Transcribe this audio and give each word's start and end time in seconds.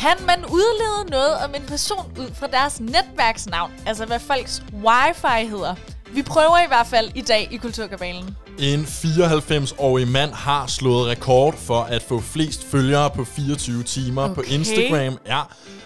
Kan 0.00 0.26
man 0.26 0.44
udlede 0.44 1.10
noget 1.10 1.34
om 1.44 1.54
en 1.54 1.62
person 1.68 2.12
ud 2.18 2.30
fra 2.34 2.46
deres 2.46 2.80
netværksnavn? 2.80 3.70
Altså 3.86 4.06
hvad 4.06 4.18
folks 4.18 4.62
wifi 4.72 5.48
hedder? 5.50 5.74
Vi 6.14 6.22
prøver 6.22 6.58
i 6.64 6.68
hvert 6.68 6.86
fald 6.86 7.10
i 7.14 7.20
dag 7.20 7.48
i 7.50 7.56
Kulturkabalen. 7.56 8.36
En 8.58 8.80
94-årig 8.80 10.08
mand 10.08 10.32
har 10.32 10.66
slået 10.66 11.06
rekord 11.06 11.54
for 11.54 11.82
at 11.82 12.02
få 12.02 12.20
flest 12.20 12.64
følgere 12.70 13.10
på 13.10 13.24
24 13.24 13.82
timer 13.82 14.22
okay. 14.22 14.34
på. 14.34 14.40
Instagram. 14.40 15.18
Ja, 15.26 15.40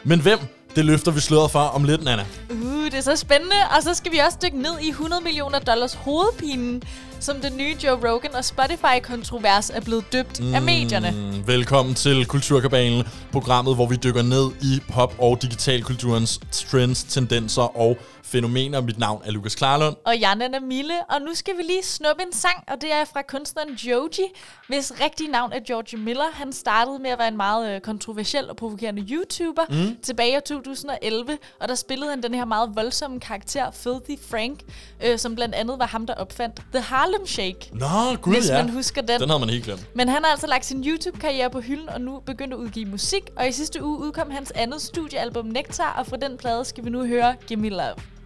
men 0.04 0.20
hvem? 0.20 0.38
Det 0.76 0.84
løfter 0.84 1.10
vi 1.12 1.20
sløret 1.20 1.50
for 1.50 1.58
om 1.58 1.84
lidt, 1.84 2.04
Nana. 2.04 2.26
Uh, 2.50 2.69
det 2.90 2.98
er 2.98 3.02
så 3.02 3.16
spændende. 3.16 3.56
Og 3.76 3.82
så 3.82 3.94
skal 3.94 4.12
vi 4.12 4.18
også 4.18 4.38
dykke 4.44 4.62
ned 4.62 4.72
i 4.82 4.88
100 4.88 5.22
millioner 5.22 5.58
dollars 5.58 5.94
hovedpinen, 5.94 6.82
som 7.20 7.40
den 7.40 7.56
nye 7.56 7.76
Joe 7.84 8.10
Rogan 8.10 8.34
og 8.34 8.44
Spotify-kontrovers 8.44 9.70
er 9.70 9.80
blevet 9.80 10.12
døbt 10.12 10.40
mm. 10.40 10.54
af 10.54 10.62
medierne. 10.62 11.10
Mm, 11.10 11.46
Velkommen 11.46 11.94
til 11.94 12.26
Kulturkabalen, 12.26 13.04
programmet, 13.32 13.74
hvor 13.74 13.86
vi 13.86 13.96
dykker 13.96 14.22
ned 14.22 14.50
i 14.62 14.80
pop- 14.92 15.14
og 15.18 15.42
digitalkulturens 15.42 16.40
trends, 16.52 17.04
tendenser 17.04 17.78
og 17.78 17.98
fænomener. 18.30 18.80
Mit 18.80 18.98
navn 18.98 19.22
er 19.24 19.30
Lukas 19.30 19.54
Klarlund. 19.54 19.96
Og 20.04 20.20
jeg 20.20 20.32
er 20.32 20.60
Mille, 20.60 20.94
og 21.08 21.22
nu 21.22 21.34
skal 21.34 21.56
vi 21.56 21.62
lige 21.62 21.82
snuppe 21.82 22.22
en 22.22 22.32
sang, 22.32 22.64
og 22.68 22.80
det 22.80 22.92
er 22.92 23.04
fra 23.04 23.22
kunstneren 23.22 23.74
Joji, 23.74 24.24
hvis 24.68 24.92
rigtige 25.00 25.30
navn 25.30 25.52
er 25.52 25.60
George 25.66 25.96
Miller. 25.96 26.24
Han 26.32 26.52
startede 26.52 26.98
med 26.98 27.10
at 27.10 27.18
være 27.18 27.28
en 27.28 27.36
meget 27.36 27.74
øh, 27.74 27.80
kontroversiel 27.80 28.50
og 28.50 28.56
provokerende 28.56 29.02
YouTuber 29.10 29.62
mm. 29.70 29.96
tilbage 30.02 30.36
i 30.36 30.40
2011, 30.46 31.38
og 31.60 31.68
der 31.68 31.74
spillede 31.74 32.10
han 32.10 32.22
den 32.22 32.34
her 32.34 32.44
meget 32.44 32.70
voldsomme 32.74 33.20
karakter, 33.20 33.70
Filthy 33.70 34.22
Frank, 34.30 34.60
øh, 35.04 35.18
som 35.18 35.34
blandt 35.34 35.54
andet 35.54 35.78
var 35.78 35.86
ham, 35.86 36.06
der 36.06 36.14
opfandt 36.14 36.62
The 36.72 36.80
Harlem 36.80 37.26
Shake. 37.26 37.70
Nå, 37.72 38.16
gud 38.22 38.34
Hvis 38.34 38.48
ja. 38.48 38.62
man 38.62 38.72
husker 38.72 39.02
den. 39.02 39.20
Den 39.20 39.28
havde 39.28 39.40
man 39.40 39.50
helt 39.50 39.64
glemt. 39.64 39.86
Men 39.94 40.08
han 40.08 40.24
har 40.24 40.30
altså 40.30 40.46
lagt 40.46 40.66
sin 40.66 40.84
YouTube-karriere 40.84 41.50
på 41.50 41.60
hylden, 41.60 41.88
og 41.88 42.00
nu 42.00 42.20
begyndt 42.20 42.54
at 42.54 42.58
udgive 42.58 42.86
musik. 42.86 43.22
Og 43.36 43.48
i 43.48 43.52
sidste 43.52 43.84
uge 43.84 43.98
udkom 43.98 44.30
hans 44.30 44.50
andet 44.50 44.82
studiealbum 44.82 45.46
Nectar, 45.46 45.94
og 45.98 46.06
fra 46.06 46.16
den 46.16 46.36
plade 46.36 46.64
skal 46.64 46.84
vi 46.84 46.90
nu 46.90 47.06
høre 47.06 47.36
Gimme 47.46 47.68
Love. 47.68 48.19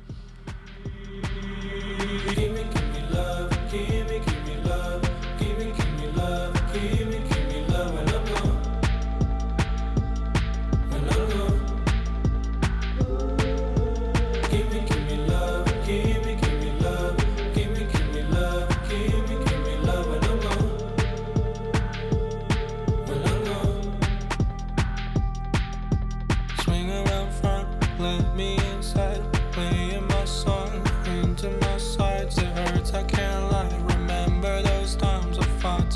Kimin 2.04 2.83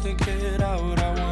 to 0.02 0.12
get 0.12 0.60
out. 0.60 0.98
I 0.98 1.14
want 1.14 1.27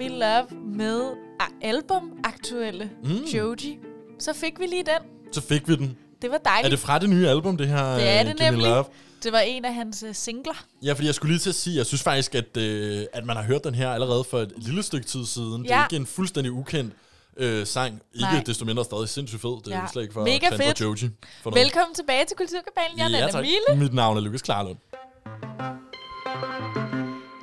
Gimme 0.00 0.08
Love 0.18 0.46
med 0.76 1.02
a- 1.40 1.66
album 1.66 2.12
aktuelle 2.24 2.90
mm. 3.04 3.10
Joji. 3.34 3.78
Så 4.18 4.32
fik 4.32 4.58
vi 4.58 4.66
lige 4.66 4.82
den. 4.84 5.32
Så 5.32 5.40
fik 5.40 5.68
vi 5.68 5.76
den. 5.76 5.96
Det 6.22 6.30
var 6.30 6.36
Er 6.36 6.40
dejligt. 6.42 6.70
det 6.70 6.78
fra 6.78 6.98
det 6.98 7.10
nye 7.10 7.28
album, 7.28 7.56
det 7.56 7.68
her? 7.68 7.94
det 7.94 8.08
er 8.08 8.20
øh, 8.20 8.26
det 8.26 8.36
Gimme 8.36 8.50
nemlig. 8.50 8.66
Love? 8.70 8.84
Det 9.22 9.32
var 9.32 9.38
en 9.38 9.64
af 9.64 9.74
hans 9.74 10.02
uh, 10.02 10.08
singler. 10.12 10.64
Ja, 10.82 10.92
fordi 10.92 11.06
jeg 11.06 11.14
skulle 11.14 11.32
lige 11.32 11.38
til 11.40 11.48
at 11.50 11.54
sige, 11.54 11.76
jeg 11.76 11.86
synes 11.86 12.02
faktisk, 12.02 12.34
at, 12.34 12.56
øh, 12.56 13.04
at 13.12 13.24
man 13.26 13.36
har 13.36 13.42
hørt 13.42 13.64
den 13.64 13.74
her 13.74 13.90
allerede 13.90 14.24
for 14.24 14.38
et 14.38 14.52
lille 14.56 14.82
stykke 14.82 15.06
tid 15.06 15.26
siden. 15.26 15.62
Det 15.62 15.70
er 15.70 15.76
Ja. 15.76 15.84
ikke 15.84 15.96
en 15.96 16.06
fuldstændig 16.06 16.52
ukendt 16.52 16.92
øh, 17.36 17.66
sang. 17.66 17.94
Ikke 18.14 18.24
Nej. 18.32 18.42
desto 18.46 18.64
mindre 18.64 18.84
stadig 18.84 19.08
sindssygt 19.08 19.42
fed. 19.42 19.50
Det 19.64 19.66
er 19.72 19.76
Ja. 19.76 19.80
ja. 19.82 19.86
slet 19.92 20.02
ikke 20.02 20.14
for 20.14 20.24
Mega 20.24 20.48
fedt. 20.56 20.80
Joji. 20.80 21.10
For 21.42 21.50
noget. 21.50 21.64
Velkommen 21.64 21.94
tilbage 21.94 22.24
til 22.24 22.36
Kulturkabalen. 22.36 22.98
Jeg 22.98 23.04
er 23.04 23.10
ja, 23.10 23.18
Nana 23.20 23.32
tak. 23.32 23.42
Mille. 23.44 23.84
Mit 23.84 23.94
navn 23.94 24.16
er 24.16 24.20
Lukas 24.20 24.42
Klarlund. 24.42 24.76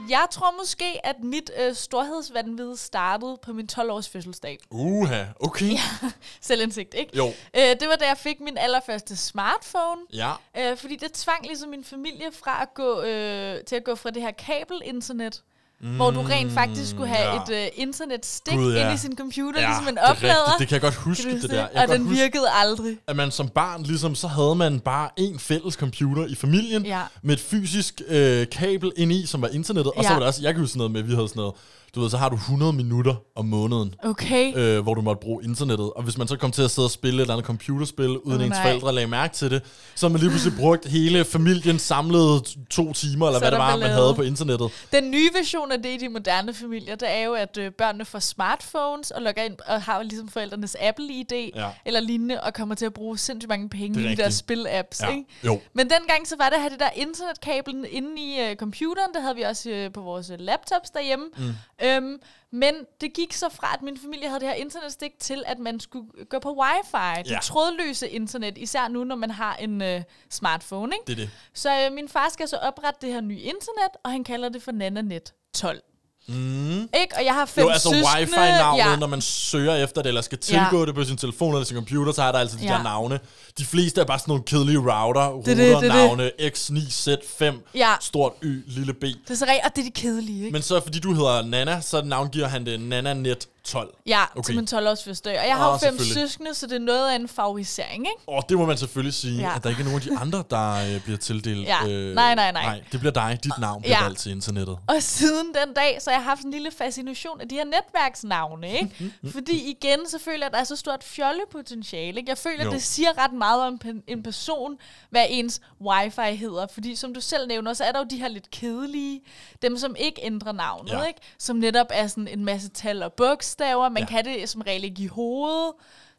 Jeg 0.09 0.27
tror 0.31 0.53
måske, 0.57 1.05
at 1.05 1.15
mit 1.23 1.51
øh, 1.59 1.75
storhedsvandvid 1.75 2.75
startede 2.75 3.37
på 3.41 3.53
min 3.53 3.69
12-års 3.71 4.09
fødselsdag. 4.09 4.57
Uha, 4.71 5.23
okay. 5.39 5.71
Ja. 5.71 6.09
Selvindsigt, 6.41 6.93
ikke? 6.93 7.17
Jo. 7.17 7.27
Øh, 7.53 7.61
det 7.79 7.87
var 7.87 7.95
da 7.95 8.07
jeg 8.07 8.17
fik 8.17 8.39
min 8.39 8.57
allerførste 8.57 9.17
smartphone. 9.17 10.01
Ja. 10.13 10.33
Øh, 10.57 10.77
fordi 10.77 10.95
det 10.95 11.11
tvang 11.11 11.45
ligesom 11.45 11.69
min 11.69 11.83
familie 11.83 12.31
fra 12.31 12.61
at 12.61 12.73
gå, 12.73 13.01
øh, 13.01 13.63
til 13.63 13.75
at 13.75 13.83
gå 13.83 13.95
fra 13.95 14.09
det 14.09 14.21
her 14.21 14.31
kabelinternet, 14.31 15.43
mm, 15.81 15.95
hvor 15.95 16.11
du 16.11 16.21
rent 16.21 16.51
faktisk 16.51 16.89
skulle 16.89 17.07
have 17.07 17.29
ja. 17.49 17.61
et 17.61 17.65
øh, 17.65 17.71
internetstik 17.75 18.53
Gud, 18.53 18.73
ja. 18.73 18.85
ind 18.85 18.93
i 18.93 18.97
sin 19.01 19.17
computer, 19.17 19.61
ja, 19.61 19.67
ligesom 19.67 19.87
en 19.87 19.95
det 19.95 20.03
er 20.03 20.11
oplader. 20.11 20.35
rigtigt. 20.35 20.59
Det 20.59 20.67
kan 20.67 20.73
jeg 20.73 20.81
godt 20.81 20.95
huske, 20.95 21.23
Kan 21.23 21.41
det 21.41 21.49
der. 21.49 21.67
det? 21.67 21.69
Jeg 21.75 21.81
Og 21.89 21.95
den 21.95 22.01
huske, 22.03 22.15
virkede 22.21 22.45
aldrig. 22.49 22.97
at 23.07 23.15
man 23.15 23.31
som 23.31 23.49
barn, 23.49 23.83
ligesom, 23.83 24.15
så 24.15 24.27
havde 24.27 24.55
man 24.55 24.79
bare 24.79 25.09
en 25.17 25.39
fælles 25.39 25.73
computer 25.73 26.25
i 26.25 26.35
familien, 26.35 26.85
Ja. 26.85 27.01
med 27.21 27.33
et 27.33 27.39
fysisk 27.41 28.01
øh, 28.07 28.47
kabel 28.49 28.91
ind 28.97 29.11
i, 29.11 29.25
som 29.25 29.41
var 29.41 29.47
internettet, 29.47 29.93
og 29.93 30.03
så 30.03 30.09
Ja. 30.09 30.13
var 30.13 30.19
der 30.19 30.27
også, 30.27 30.41
jeg 30.41 30.53
kan 30.53 30.59
huske 30.61 30.71
sådan 30.71 30.77
noget 30.79 30.91
med, 30.91 30.99
at 31.01 31.07
vi 31.07 31.13
havde 31.15 31.27
sådan 31.27 31.39
noget 31.39 31.53
du 31.95 32.01
ved, 32.01 32.09
så 32.09 32.17
har 32.17 32.29
du 32.29 32.35
100 32.35 32.73
minutter 32.73 33.15
om 33.35 33.45
måneden, 33.45 33.95
Okay. 34.03 34.53
øh, 34.57 34.83
hvor 34.83 34.93
du 34.93 35.01
måtte 35.01 35.19
bruge 35.21 35.43
internettet. 35.43 35.93
Og 35.93 36.03
hvis 36.03 36.17
man 36.17 36.27
så 36.27 36.37
kom 36.37 36.51
til 36.51 36.61
at 36.61 36.71
sidde 36.71 36.85
og 36.85 36.91
spille 36.91 37.17
et 37.17 37.21
eller 37.21 37.33
andet 37.33 37.45
computerspil, 37.45 38.17
uden 38.17 38.39
oh, 38.39 38.45
ens 38.45 38.49
nej. 38.49 38.61
forældre 38.63 38.93
lagde 38.93 39.07
mærke 39.07 39.33
til 39.35 39.51
det, 39.51 39.61
så 39.95 40.07
har 40.07 40.11
man 40.11 40.19
lige 40.21 40.29
pludselig 40.29 40.57
brugt 40.59 40.85
hele 40.87 41.25
familien 41.25 41.79
samlede 41.79 42.41
to 42.69 42.93
timer, 42.93 43.27
eller 43.27 43.39
Så 43.39 43.43
hvad 43.43 43.51
det 43.51 43.59
var, 43.59 43.77
man 43.77 43.89
havde 43.89 44.13
på 44.15 44.21
internettet. 44.21 44.71
Den 44.91 45.11
nye 45.11 45.29
version 45.37 45.71
af 45.71 45.81
det 45.83 45.89
i 45.89 45.97
de 45.97 46.09
moderne 46.09 46.53
familier, 46.53 46.95
det 46.95 47.09
er 47.11 47.23
jo, 47.23 47.33
at 47.33 47.57
øh, 47.57 47.71
børnene 47.71 48.05
får 48.05 48.19
smartphones 48.19 49.11
og 49.11 49.21
logger 49.21 49.43
ind 49.43 49.55
og 49.67 49.81
har 49.81 50.03
ligesom 50.03 50.27
forældrenes 50.29 50.75
Apple-ID 50.81 51.51
Ja. 51.55 51.67
eller 51.85 51.99
lignende, 51.99 52.41
og 52.41 52.53
kommer 52.53 52.75
til 52.75 52.85
at 52.85 52.93
bruge 52.93 53.17
sindssygt 53.17 53.49
mange 53.49 53.69
penge 53.69 53.99
i 53.99 54.03
deres 54.03 54.09
rigtigt. 54.19 54.35
spil-apps. 54.35 55.01
Ja. 55.01 55.09
Ikke? 55.09 55.23
Jo. 55.45 55.61
Men 55.73 55.89
dengang 55.89 56.27
så 56.27 56.35
var 56.37 56.45
det 56.49 56.55
at 56.55 56.61
have 56.61 56.69
det 56.71 56.79
der 56.79 56.89
internetkabel 56.95 57.85
inde 57.91 58.21
i 58.21 58.39
øh, 58.49 58.55
computeren, 58.55 59.13
det 59.13 59.21
havde 59.21 59.35
vi 59.35 59.41
også 59.41 59.69
øh, 59.69 59.91
på 59.91 60.01
vores 60.01 60.29
øh, 60.29 60.39
laptops 60.39 60.89
derhjemme. 60.89 61.25
Mm. 61.37 61.43
Øhm, 61.83 62.21
men 62.51 62.73
det 63.01 63.13
gik 63.13 63.33
så 63.33 63.49
fra, 63.49 63.73
at 63.73 63.81
min 63.81 63.97
familie 63.97 64.27
havde 64.27 64.39
det 64.39 64.47
her 64.47 64.55
internetstik, 64.55 65.19
til 65.19 65.43
at 65.47 65.59
man 65.59 65.79
skulle 65.79 66.05
gå 66.29 66.39
på 66.39 66.57
wifi. 66.61 67.23
Det 67.23 67.31
Ja. 67.31 67.39
trådløse 67.43 68.09
internet, 68.09 68.57
især 68.57 68.87
nu, 68.87 69.03
når 69.03 69.15
man 69.15 69.31
har 69.31 69.55
en 69.55 69.81
øh, 69.81 70.01
smartphone. 70.29 70.95
Ikke? 70.95 71.05
Det 71.07 71.11
er 71.11 71.15
det. 71.15 71.29
Så 71.53 71.85
øh, 71.85 71.93
min 71.93 72.09
far 72.09 72.29
skal 72.29 72.47
så 72.47 72.57
oprette 72.57 72.99
det 73.05 73.13
her 73.13 73.21
nye 73.21 73.39
internet, 73.39 73.91
og 74.03 74.11
han 74.11 74.23
kalder 74.23 74.49
det 74.49 74.61
for 74.63 74.71
NanaNet 74.71 75.33
12. 75.53 75.81
Mm. 76.29 76.79
Ikke? 76.81 77.15
Og 77.17 77.25
jeg 77.25 77.33
har 77.33 77.45
fem 77.45 77.63
Jo, 77.63 77.69
altså 77.69 77.89
søskende. 77.89 78.19
wifi-navnet, 78.19 78.83
ja. 78.85 78.95
når 78.95 79.07
man 79.07 79.21
søger 79.21 79.75
efter 79.75 80.01
det, 80.01 80.07
eller 80.07 80.21
skal 80.21 80.37
tilgå 80.37 80.79
Ja. 80.79 80.85
det 80.85 80.95
på 80.95 81.03
sin 81.03 81.17
telefon 81.17 81.53
eller 81.53 81.65
sin 81.65 81.75
computer, 81.75 82.11
så 82.11 82.23
er 82.23 82.31
der 82.31 82.39
altså 82.39 82.57
de 82.57 82.63
Ja. 82.65 82.69
der 82.73 82.83
navne. 82.83 83.19
De 83.57 83.65
fleste 83.65 84.01
er 84.01 84.05
bare 84.05 84.19
sådan 84.19 84.31
nogle 84.31 84.43
kedelige 84.43 84.77
router, 84.77 85.21
er 85.21 85.25
er 85.25 85.73
router-navne, 85.75 86.31
X9Z5, 86.41 87.43
Ja. 87.75 87.93
stort 88.01 88.33
Y, 88.43 88.63
lille 88.67 88.93
B. 88.93 89.01
Det 89.01 89.15
er 89.29 89.35
så 89.35 89.45
rigtigt, 89.45 89.65
og 89.65 89.71
det 89.75 89.81
er 89.81 89.85
de 89.85 89.91
kedelige, 90.01 90.39
ikke? 90.45 90.51
Men 90.53 90.61
så 90.61 90.79
fordi 90.81 90.99
du 90.99 91.13
hedder 91.13 91.41
Nana, 91.45 91.81
så 91.81 92.01
navngiver 92.01 92.47
han 92.47 92.65
det 92.65 92.79
NanaNet 92.79 93.47
12. 93.69 93.93
ja, 94.05 94.23
okay. 94.35 94.41
til 94.43 94.55
min 94.55 94.67
12-års 94.71 95.03
fødselsdag. 95.03 95.39
Og 95.39 95.47
jeg 95.47 95.55
har 95.57 95.67
jo 95.67 95.73
Åh, 95.73 95.79
fem 95.79 95.99
søskende, 95.99 96.53
så 96.53 96.67
det 96.67 96.75
er 96.75 96.79
noget 96.79 97.09
af 97.11 97.15
en 97.15 97.27
favorisering, 97.27 97.99
ikke? 98.07 98.27
Og 98.27 98.43
det 98.49 98.57
må 98.57 98.65
man 98.65 98.77
selvfølgelig 98.77 99.13
sige, 99.13 99.39
Ja. 99.41 99.55
at 99.55 99.63
der 99.63 99.69
ikke 99.69 99.81
er 99.81 99.85
nogen 99.85 100.01
af 100.01 100.07
de 100.07 100.17
andre, 100.17 100.43
der 100.49 100.95
øh, 100.95 101.03
bliver 101.03 101.17
tildelt. 101.17 101.67
Ja. 101.67 101.87
Øh, 101.87 102.15
Nej, 102.15 102.35
nej, 102.35 102.51
nej. 102.51 102.63
Nej, 102.63 102.83
det 102.91 102.99
bliver 102.99 103.13
dig. 103.13 103.39
Dit 103.43 103.51
navn 103.59 103.81
bliver 103.81 103.97
Ja. 103.97 104.03
valgt 104.03 104.19
til 104.19 104.31
internettet. 104.31 104.77
Og 104.87 104.95
siden 104.99 105.47
den 105.47 105.73
dag, 105.73 105.97
så 106.01 106.09
har 106.09 106.17
jeg 106.17 106.23
haft 106.23 106.41
en 106.41 106.51
lille 106.51 106.71
fascination 106.77 107.41
af 107.41 107.47
de 107.49 107.55
her 107.55 107.65
netværksnavne, 107.65 108.73
ikke? 108.73 109.13
Fordi 109.33 109.69
igen, 109.69 109.99
så 110.09 110.19
føler 110.19 110.37
jeg, 110.37 110.45
at 110.45 110.51
der 110.53 110.59
er 110.59 110.63
så 110.63 110.75
stort 110.75 111.03
fjollepotentiale, 111.03 112.19
ikke? 112.19 112.29
Jeg 112.29 112.37
føler, 112.37 112.63
Jo. 112.63 112.69
at 112.69 112.73
det 112.73 112.83
siger 112.83 113.17
ret 113.23 113.33
meget 113.33 113.63
om 113.63 113.79
en- 114.07 114.23
person, 114.23 114.77
hvad 115.09 115.25
ens 115.29 115.61
wifi 115.81 116.35
hedder. 116.35 116.67
Fordi 116.73 116.95
som 116.95 117.13
du 117.13 117.21
selv 117.21 117.47
nævner, 117.47 117.73
så 117.73 117.83
er 117.83 117.91
der 117.91 117.99
jo 117.99 118.05
de 118.09 118.17
her 118.17 118.27
lidt 118.27 118.51
kedelige, 118.51 119.21
dem 119.61 119.77
som 119.77 119.95
ikke 119.99 120.21
ændrer 120.23 120.51
navnet, 120.51 120.91
Ja. 120.91 121.03
ikke? 121.03 121.19
Som 121.39 121.55
netop 121.55 121.87
er 121.89 122.07
sådan 122.07 122.27
en 122.27 122.45
masse 122.45 122.69
tal 122.69 123.03
og 123.03 123.13
bogstaver. 123.59 123.89
Man 123.89 124.03
Ja. 124.03 124.07
kan 124.09 124.25
det 124.25 124.49
som 124.49 124.61
regel 124.61 124.83
ikke 124.83 125.03
i 125.03 125.07
hovedet. 125.07 125.71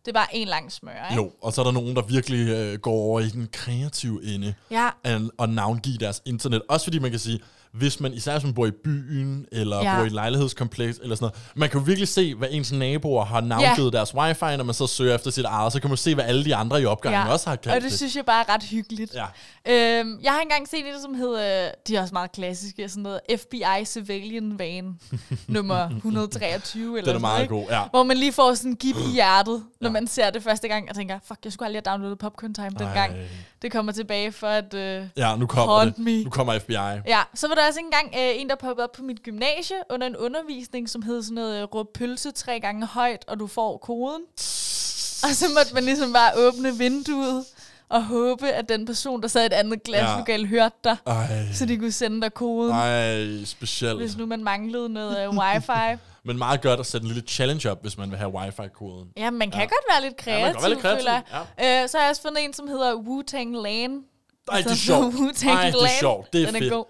Det 0.05 0.09
er 0.09 0.13
bare 0.13 0.37
en 0.37 0.49
lang 0.49 0.73
smør, 0.73 1.09
ikke? 1.11 1.23
Jo, 1.23 1.33
og 1.43 1.53
så 1.53 1.61
er 1.61 1.65
der 1.65 1.73
nogen, 1.73 1.97
der 1.97 2.03
virkelig 2.03 2.49
øh, 2.49 2.79
går 2.79 2.93
over 2.93 3.21
i 3.21 3.29
den 3.29 3.49
kreative 3.53 4.35
ende 4.35 4.55
Ja, 4.71 4.89
at, 5.05 5.21
at 5.39 5.51
navngive 5.51 5.99
deres 5.99 6.23
internet. 6.25 6.63
Også 6.69 6.87
fordi 6.87 6.99
man 6.99 7.11
kan 7.11 7.21
sige, 7.21 7.41
hvis 7.73 8.01
man, 8.01 8.13
især 8.15 8.33
hvis 8.33 8.45
man 8.45 8.55
bor 8.55 8.67
i 8.67 8.71
byen, 8.71 9.47
eller 9.53 9.77
Ja. 9.83 9.97
bor 9.97 10.03
i 10.03 10.07
et 10.07 10.13
lejlighedskompleks, 10.13 10.99
eller 11.03 11.17
sådan 11.17 11.25
noget, 11.25 11.37
man 11.55 11.69
kan 11.69 11.81
jo 11.81 11.85
virkelig 11.87 12.09
se, 12.09 12.35
hvad 12.35 12.49
ens 12.51 12.73
naboer 12.73 13.25
har 13.25 13.41
navngivet 13.41 13.93
ja. 13.93 13.97
deres 13.99 14.15
wifi, 14.15 14.57
når 14.57 14.65
man 14.65 14.75
så 14.75 14.87
søger 14.87 15.15
efter 15.15 15.31
sit 15.31 15.45
eget, 15.45 15.73
så 15.73 15.81
kan 15.81 15.91
man 15.91 15.97
se, 15.97 16.15
hvad 16.15 16.25
alle 16.25 16.45
de 16.45 16.55
andre 16.55 16.83
i 16.83 16.85
opgangen 16.85 17.21
ja. 17.27 17.33
også 17.33 17.49
har 17.49 17.57
kaldt 17.57 17.77
og 17.77 17.83
det 17.83 17.91
det. 17.91 17.99
synes 17.99 18.17
jeg 18.17 18.25
bare 18.25 18.45
er 18.49 18.55
ret 18.55 18.63
hyggeligt. 18.63 19.15
Ja. 19.15 19.25
Øhm, 20.01 20.19
jeg 20.23 20.33
har 20.33 20.41
engang 20.41 20.69
set 20.69 20.85
det, 20.95 21.03
som 21.03 21.15
hedder, 21.15 21.71
de 21.89 21.97
er 21.97 22.01
også 22.03 22.15
meget 22.15 22.33
klassiske, 22.33 22.89
sådan 22.89 23.03
noget 23.03 23.21
FBI 23.41 23.85
Civilian 23.85 24.59
Van, 24.59 24.99
nummer 25.49 25.89
123 25.97 26.99
eller 26.99 27.13
Den 27.13 27.17
er 27.17 27.21
meget 27.21 27.51
noget, 27.51 27.69
god, 27.69 27.75
ja. 27.77 27.83
Hvor 27.91 28.03
man 28.03 28.17
lige 28.17 28.33
får 28.33 28.55
sådan 28.55 28.71
en 28.71 28.77
i 28.83 29.13
hjertet, 29.15 29.63
når 29.81 29.89
Ja. 29.89 29.93
man 29.93 30.07
ser 30.07 30.31
det 30.31 30.43
første 30.43 30.69
gang, 30.69 30.89
og 30.91 30.97
tænker, 30.97 31.19
fuck, 31.25 31.39
jeg 31.45 31.53
skulle 31.53 31.67
aldrig 31.67 31.83
have 31.87 31.93
downloadet 31.93 32.19
Popcorn 32.19 32.55
Time 32.55 32.71
dengang. 32.79 33.15
Det 33.63 33.73
kommer 33.73 33.93
tilbage 33.93 34.33
for 34.33 34.47
at... 34.47 34.75
Øh, 34.75 35.05
Ja, 35.17 35.37
nu 35.37 35.47
kommer 35.47 35.85
det. 35.85 35.99
me. 35.99 36.25
Nu 36.25 36.31
kommer 36.31 36.59
FBI. 36.59 36.73
Ja, 37.07 37.21
så 37.35 37.49
var 37.49 37.55
der 37.61 37.69
også 37.69 37.81
engang 37.81 38.07
øh, 38.15 38.41
en, 38.41 38.49
der 38.49 38.55
poppede 38.55 38.85
op 38.85 38.93
på 38.93 39.03
mit 39.03 39.23
gymnasie 39.23 39.77
under 39.91 40.07
en 40.07 40.17
undervisning, 40.17 40.89
som 40.91 41.03
hed 41.03 41.23
sådan 41.23 41.35
noget, 41.35 41.63
øh, 41.63 41.65
råb 41.75 41.93
pølse 41.95 42.31
tre 42.31 42.61
gange 42.61 42.87
højt, 42.87 43.25
og 43.29 43.41
du 43.41 43.47
får 43.47 43.77
koden. 43.77 44.23
Og 45.23 45.35
så 45.35 45.45
måtte 45.59 45.75
man 45.75 45.85
ligesom 45.85 46.13
bare 46.13 46.31
åbne 46.37 46.79
vinduet 46.79 47.45
og 47.89 48.05
håbe, 48.05 48.49
at 48.49 48.69
den 48.69 48.87
person, 48.87 49.23
der 49.23 49.29
sad 49.29 49.43
i 49.43 49.47
et 49.47 49.53
andet 49.53 49.83
glaslokale, 49.83 50.47
hørte 50.47 50.77
dig, 50.85 50.97
Ej, 51.07 51.27
så 51.55 51.67
de 51.67 51.77
kunne 51.77 51.93
sende 51.93 52.21
dig 52.21 52.35
koden, 52.35 52.73
ej 52.73 53.45
specielt. 53.45 53.99
hvis 53.99 54.17
nu 54.17 54.27
man 54.27 54.45
manglede 54.45 54.89
noget 54.89 55.25
øh, 55.25 55.31
wifi. 55.39 55.99
Men 56.25 56.39
meget 56.39 56.63
godt 56.63 56.81
at 56.81 56.87
sætte 56.87 57.05
en 57.05 57.09
lille 57.13 57.29
challenge 57.29 57.71
op, 57.71 57.83
hvis 57.83 57.99
man 57.99 58.11
vil 58.11 58.19
have 58.19 58.35
wifi-koden. 58.35 59.09
Ja, 59.17 59.31
man 59.31 59.51
kan 59.51 59.61
Ja. 59.61 59.65
godt 59.67 59.85
være 59.93 60.03
lidt 60.11 60.27
Ja, 60.27 60.33
man 60.33 60.41
kreativ, 60.41 60.61
kan 60.61 60.73
godt 60.73 60.85
være 60.85 60.95
lidt 60.97 61.05
kreativ, 61.07 61.45
jeg. 61.59 61.83
Øh, 61.85 61.89
så 61.89 61.97
har 61.99 62.05
jeg 62.05 62.11
også 62.11 62.23
fundet 62.23 62.45
en, 62.45 62.53
som 62.55 62.69
hedder 62.69 62.95
Wu-Tang 62.95 63.63
Lane. 63.63 63.95
Ej, 64.49 64.57
det 64.57 64.67
er 64.67 64.71
Altså, 64.71 64.77
sjovt. 64.77 65.15
Wu-Tang 65.15 65.49
Ej, 65.51 65.71
det 65.71 65.83
er 65.83 65.89
sjovt. 66.01 66.33
Det 66.33 66.43
er 66.43 66.47
den 66.47 66.55
fedt. 66.55 66.73
er 66.73 66.77
god. 66.77 66.85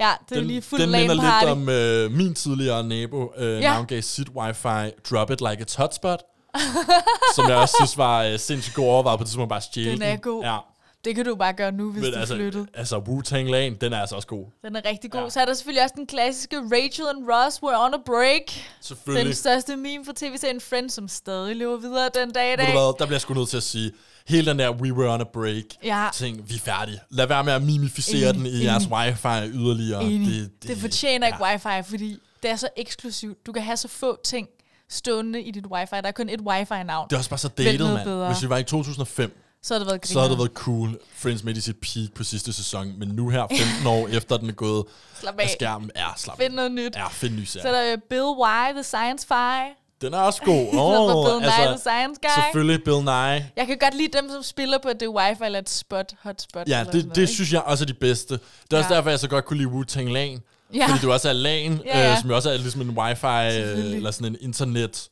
Ja, 0.00 0.12
det 0.28 0.34
er 0.34 0.40
Den, 0.40 0.48
lige 0.48 0.62
fuld 0.62 0.80
den 0.80 0.90
minder 0.90 1.16
party. 1.20 1.44
lidt 1.44 1.52
om 1.52 1.68
øh, 1.68 2.10
min 2.12 2.34
tidligere 2.34 2.84
nabo, 2.84 3.32
øh, 3.36 3.60
Ja. 3.62 3.72
navngav 3.72 4.02
sit 4.02 4.28
wifi 4.28 4.90
Drop 5.10 5.30
It 5.30 5.40
Like 5.40 5.64
It's 5.68 5.76
Hotspot. 5.76 6.22
som 7.34 7.48
jeg 7.48 7.56
også 7.56 7.74
synes 7.80 7.98
var 7.98 8.22
øh, 8.24 8.38
sindssygt 8.38 8.74
god 8.76 8.84
overvejet 8.86 9.18
på 9.18 9.22
det 9.24 9.28
tidspunkt 9.28 9.48
bare 9.48 9.60
stjæle 9.60 9.90
Den 9.92 10.02
er 10.02 10.16
god. 10.16 10.44
Ja, 10.44 10.56
Det 11.04 11.14
kan 11.14 11.24
du 11.24 11.34
bare 11.34 11.52
gøre 11.52 11.72
nu, 11.72 11.92
hvis 11.92 12.02
men 12.02 12.12
du 12.12 12.18
altså, 12.18 12.34
flyttede. 12.34 12.66
altså 12.74 12.96
Wu-Tang 12.98 13.50
Lane, 13.50 13.76
den 13.80 13.92
er 13.92 14.00
altså 14.00 14.16
også 14.16 14.28
god. 14.28 14.44
Den 14.62 14.76
er 14.76 14.80
rigtig 14.88 15.10
god. 15.10 15.20
Ja. 15.22 15.28
Så 15.30 15.40
er 15.40 15.44
der 15.44 15.54
selvfølgelig 15.54 15.82
også 15.82 15.94
den 15.98 16.06
klassiske 16.06 16.56
Rachel 16.58 17.04
and 17.08 17.24
Ross 17.32 17.62
were 17.62 17.84
on 17.84 17.94
a 17.94 17.98
break. 18.06 18.42
Selvfølgelig. 18.80 19.26
Den 19.26 19.34
største 19.34 19.76
meme 19.76 20.04
for 20.04 20.12
tv-serien 20.16 20.60
Friends, 20.60 20.92
som 20.92 21.08
stadig 21.08 21.56
lever 21.56 21.76
videre 21.76 22.10
den 22.14 22.30
dag 22.30 22.48
i 22.48 22.50
Ved 22.50 22.56
dag. 22.56 22.66
du 22.66 22.72
hvad, 22.72 22.98
der 22.98 23.06
bliver 23.06 23.10
jeg 23.14 23.20
sgu 23.20 23.34
nødt 23.34 23.48
til 23.48 23.56
at 23.56 23.62
sige, 23.62 23.92
hele 24.28 24.50
den 24.50 24.58
der 24.58 24.70
We 24.70 24.92
Were 24.92 25.14
On 25.14 25.20
A 25.20 25.24
Break 25.32 25.64
Ja. 25.84 26.08
ting, 26.14 26.48
vi 26.50 26.54
er 26.54 26.58
færdige. 26.58 27.00
Lad 27.10 27.26
være 27.26 27.44
med 27.44 27.52
at 27.52 27.62
mimificere 27.62 28.30
Enig, 28.30 28.34
den 28.34 28.46
i 28.60 28.64
jeres 28.64 28.84
enig. 28.84 28.96
wifi 28.98 29.50
yderligere. 29.58 30.04
Enig. 30.04 30.28
Det, 30.28 30.50
det, 30.62 30.68
det 30.70 30.78
fortjener 30.78 31.26
ikke 31.26 31.46
ja. 31.46 31.52
wifi, 31.52 31.90
fordi 31.90 32.18
det 32.42 32.50
er 32.50 32.56
så 32.56 32.68
eksklusivt. 32.76 33.46
Du 33.46 33.52
kan 33.52 33.62
have 33.62 33.76
så 33.76 33.88
få 33.88 34.18
ting 34.24 34.48
stående 34.90 35.42
i 35.42 35.50
dit 35.50 35.66
wifi. 35.66 35.90
Der 35.94 36.02
er 36.08 36.12
kun 36.12 36.28
et 36.28 36.40
wifi-navn. 36.40 37.06
Det 37.10 37.14
er 37.16 37.18
også 37.18 37.30
bare 37.30 37.38
så 37.38 37.48
dated, 37.48 37.92
mand. 37.94 38.04
bedre. 38.04 38.32
Hvis 38.32 38.42
vi 38.42 38.48
var 38.48 38.56
i 38.58 38.64
2005, 38.64 39.42
Så 39.62 39.74
har 39.74 39.78
det 39.78 39.86
været 39.88 40.06
så 40.06 40.18
havde 40.18 40.30
det 40.30 40.38
været 40.38 40.50
cool. 40.54 40.98
Friends 41.14 41.44
midt 41.44 41.56
i 41.56 41.60
sit 41.60 41.76
peak 41.76 42.12
på 42.14 42.24
sidste 42.24 42.52
sæson. 42.52 42.98
Men 42.98 43.08
nu 43.08 43.28
her, 43.28 43.46
15 43.76 43.86
år 43.86 44.08
efter 44.08 44.36
den 44.36 44.48
er 44.48 44.52
gået 44.52 44.84
Slap 45.20 45.38
af 45.38 45.44
af. 45.44 45.50
skærmen, 45.50 45.90
er 45.94 46.14
slap. 46.16 46.36
Find 46.40 46.54
noget 46.54 46.72
nyt. 46.72 46.96
Ja, 46.96 47.08
find 47.08 47.34
ny 47.34 47.44
Så 47.44 47.52
serie. 47.52 47.68
er 47.76 47.82
der 47.84 47.92
øh, 47.92 47.98
Bill 48.08 48.22
Y, 48.22 48.72
The 48.74 48.82
Science 48.82 49.26
Fi. 49.26 49.74
Den 50.00 50.14
er 50.14 50.18
også 50.18 50.42
god. 50.42 50.66
Oh, 50.78 51.26
Bill 51.26 51.40
Nye, 51.40 51.66
The 51.66 51.78
Science 51.78 52.20
Guy. 52.22 52.42
selvfølgelig 52.42 52.84
Bill 52.84 53.00
Nye. 53.00 53.50
Jeg 53.56 53.66
kan 53.66 53.78
godt 53.80 53.94
lide 53.94 54.18
dem, 54.18 54.30
som 54.30 54.42
spiller 54.42 54.78
på, 54.78 54.90
det 55.00 55.08
wifi 55.08 55.44
eller 55.44 55.58
et 55.58 55.68
spot, 55.70 56.12
hotspot. 56.22 56.68
Ja, 56.68 56.84
det, 56.92 56.94
noget, 56.94 57.16
det 57.16 57.28
synes 57.28 57.52
jeg 57.52 57.62
også 57.62 57.84
er 57.84 57.86
de 57.86 57.94
bedste. 57.94 58.34
Det 58.34 58.72
er 58.72 58.76
også 58.78 58.90
Ja. 58.90 58.96
derfor, 58.96 59.10
jeg 59.10 59.18
så 59.18 59.28
godt 59.28 59.44
kunne 59.44 59.56
lide 59.58 59.68
Wu-Tang 59.68 60.12
Lan. 60.12 60.40
Ja. 60.74 60.86
Fordi 60.86 61.00
du 61.02 61.12
også 61.12 61.28
er 61.28 61.32
LAN, 61.32 61.80
Ja, 61.84 61.98
ja. 62.00 62.12
Øh, 62.12 62.20
som 62.20 62.30
også 62.30 62.50
er 62.50 62.56
ligesom 62.56 62.80
en 62.80 62.90
wifi, 62.90 63.26
øh, 63.26 63.96
eller 63.96 64.10
sådan 64.10 64.26
en 64.32 64.36
internet. 64.40 65.08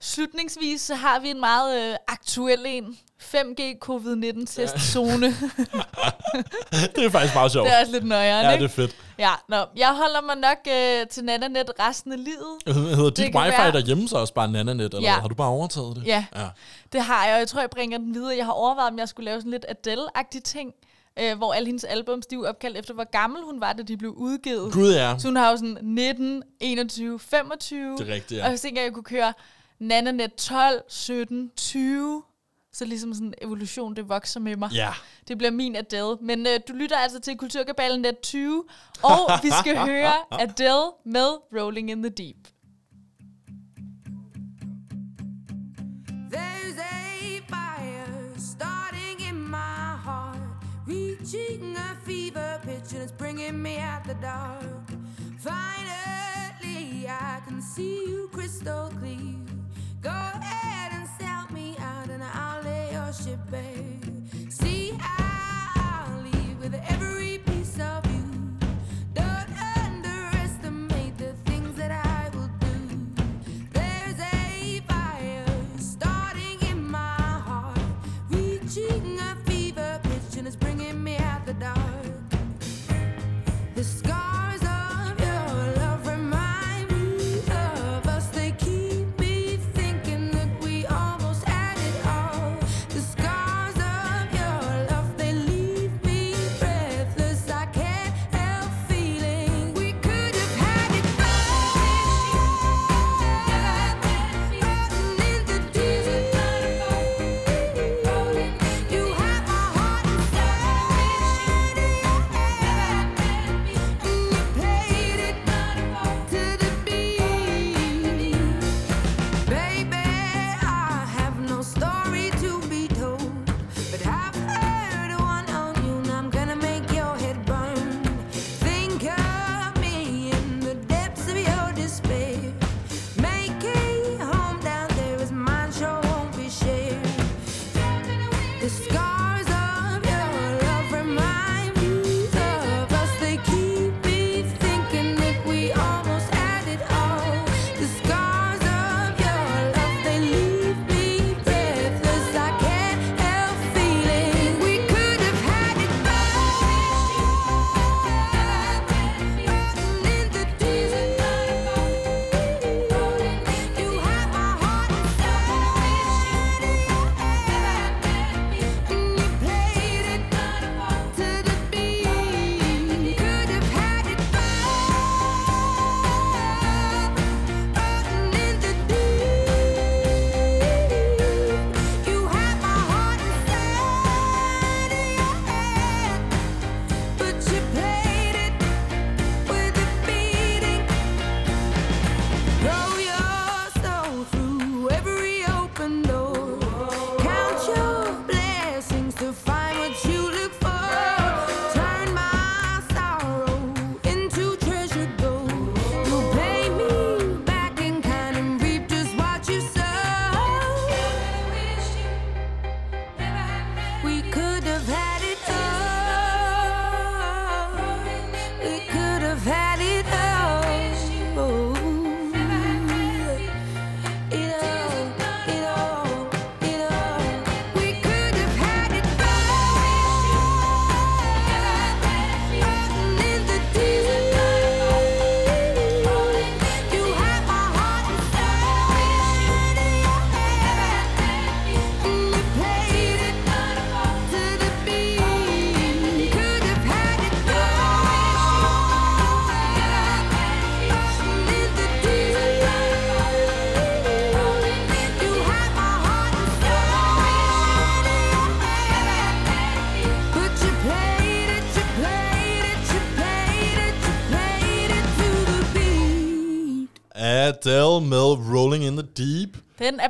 Slutningsvis 0.00 0.80
så 0.80 0.94
har 0.94 1.18
vi 1.20 1.28
en 1.30 1.40
meget 1.40 1.90
øh, 1.90 1.96
aktuel 2.08 2.58
en. 2.66 2.98
5G 3.34 3.62
covid-19 3.84 4.46
testzone. 4.46 5.26
det 6.96 7.04
er 7.04 7.10
faktisk 7.10 7.34
meget 7.34 7.52
sjovt. 7.52 7.66
det 7.68 7.74
er 7.76 7.80
også 7.80 7.92
lidt 7.92 8.04
nøjere, 8.04 8.38
Ja, 8.38 8.50
ikke? 8.52 8.64
det 8.64 8.70
er 8.70 8.74
fedt. 8.74 8.96
Ja, 9.18 9.30
nå. 9.48 9.56
Jeg 9.76 9.88
holder 9.88 10.20
mig 10.20 10.36
nok 10.36 10.58
øh, 10.68 11.06
til 11.08 11.24
NanaNet 11.24 11.70
resten 11.80 12.12
af 12.12 12.24
livet. 12.24 12.76
Hedder 12.96 13.10
dit 13.10 13.24
wifi 13.34 13.48
være- 13.58 13.72
derhjemme 13.72 14.08
så 14.08 14.16
også 14.18 14.34
bare 14.34 14.48
Nananet, 14.48 14.94
eller 14.94 15.00
Ja. 15.10 15.12
har 15.20 15.28
du 15.28 15.34
bare 15.34 15.48
overtaget 15.48 15.96
det? 15.96 16.06
Ja. 16.06 16.24
ja. 16.36 16.46
Det 16.92 17.00
har 17.02 17.24
jeg, 17.24 17.32
og 17.34 17.38
jeg 17.38 17.48
tror, 17.48 17.60
jeg 17.60 17.70
bringer 17.70 17.98
den 17.98 18.14
videre. 18.14 18.36
Jeg 18.36 18.44
har 18.44 18.52
overvejet, 18.52 18.90
om 18.90 18.98
jeg 18.98 19.08
skulle 19.08 19.24
lave 19.24 19.40
sådan 19.40 19.50
lidt 19.50 19.66
Adele-agtig 19.68 20.42
ting, 20.44 20.72
øh, 21.18 21.36
hvor 21.36 21.52
alle 21.52 21.66
hendes 21.66 21.84
albums, 21.84 22.26
de 22.26 22.34
er 22.34 22.48
opkaldt 22.48 22.76
efter, 22.78 22.94
hvor 22.94 23.10
gammel 23.10 23.42
hun 23.44 23.60
var, 23.60 23.72
da 23.72 23.82
de 23.82 23.96
blev 23.96 24.10
udgivet. 24.10 24.72
Gud 24.72 24.92
ja, 24.94 25.14
Så 25.18 25.28
hun 25.28 25.36
har 25.36 25.50
jo 25.50 25.56
sådan 25.56 25.78
19, 25.82 26.42
21, 26.60 27.18
25. 27.20 27.96
det 27.98 28.08
er 28.10 28.14
rigtigt, 28.14 28.42
Og 28.42 28.50
ja. 28.50 28.56
så 28.56 28.62
tænker 28.62 28.80
jeg, 28.80 28.86
at 28.86 28.90
jeg 28.90 28.94
kunne 28.94 29.04
køre 29.04 29.32
NanaNet 29.78 30.34
12, 30.34 30.82
17, 30.88 31.50
20. 31.56 32.22
Så 32.74 32.84
ligesom 32.84 33.14
sådan 33.14 33.26
en 33.26 33.34
evolution, 33.42 33.96
det 33.96 34.08
vokser 34.08 34.40
med 34.40 34.56
mig. 34.56 34.70
Ja, 34.72 34.92
Det 35.28 35.38
bliver 35.38 35.50
min 35.50 35.76
Adele. 35.76 36.16
Men 36.20 36.46
øh, 36.46 36.60
du 36.68 36.72
lytter 36.72 36.96
altså 36.96 37.20
til 37.20 37.36
Kulturkabalen 37.38 38.00
Net 38.00 38.20
20. 38.22 38.64
Og 39.02 39.30
vi 39.42 39.50
skal 39.60 39.76
høre 39.90 40.12
Adele 40.42 40.90
med 41.04 41.28
Rolling 41.60 41.90
in 41.90 42.02
the 42.02 42.10
Deep. 42.10 42.36
There's 46.30 46.78
a 46.78 47.40
fire 47.48 48.38
starting 48.38 49.20
in 49.28 49.36
my 49.50 49.96
heart, 50.04 50.38
reaching 50.86 51.76
a 51.76 51.94
fever 52.04 52.58
pitch, 52.62 52.94
and 52.94 53.02
it's 53.02 53.12
bringing 53.18 53.62
me 53.62 53.78
out 53.78 54.04
the 54.04 54.16
dark. 54.22 54.88
Finally, 55.38 57.06
I 57.08 57.40
can 57.48 57.62
see 57.74 57.96
you 58.10 58.28
crystal 58.32 58.90
clear. 59.00 59.36
Go 60.02 60.10
ahead 60.10 60.63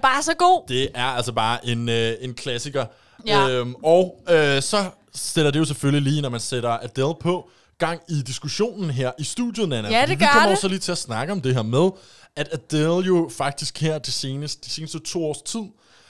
bare 0.09 0.23
så 0.23 0.35
god. 0.35 0.65
Det 0.69 0.89
er 0.95 1.05
altså 1.07 1.33
bare 1.33 1.67
en, 1.67 1.89
øh, 1.89 2.15
en 2.21 2.35
klassiker. 2.35 2.87
Ja. 3.27 3.49
Øhm, 3.49 3.75
og 3.75 4.21
øh, 4.31 4.63
så 4.63 4.91
sætter 5.15 5.51
det 5.51 5.59
jo 5.59 5.65
selvfølgelig 5.65 6.13
lige, 6.13 6.23
når 6.23 6.29
man 6.29 6.41
sætter 6.41 6.71
Adele 6.71 7.15
på, 7.21 7.49
gang 7.79 8.01
i 8.09 8.23
diskussionen 8.23 8.91
her 8.91 9.13
i 9.19 9.25
studiet, 9.25 9.69
Nana. 9.69 9.89
Ja, 9.89 10.01
det 10.01 10.09
vi 10.09 10.15
gør 10.15 10.27
kommer 10.33 10.49
det. 10.49 10.57
også 10.57 10.69
lige 10.69 10.79
til 10.79 10.93
at 10.93 10.99
snakke 10.99 11.33
om 11.33 11.41
det 11.41 11.55
her 11.55 11.63
med, 11.63 11.91
at 12.37 12.49
Adele 12.53 13.07
jo 13.07 13.31
faktisk 13.37 13.81
her 13.81 13.99
de 13.99 14.13
seneste, 14.13 14.67
de 14.67 14.71
seneste 14.71 14.99
to 14.99 15.25
års 15.25 15.43
tid, 15.43 15.65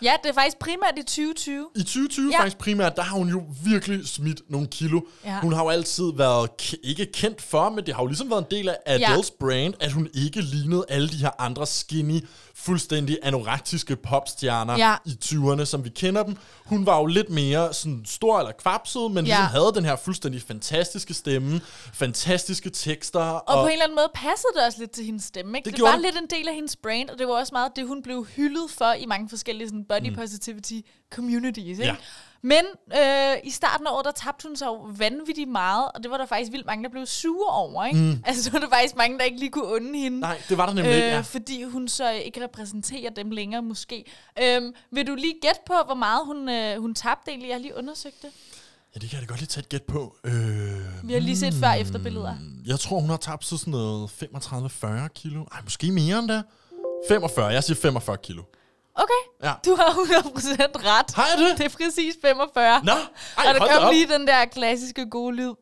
Ja, 0.04 0.12
det 0.22 0.28
er 0.30 0.34
faktisk 0.34 0.58
primært 0.58 0.94
i 0.96 1.02
2020. 1.02 1.66
i 1.76 1.78
2020 1.82 2.26
Ja. 2.30 2.36
ja. 2.36 2.40
faktisk 2.40 2.58
primært, 2.58 2.96
der 2.96 3.02
har 3.02 3.16
hun 3.16 3.28
jo 3.28 3.42
virkelig 3.64 4.08
smidt 4.08 4.40
nogle 4.50 4.66
kilo. 4.66 5.00
Ja. 5.24 5.40
Hun 5.40 5.52
har 5.52 5.62
jo 5.62 5.68
altid 5.68 6.04
været, 6.16 6.48
k- 6.62 6.74
ikke 6.82 7.06
kendt 7.12 7.42
for, 7.42 7.68
men 7.70 7.86
det 7.86 7.94
har 7.94 8.02
jo 8.02 8.06
ligesom 8.06 8.30
været 8.30 8.40
en 8.50 8.56
del 8.58 8.68
af 8.68 8.76
Adele's 8.98 9.36
brand, 9.40 9.74
at 9.80 9.92
hun 9.92 10.08
ikke 10.14 10.40
lignede 10.40 10.84
alle 10.88 11.08
de 11.08 11.16
her 11.16 11.30
andre 11.38 11.66
skinny, 11.66 12.20
fuldstændig 12.54 13.18
anoraktiske 13.22 13.96
popstjerner 13.96 14.76
Ja. 14.78 14.94
i 15.04 15.16
20'erne, 15.24 15.64
som 15.64 15.84
vi 15.84 15.88
kender 15.88 16.22
dem. 16.22 16.36
Hun 16.66 16.86
var 16.86 16.98
jo 16.98 17.06
lidt 17.06 17.30
mere 17.30 17.74
sådan 17.74 18.02
stor 18.06 18.38
eller 18.38 18.52
kvapset, 18.52 19.10
men 19.10 19.24
ligesom 19.24 19.42
Ja. 19.42 19.46
havde 19.48 19.72
den 19.74 19.84
her 19.84 19.96
fuldstændig 19.96 20.42
fantastiske 20.42 21.14
stemme, 21.14 21.60
fantastiske 21.94 22.70
tekster. 22.70 23.20
Og, 23.20 23.48
og 23.48 23.62
på 23.62 23.66
en 23.66 23.72
eller 23.72 23.84
anden 23.84 23.96
måde 23.96 24.08
passede 24.14 24.52
det 24.56 24.66
også 24.66 24.78
lidt 24.78 24.90
til 24.90 25.04
hendes 25.04 25.24
stemme. 25.24 25.58
Ikke? 25.58 25.66
Det 25.70 25.76
Det, 25.76 25.84
var 25.84 25.92
det. 25.92 26.00
lidt 26.02 26.16
en 26.16 26.38
del 26.38 26.48
af 26.48 26.54
hendes 26.54 26.76
brand, 26.76 27.10
og 27.10 27.18
det 27.18 27.26
var 27.28 27.32
også 27.34 27.50
meget 27.54 27.72
det, 27.76 27.86
hun 27.86 28.02
blev 28.02 28.24
hyldet 28.36 28.70
for 28.70 28.92
i 28.92 29.06
mange 29.06 29.28
forskellige 29.28 29.68
sådan, 29.68 29.84
body 29.98 30.14
positivity 30.14 30.80
communities. 31.10 31.78
Ikke? 31.78 31.92
Mm. 31.92 31.98
Ja. 31.98 32.04
Men 32.42 32.64
øh, 32.96 33.36
i 33.44 33.50
starten 33.50 33.86
af 33.86 33.90
året, 33.90 34.04
der 34.04 34.10
tabte 34.12 34.48
hun 34.48 34.56
jo 34.62 34.86
vanvittigt 34.96 35.50
meget, 35.50 35.88
og 35.94 36.02
det 36.02 36.10
var 36.10 36.16
der 36.16 36.26
faktisk 36.26 36.52
vildt 36.52 36.66
mange, 36.66 36.84
der 36.84 36.90
blev 36.90 37.06
sure 37.06 37.48
over. 37.54 37.84
Ikke? 37.84 37.98
Mm. 37.98 38.22
Altså, 38.26 38.42
så 38.42 38.50
var 38.50 38.58
der 38.58 38.68
faktisk 38.68 38.96
mange, 38.96 39.18
der 39.18 39.24
ikke 39.24 39.38
lige 39.38 39.50
kunne 39.50 39.64
unde 39.74 39.98
hende. 39.98 40.20
Nej, 40.20 40.40
det 40.48 40.58
var 40.58 40.66
der 40.66 40.74
nemlig 40.74 40.94
ikke, 40.94 41.08
ja. 41.08 41.18
Øh, 41.18 41.24
fordi 41.24 41.62
hun 41.62 41.88
så 41.88 42.10
ikke 42.10 42.44
repræsenterer 42.44 43.10
dem 43.10 43.30
længere, 43.30 43.62
måske. 43.62 44.04
Øhm, 44.42 44.74
vil 44.90 45.06
du 45.06 45.14
lige 45.14 45.34
gætte 45.42 45.60
på, 45.66 45.74
hvor 45.86 45.94
meget 45.94 46.26
hun, 46.26 46.48
øh, 46.48 46.80
hun 46.80 46.94
tabte 46.94 47.30
egentlig? 47.30 47.48
Jeg 47.48 47.54
har 47.54 47.60
lige 47.62 47.76
undersøgt 47.76 48.22
det. 48.22 48.30
Ja, 48.94 49.00
det 49.00 49.10
kan 49.10 49.18
jeg 49.20 49.28
da 49.28 49.32
godt 49.32 49.40
lige 49.40 49.48
tage 49.48 49.62
et 49.62 49.68
gæt 49.68 49.82
på. 49.82 50.16
Øh, 50.24 50.32
Vi 51.08 51.12
har 51.12 51.20
lige 51.20 51.38
set 51.38 51.54
før 51.54 51.72
efter 51.72 51.98
billeder. 51.98 52.34
Jeg 52.66 52.80
tror, 52.80 53.00
hun 53.00 53.10
har 53.10 53.16
tabt 53.16 53.44
sig 53.44 53.58
sådan 53.58 53.70
noget 53.70 54.10
35-40 54.10 55.08
kilo. 55.08 55.44
Ej, 55.52 55.60
måske 55.64 55.92
mere 55.92 56.18
end 56.18 56.28
det. 56.28 56.44
45. 57.08 57.46
Jeg 57.46 57.64
siger 57.64 57.76
45 57.76 58.16
kilo. 58.16 58.42
Okay, 58.96 59.48
Ja. 59.48 59.52
du 59.66 59.74
har 59.76 59.90
100% 59.90 60.76
ret. 60.76 61.14
Har 61.14 61.26
jeg 61.36 61.38
det? 61.48 61.58
Det 61.58 61.64
er 61.66 61.84
præcis 61.86 62.14
45. 62.22 62.80
Nå, 62.84 62.92
ej, 62.92 62.98
og 63.48 63.54
der 63.54 63.58
kom 63.60 63.84
op. 63.86 63.92
lige 63.92 64.06
den 64.18 64.26
der 64.26 64.44
klassiske 64.44 65.10
gode 65.10 65.36
lyd. 65.36 65.52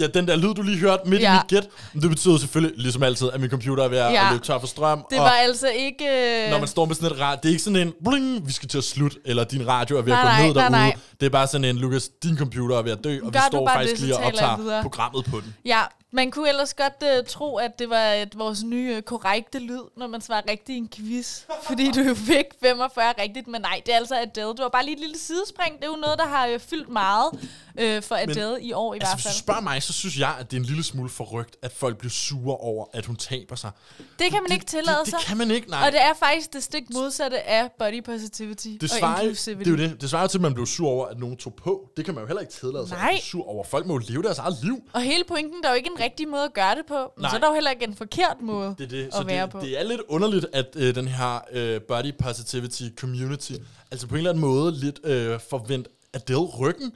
Ja, 0.00 0.06
den 0.06 0.28
der 0.28 0.36
lyd, 0.36 0.54
du 0.54 0.62
lige 0.62 0.78
hørte 0.78 1.08
midt 1.08 1.22
Ja. 1.22 1.32
i 1.34 1.36
mit 1.38 1.46
gæt. 1.48 1.68
Men 1.92 2.02
det 2.02 2.10
betyder 2.10 2.38
selvfølgelig, 2.38 2.78
ligesom 2.78 3.02
altid, 3.02 3.30
at 3.30 3.40
min 3.40 3.50
computer 3.50 3.84
er 3.84 3.88
ved 3.88 3.98
at 3.98 4.12
Ja. 4.12 4.28
løbe 4.32 4.44
tør 4.44 4.58
for 4.58 4.66
strøm. 4.66 5.04
Det 5.10 5.18
og 5.18 5.24
var 5.24 5.30
altså 5.30 5.68
ikke... 5.68 6.04
øh, 6.44 6.50
når 6.50 6.58
man 6.58 6.68
står 6.68 6.84
med 6.84 6.94
sådan 6.94 7.10
et 7.12 7.20
radio, 7.20 7.38
det 7.42 7.48
er 7.48 7.50
ikke 7.52 7.62
sådan 7.62 7.76
en 7.88 7.92
bling, 8.04 8.46
vi 8.46 8.52
skal 8.52 8.68
til 8.68 8.78
at 8.78 8.84
slutte, 8.84 9.16
eller 9.24 9.44
din 9.44 9.68
radio 9.68 9.98
er 9.98 10.02
ved 10.02 10.12
at 10.12 10.18
Nej, 10.18 10.24
gå 10.24 10.28
nej, 10.28 10.46
ned 10.46 10.54
nej, 10.54 10.62
derude. 10.68 10.78
nej. 10.78 10.96
Det 11.20 11.26
er 11.26 11.30
bare 11.30 11.46
sådan 11.46 11.64
en, 11.64 11.76
Lukas, 11.78 12.08
din 12.22 12.38
computer 12.38 12.78
er 12.78 12.82
ved 12.82 12.92
at 12.92 13.04
dø, 13.04 13.10
og 13.22 13.26
vi 13.26 13.38
Gør 13.38 13.40
du 13.40 13.46
står 13.50 13.68
faktisk 13.68 14.00
lige 14.02 14.16
og 14.18 14.24
optager 14.24 14.56
videre. 14.56 14.82
programmet 14.82 15.24
på 15.24 15.40
den. 15.40 15.54
Ja, 15.64 15.82
man 16.10 16.30
kunne 16.30 16.48
ellers 16.48 16.74
godt 16.74 17.02
uh, 17.02 17.26
tro, 17.26 17.56
at 17.56 17.78
det 17.78 17.90
var 17.90 18.04
et, 18.12 18.38
vores 18.38 18.62
nye 18.64 18.96
uh, 18.96 19.02
korrekte 19.02 19.58
lyd, 19.58 19.80
når 19.96 20.06
man 20.06 20.20
svarer 20.20 20.42
rigtigt 20.50 20.76
i 20.76 20.78
en 20.78 20.88
quiz. 20.88 21.40
fordi 21.66 21.90
du 21.90 22.00
jo 22.00 22.14
fik 22.14 22.44
45 22.60 23.14
rigtigt, 23.22 23.48
men 23.48 23.60
nej, 23.60 23.82
det 23.86 23.92
er 23.94 23.98
altså 23.98 24.14
Adele. 24.20 24.46
Du 24.46 24.62
har 24.62 24.68
bare 24.68 24.84
lige 24.84 24.94
et 24.94 25.00
lille 25.00 25.18
sidespring. 25.18 25.76
Det 25.76 25.84
er 25.84 25.88
jo 25.88 25.96
noget, 25.96 26.18
der 26.18 26.26
har 26.26 26.48
uh, 26.54 26.60
fyldt 26.60 26.88
meget 26.88 27.30
uh, 27.34 28.02
for 28.02 28.14
Adele 28.14 28.62
i 28.62 28.72
år 28.72 28.94
i 28.94 28.96
Altså, 28.96 29.08
hvert 29.08 29.16
hvis 29.16 29.24
du 29.24 29.28
fald. 29.28 29.38
spørger 29.38 29.60
mig, 29.60 29.82
så 29.82 29.92
synes 29.92 30.18
jeg, 30.18 30.34
at 30.40 30.50
det 30.50 30.56
er 30.56 30.60
en 30.60 30.66
lille 30.66 30.84
smule 30.84 31.08
forrygt, 31.08 31.56
at 31.62 31.72
folk 31.72 31.98
bliver 31.98 32.10
sure 32.10 32.56
over, 32.56 32.86
at 32.92 33.06
hun 33.06 33.16
taber 33.16 33.56
sig. 33.56 33.70
Det 34.18 34.30
kan 34.30 34.42
man 34.42 34.52
ikke 34.52 34.66
tillade 34.66 34.96
det, 34.98 35.04
det, 35.06 35.10
sig. 35.10 35.18
det 35.18 35.26
kan 35.26 35.36
man 35.36 35.50
ikke, 35.50 35.70
nej. 35.70 35.86
Og 35.86 35.92
det 35.92 36.00
er 36.00 36.14
faktisk 36.18 36.52
det 36.52 36.62
stik 36.62 36.84
modsatte 36.94 37.42
af 37.48 37.70
body 37.78 38.04
positivity 38.04 38.68
Det 38.68 38.82
og 38.82 38.88
svarer, 38.98 39.16
jo, 39.16 39.22
inclusivity. 39.22 39.70
det 39.70 39.80
er 39.80 39.84
jo 39.84 39.90
det. 39.90 40.00
Det 40.00 40.10
svarer 40.10 40.26
til, 40.26 40.38
at 40.38 40.42
man 40.42 40.54
blev 40.54 40.66
sur 40.66 40.88
over, 40.88 41.06
at 41.06 41.18
nogen 41.18 41.36
tog 41.36 41.54
på. 41.54 41.88
Det 41.96 42.04
kan 42.04 42.14
man 42.14 42.22
jo 42.22 42.26
heller 42.26 42.40
ikke 42.40 42.52
tillade 42.52 42.88
sig 42.88 42.96
at 42.96 43.02
Nej. 43.02 43.10
blive 43.12 43.22
sur 43.22 43.48
over. 43.48 43.64
Folk 43.64 43.86
må 43.86 43.94
jo 43.94 44.00
leve 44.08 44.22
deres 44.22 44.38
eget 44.38 44.56
liv. 44.62 44.82
Og 44.92 45.00
hele 45.00 45.24
pointen, 45.28 45.62
der 45.62 45.68
er 45.68 45.72
jo 45.72 45.76
ikke 45.76 45.90
en 45.96 45.97
rigtig 46.00 46.28
måde 46.28 46.44
at 46.44 46.54
gøre 46.54 46.74
det 46.74 46.86
på, 46.88 46.94
men 47.16 47.22
Nej. 47.22 47.30
så 47.30 47.36
er 47.36 47.40
der 47.40 47.46
jo 47.48 47.54
heller 47.54 47.70
ikke 47.70 47.84
en 47.84 47.94
forkert 47.96 48.36
måde 48.42 48.74
Det 48.78 48.84
er 48.84 48.88
det. 48.88 49.06
at 49.06 49.14
Så 49.14 49.22
være 49.22 49.42
det, 49.42 49.50
på. 49.50 49.60
det 49.60 49.80
er 49.80 49.84
lidt 49.84 50.00
underligt, 50.08 50.46
at 50.52 50.66
øh, 50.76 50.94
den 50.94 51.08
her 51.08 51.38
øh, 51.52 51.80
body 51.80 52.12
positivity 52.22 52.82
community, 53.00 53.52
altså 53.90 54.06
på 54.06 54.14
en 54.14 54.18
eller 54.18 54.30
anden 54.30 54.40
måde 54.40 54.72
lidt 54.80 55.00
øh, 55.04 55.40
forvent 55.50 55.88
Adele 56.14 56.38
ryggen, 56.38 56.92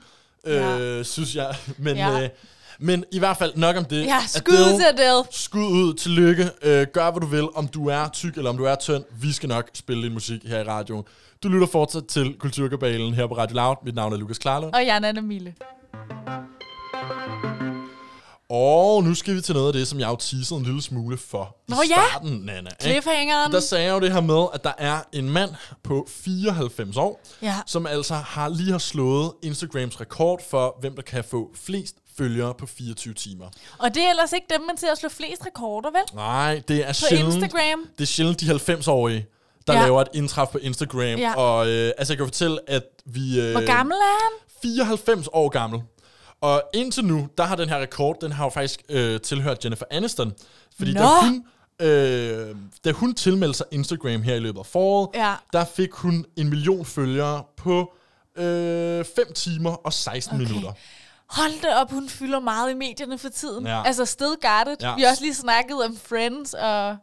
øh, 0.47 0.54
Ja. 0.54 1.02
synes 1.02 1.35
jeg. 1.37 1.54
Men, 1.78 1.97
Ja. 1.97 2.23
øh, 2.23 2.28
men 2.78 3.04
i 3.12 3.18
hvert 3.18 3.37
fald 3.37 3.52
nok 3.56 3.76
om 3.76 3.85
det. 3.85 4.06
Ja, 4.06 4.18
skud 4.26 4.78
til 4.78 4.85
Adele. 5.02 5.25
Skud 5.30 5.64
ud, 5.64 5.94
tillykke. 5.94 6.50
Øh, 6.62 6.87
gør, 6.92 7.11
hvad 7.11 7.21
du 7.21 7.26
vil, 7.26 7.49
om 7.54 7.68
du 7.68 7.88
er 7.88 8.09
tyk 8.12 8.37
eller 8.37 8.50
om 8.50 8.56
du 8.56 8.64
er 8.64 8.75
tynd. 8.75 9.04
Vi 9.21 9.32
skal 9.32 9.49
nok 9.49 9.71
spille 9.75 10.02
din 10.02 10.12
musik 10.12 10.44
her 10.44 10.59
i 10.61 10.62
radioen. 10.64 11.04
Du 11.42 11.49
lytter 11.49 11.66
fortsat 11.66 12.06
til 12.06 12.35
Kulturkabalen 12.38 13.14
her 13.14 13.26
på 13.26 13.37
Radio 13.37 13.56
Loud. 13.56 13.76
Mit 13.85 13.94
navn 13.94 14.12
er 14.12 14.16
Lukas 14.16 14.38
Klarlund. 14.38 14.75
Og 14.75 14.85
Jan 14.85 15.04
Anna 15.04 15.21
Mille. 15.21 15.54
Og 18.54 19.04
nu 19.04 19.14
skal 19.14 19.35
vi 19.37 19.40
til 19.40 19.54
noget 19.54 19.66
af 19.66 19.73
det, 19.73 19.88
som 19.88 20.00
jeg 20.00 20.09
jo 20.09 20.16
teasede 20.16 20.59
en 20.61 20.64
lille 20.66 20.82
smule 20.82 21.18
for 21.18 21.56
Nå 21.68 21.76
i 21.76 21.87
ja. 21.88 21.94
starten, 22.11 22.30
Nana. 22.44 22.59
ikke? 22.71 22.82
Cliffhangeren. 22.82 23.52
Der 23.52 23.61
sagde 23.61 23.85
jeg 23.85 23.92
jo 23.94 24.00
det 24.00 24.12
her 24.12 24.21
med, 24.21 24.47
at 24.54 24.64
der 24.64 24.73
er 24.78 24.99
en 25.12 25.30
mand 25.30 25.50
på 25.85 26.06
94 26.11 26.97
år, 26.97 27.21
Ja. 27.42 27.54
som 27.66 27.87
altså 27.87 28.14
har 28.14 28.49
lige 28.49 28.71
har 28.73 28.78
slået 28.78 29.32
Instagrams 29.42 30.00
rekord 30.00 30.42
for, 30.50 30.76
hvem 30.80 30.94
der 30.94 31.02
kan 31.02 31.25
få 31.25 31.50
flest 31.64 31.97
følgere 32.18 32.54
på 32.54 32.66
24 32.66 33.14
timer. 33.14 33.47
Og 33.78 33.94
det 33.94 34.02
er 34.02 34.11
ellers 34.11 34.32
ikke 34.32 34.47
dem, 34.50 34.61
man 34.61 34.76
ser 34.76 34.92
at 34.92 34.99
slå 34.99 35.09
flest 35.09 35.47
rekorder, 35.47 35.90
vel? 35.90 36.14
Nej, 36.16 36.62
det 36.68 36.82
er 36.82 36.87
På 36.88 36.92
sjældent. 36.92 37.35
Instagram. 37.35 37.80
Det 37.99 38.02
er 38.02 38.06
sjældent 38.06 38.40
de 38.40 38.47
90-årige, 38.47 39.26
der 39.66 39.73
Ja. 39.73 39.78
ja. 39.80 39.85
laver 39.85 40.00
et 40.00 40.09
indtræf 40.14 40.49
på 40.49 40.59
Instagram. 40.59 41.00
Ja. 41.18 41.35
Og 41.37 41.68
øh, 41.68 41.92
altså, 41.99 42.12
jeg 42.12 42.18
kan 42.18 42.26
fortælle, 42.26 42.59
at 42.71 42.82
vi... 43.06 43.40
Øh, 43.40 43.50
Hvor 43.52 43.66
gammel 43.66 43.94
er 43.97 44.23
han? 44.25 44.32
94 44.62 45.28
år 45.32 45.49
gammel. 45.49 45.80
Og 46.42 46.62
indtil 46.75 47.04
nu, 47.04 47.28
der 47.38 47.44
har 47.44 47.56
den 47.56 47.68
her 47.68 47.78
rekord, 47.78 48.16
den 48.20 48.32
har 48.32 48.44
jo 48.44 48.50
faktisk 48.50 48.82
øh, 48.88 49.20
tilhørt 49.20 49.64
Jennifer 49.64 49.84
Aniston. 49.90 50.32
Fordi 50.76 50.92
Nå. 50.92 51.00
da 51.00 51.06
hun, 51.26 51.44
øh, 51.80 52.56
da 52.84 52.92
hun 52.92 53.14
tilmeldte 53.14 53.56
sig 53.56 53.66
Instagram 53.70 54.22
her 54.22 54.34
i 54.34 54.38
løbet 54.38 54.58
af 54.61 54.66
foråret, 54.66 55.08
Ja. 55.14 55.34
der 55.52 55.64
fik 55.64 55.92
hun 55.92 56.25
en 56.37 56.49
million 56.50 56.84
følgere 56.84 57.42
på 57.56 57.92
øh, 58.38 59.04
5 59.16 59.32
timer 59.34 59.70
og 59.70 59.92
16 59.92 60.37
Okay. 60.37 60.46
minutter. 60.46 60.72
Hold 61.30 61.62
da 61.62 61.75
op, 61.75 61.90
hun 61.90 62.08
fylder 62.08 62.40
meget 62.40 62.70
i 62.70 62.75
medierne 62.75 63.18
for 63.18 63.28
tiden. 63.28 63.66
Ja. 63.66 63.82
Altså 63.87 64.04
Sted 64.04 64.37
Guarded. 64.42 64.76
Ja. 64.80 64.94
Vi 64.94 65.02
har 65.02 65.11
også 65.11 65.22
lige 65.22 65.34
snakket 65.34 65.84
om 65.84 65.96
Friends, 66.04 66.54
og, 66.54 66.96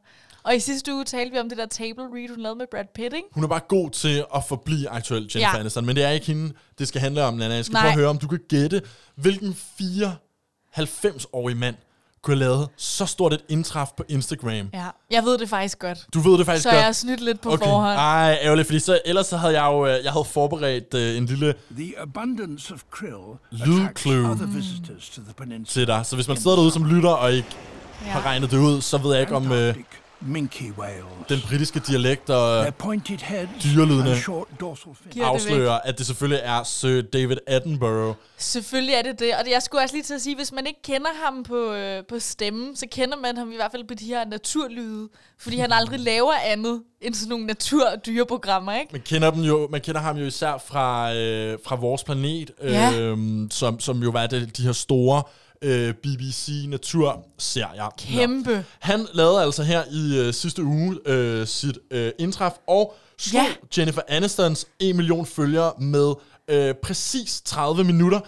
og 0.44 0.56
i 0.56 0.60
sidste 0.60 0.94
uge 0.94 1.04
talte 1.06 1.32
vi 1.32 1.40
om 1.40 1.50
det 1.50 1.58
der 1.58 1.66
table 1.66 2.04
read, 2.04 2.30
hun 2.30 2.40
lavede 2.40 2.58
med 2.58 2.66
Brad 2.72 2.86
Pitt, 2.96 3.14
ikke? 3.16 3.28
Hun 3.32 3.44
er 3.44 3.48
bare 3.48 3.62
god 3.68 3.90
til 3.90 4.26
at 4.36 4.44
forblive 4.48 4.90
aktuel, 4.90 5.22
Jennifer 5.36 5.40
Ja. 5.54 5.60
Aniston. 5.60 5.86
Men 5.86 5.96
det 5.96 6.04
er 6.04 6.10
ikke 6.10 6.26
hende, 6.28 6.54
det 6.80 6.88
skal 6.88 7.02
handle 7.02 7.24
om, 7.24 7.34
Nana. 7.34 7.54
Jeg 7.56 7.66
skal 7.66 7.74
Nej. 7.74 7.82
prøve 7.82 7.92
at 7.92 7.98
høre, 7.98 8.10
om 8.10 8.18
du 8.18 8.28
kan 8.28 8.40
gætte, 8.50 8.82
hvilken 9.16 9.56
94-årig 10.76 11.58
mand 11.58 11.76
kunne 12.22 12.34
have 12.36 12.40
lavet 12.40 12.70
så 12.78 13.06
stort 13.06 13.34
et 13.34 13.42
indtræf 13.50 13.88
på 13.98 14.04
Instagram. 14.10 14.70
Ja. 14.74 14.86
Jeg 15.12 15.24
ved 15.24 15.38
det 15.38 15.50
faktisk 15.50 15.80
godt. 15.80 16.06
Du 16.14 16.20
ved 16.20 16.38
det 16.38 16.46
faktisk 16.46 16.64
Så 16.64 16.70
godt. 16.70 16.78
jeg 16.78 16.86
har 16.86 16.92
snydt 16.92 17.20
lidt 17.22 17.42
på 17.42 17.58
forhånd. 17.58 17.98
Ej, 18.00 18.38
ærgerligt, 18.42 18.68
fordi 18.68 18.80
så, 18.80 19.00
ellers 19.06 19.28
så 19.28 19.38
havde 19.38 19.62
jeg 19.62 19.72
jo 19.72 19.86
øh, 19.88 20.04
jeg 20.04 20.12
havde 20.12 20.26
forberedt 20.26 20.94
øh, 20.94 21.18
en 21.18 21.26
lille 21.26 21.56
The 21.78 22.00
abundance 22.00 22.74
of 22.74 22.82
krill 22.92 23.14
Lydkløv. 23.52 23.80
attracts 23.80 24.06
other 24.06 24.46
visitors 24.48 25.10
to 25.10 25.22
the 25.22 25.34
peninsula. 25.38 25.66
til 25.66 25.88
dig. 25.88 26.06
Så 26.06 26.16
hvis 26.16 26.28
man 26.28 26.38
sidder 26.38 26.56
derude 26.56 26.72
som 26.72 26.86
lytter 26.86 27.10
og 27.10 27.34
ikke 27.34 27.48
Ja. 28.06 28.10
har 28.10 28.26
regnet 28.26 28.52
det 28.52 28.58
ud, 28.58 28.82
så 28.82 28.98
ved 28.98 29.12
jeg 29.12 29.22
ikke 29.22 29.36
om 29.36 29.52
øh, 29.52 29.76
minke 30.22 30.74
whales. 30.78 31.06
den 31.30 31.40
britiske 31.48 31.80
dialekt 31.88 32.30
og 32.30 32.66
dyrelydene. 33.64 34.16
det 35.14 35.22
afslører, 35.22 35.80
at 35.84 35.98
det 35.98 36.06
selvfølgelig 36.06 36.42
er 36.44 36.64
Sir 36.64 37.02
David 37.02 37.38
Attenborough. 37.48 38.16
Selvfølgelig 38.38 38.96
er 38.96 39.02
det 39.02 39.20
det. 39.20 39.36
Og 39.40 39.46
det, 39.46 39.52
jeg 39.52 39.62
skulle 39.62 39.84
også 39.84 39.96
lige 39.96 40.04
til 40.04 40.14
at 40.14 40.22
sige, 40.22 40.36
hvis 40.36 40.52
man 40.52 40.68
ikke 40.68 40.82
kender 40.82 41.10
ham 41.26 41.44
på, 41.44 41.74
øh, 41.74 42.04
på 42.10 42.20
stemmen, 42.20 42.76
så 42.76 42.86
kender 42.92 43.18
man 43.18 43.38
ham 43.38 43.52
i 43.52 43.56
hvert 43.56 43.72
fald 43.72 43.88
på 43.88 43.94
de 43.94 44.06
her 44.06 44.26
naturlyde. 44.26 45.10
Fordi 45.40 45.58
han 45.58 45.72
aldrig 45.72 46.00
laver 46.00 46.34
andet 46.46 46.82
end 47.02 47.14
sådan 47.14 47.30
nogle 47.30 47.46
natur- 47.46 47.90
og 47.90 48.06
dyreprogrammer, 48.06 48.74
ikke? 48.74 48.90
Man 48.92 49.02
kender, 49.02 49.32
dem 49.32 49.42
jo, 49.42 49.68
man 49.72 49.82
kender 49.82 50.02
ham 50.02 50.18
jo 50.18 50.26
især 50.26 50.64
fra, 50.68 51.16
øh, 51.16 51.58
fra 51.66 51.76
Vores 51.76 52.04
Planet, 52.04 52.52
øh, 52.62 52.72
Ja. 52.72 53.16
som, 53.52 53.80
som 53.80 54.04
jo 54.04 54.10
var 54.10 54.28
det, 54.28 54.58
de 54.58 54.64
her 54.64 54.72
store 54.72 55.24
øh, 55.62 55.94
BBC 55.94 56.66
naturserier. 56.68 57.94
Kæmpe. 57.98 58.66
Han 58.80 59.08
lavede 59.14 59.42
altså 59.42 59.64
her 59.64 59.84
i 59.92 60.18
øh, 60.20 60.34
sidste 60.34 60.64
uge 60.64 60.98
øh, 61.06 61.48
sit 61.48 61.78
øh, 61.92 62.12
indtræf 62.20 62.52
og 62.68 62.96
slog 63.20 63.42
Ja. 63.44 63.48
ja. 63.48 63.54
Jennifer 63.82 64.02
Anistons 64.08 64.66
1 64.80 64.96
million 64.96 65.26
følgere 65.26 65.74
med 65.80 66.14
øh, 66.48 66.76
præcis 66.84 67.42
30 67.46 67.84
minutter. 67.84 68.20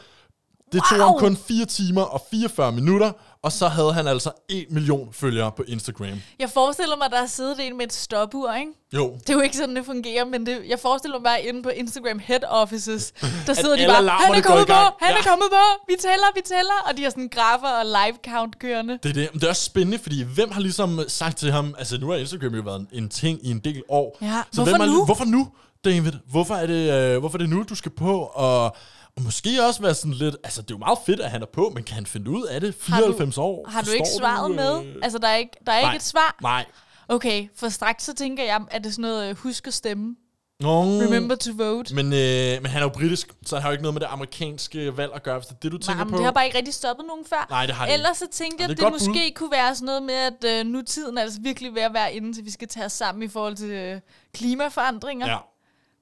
Det 0.72 0.82
tog 0.90 1.00
Wow. 1.00 1.08
ham 1.08 1.20
kun 1.20 1.38
4 1.38 1.66
timer 1.66 2.02
og 2.02 2.22
44 2.32 2.72
minutter, 2.72 3.12
Og 3.44 3.52
så 3.52 3.68
havde 3.68 3.94
han 3.94 4.08
altså 4.08 4.32
1 4.50 4.66
million 4.70 5.10
følgere 5.14 5.52
på 5.52 5.64
Instagram. 5.68 6.22
Jeg 6.40 6.50
forestiller 6.50 6.96
mig, 6.98 7.08
der 7.12 7.22
er 7.22 7.26
siddet 7.26 7.68
en 7.68 7.78
med 7.78 7.86
et 7.86 7.94
stopur, 7.94 8.54
ikke? 8.54 8.72
Jo, 8.94 9.14
Det 9.20 9.30
er 9.30 9.34
jo 9.34 9.40
ikke 9.40 9.58
sådan, 9.58 9.76
det 9.76 9.86
fungerer, 9.86 10.26
men 10.26 10.46
det, 10.46 10.60
jeg 10.68 10.80
forestiller 10.80 11.18
mig 11.18 11.24
bare 11.24 11.42
inde 11.44 11.64
på 11.64 11.70
Instagram 11.70 12.20
head 12.20 12.40
offices, 12.48 13.14
der 13.48 13.54
sidder 13.64 13.76
de 13.78 13.86
bare, 13.88 13.96
han 14.10 14.36
er 14.36 14.42
kommet 14.42 14.64
i 14.64 14.66
gang." 14.72 14.88
på, 14.92 14.98
han 15.06 15.14
er 15.14 15.18
Ja. 15.18 15.30
kommet 15.30 15.48
på, 15.52 15.64
vi 15.88 15.96
tæller, 16.00 16.28
vi 16.36 16.42
tæller, 16.46 16.78
og 16.90 16.98
de 16.98 17.04
har 17.04 17.10
sådan 17.10 17.30
grafer 17.30 17.68
og 17.80 17.86
live 17.86 18.18
count 18.34 18.60
kørende. 18.60 19.00
det 19.04 19.10
er 19.10 19.14
det. 19.14 19.30
Men 19.32 19.40
det 19.40 19.46
er 19.46 19.50
også 19.50 19.64
spændende, 19.64 20.00
fordi 20.00 20.24
hvem 20.24 20.52
har 20.52 20.62
ligesom 20.62 21.00
sagt 21.08 21.38
til 21.38 21.52
ham, 21.52 21.76
altså 21.78 21.98
nu 21.98 22.10
har 22.10 22.16
Instagram 22.18 22.56
jo 22.56 22.62
været 22.62 22.80
en, 22.80 22.88
en 22.92 23.10
ting 23.10 23.40
i 23.46 23.52
en 23.52 23.60
del 23.60 23.82
år. 23.90 24.18
Ja, 24.22 24.42
så 24.52 24.62
hvorfor 24.64 24.72
hvem 24.78 24.80
har, 24.90 24.98
nu? 24.98 25.06
Hvorfor 25.06 25.26
nu, 25.26 25.48
David? 25.86 26.12
Hvorfor 26.32 26.56
er 26.56 26.68
det, 26.68 26.92
øh, 26.94 27.20
hvorfor 27.20 27.38
er 27.38 27.42
det 27.42 27.50
nu, 27.50 27.64
du 27.70 27.76
skal 27.76 27.92
på? 27.92 28.20
Og, 28.34 28.76
og 29.18 29.22
måske 29.24 29.50
også 29.68 29.82
være 29.82 29.94
sådan 29.94 30.14
lidt, 30.14 30.36
altså 30.44 30.62
det 30.62 30.72
er 30.72 30.76
jo 30.76 30.80
meget 30.80 31.00
fedt, 31.06 31.20
at 31.20 31.32
han 31.32 31.42
er 31.42 31.46
på, 31.46 31.72
men 31.76 31.84
kan 31.84 31.96
han 31.96 32.06
finde 32.06 32.30
ud 32.32 32.46
af 32.46 32.62
det? 32.62 32.76
Har 32.88 32.98
du- 33.00 33.06
94 33.06 33.38
år? 33.38 33.70
Har 33.70 33.82
du 33.82 33.92
ikke 33.92 34.08
svaret 34.20 34.50
øh, 34.50 34.56
med? 34.56 34.96
Altså, 35.04 35.18
der 35.20 35.28
er 35.28 35.36
ikke, 35.36 35.52
der 35.66 35.72
er 35.72 35.82
nej. 35.82 35.92
ikke 35.92 35.96
et 35.96 36.04
svar? 36.08 36.38
Nej. 36.42 36.66
Okay, 37.08 37.48
for 37.56 37.70
straks 37.70 38.04
så 38.04 38.14
tænker 38.14 38.44
jeg, 38.44 38.62
at 38.72 38.84
det 38.84 38.90
er 38.90 38.92
sådan 38.94 39.02
noget, 39.02 39.30
øh, 39.30 39.36
husk 39.38 39.68
at 39.68 39.74
stemme. 39.74 40.16
Nå. 40.60 40.82
Remember 40.84 41.36
to 41.36 41.52
vote. 41.56 41.96
Men, 41.96 42.06
øh, 42.06 42.62
men 42.62 42.66
han 42.66 42.78
er 42.82 42.86
jo 42.86 42.90
britisk, 42.90 43.30
så 43.46 43.56
han 43.56 43.62
har 43.62 43.70
jo 43.70 43.72
ikke 43.72 43.82
noget 43.82 43.94
med 43.94 44.02
det 44.02 44.08
amerikanske 44.10 44.98
valg 44.98 45.12
at 45.16 45.24
gøre, 45.24 45.38
hvis 45.40 45.48
det 45.48 45.56
er 45.56 45.60
det, 45.60 45.72
du 45.72 45.78
tænker 45.78 45.94
Nej, 45.96 46.04
men 46.04 46.12
på. 46.12 46.18
det 46.18 46.26
har 46.26 46.32
bare 46.32 46.46
ikke 46.46 46.58
rigtig 46.58 46.74
stoppet 46.74 47.06
nogen 47.08 47.26
før. 47.26 47.48
Nej, 47.50 47.66
det 47.66 47.76
har 47.76 47.86
det 47.86 47.94
Ellers 47.94 48.18
så 48.18 48.26
tænkte 48.32 48.62
jeg, 48.62 48.70
det 48.70 48.74
at 48.74 48.78
det, 48.78 48.84
et 48.86 48.92
godt 48.92 49.08
måske 49.08 49.34
kunne 49.36 49.52
være 49.52 49.76
sådan 49.76 49.86
noget 49.86 50.04
med, 50.04 50.14
at 50.14 50.44
øh, 50.60 50.66
nu 50.66 50.82
tiden 50.82 51.18
er 51.18 51.22
altså 51.22 51.40
virkelig 51.42 51.76
ved 51.76 51.82
at 51.82 51.94
være 51.94 52.14
inde, 52.14 52.34
til 52.34 52.46
vi 52.46 52.52
skal 52.52 52.68
tage 52.68 52.86
os 52.86 52.92
sammen 52.92 53.24
i 53.24 53.28
forhold 53.28 53.56
til 53.56 53.70
øh, 53.70 54.00
klimaforandringer. 54.34 55.28
Ja. 55.28 55.38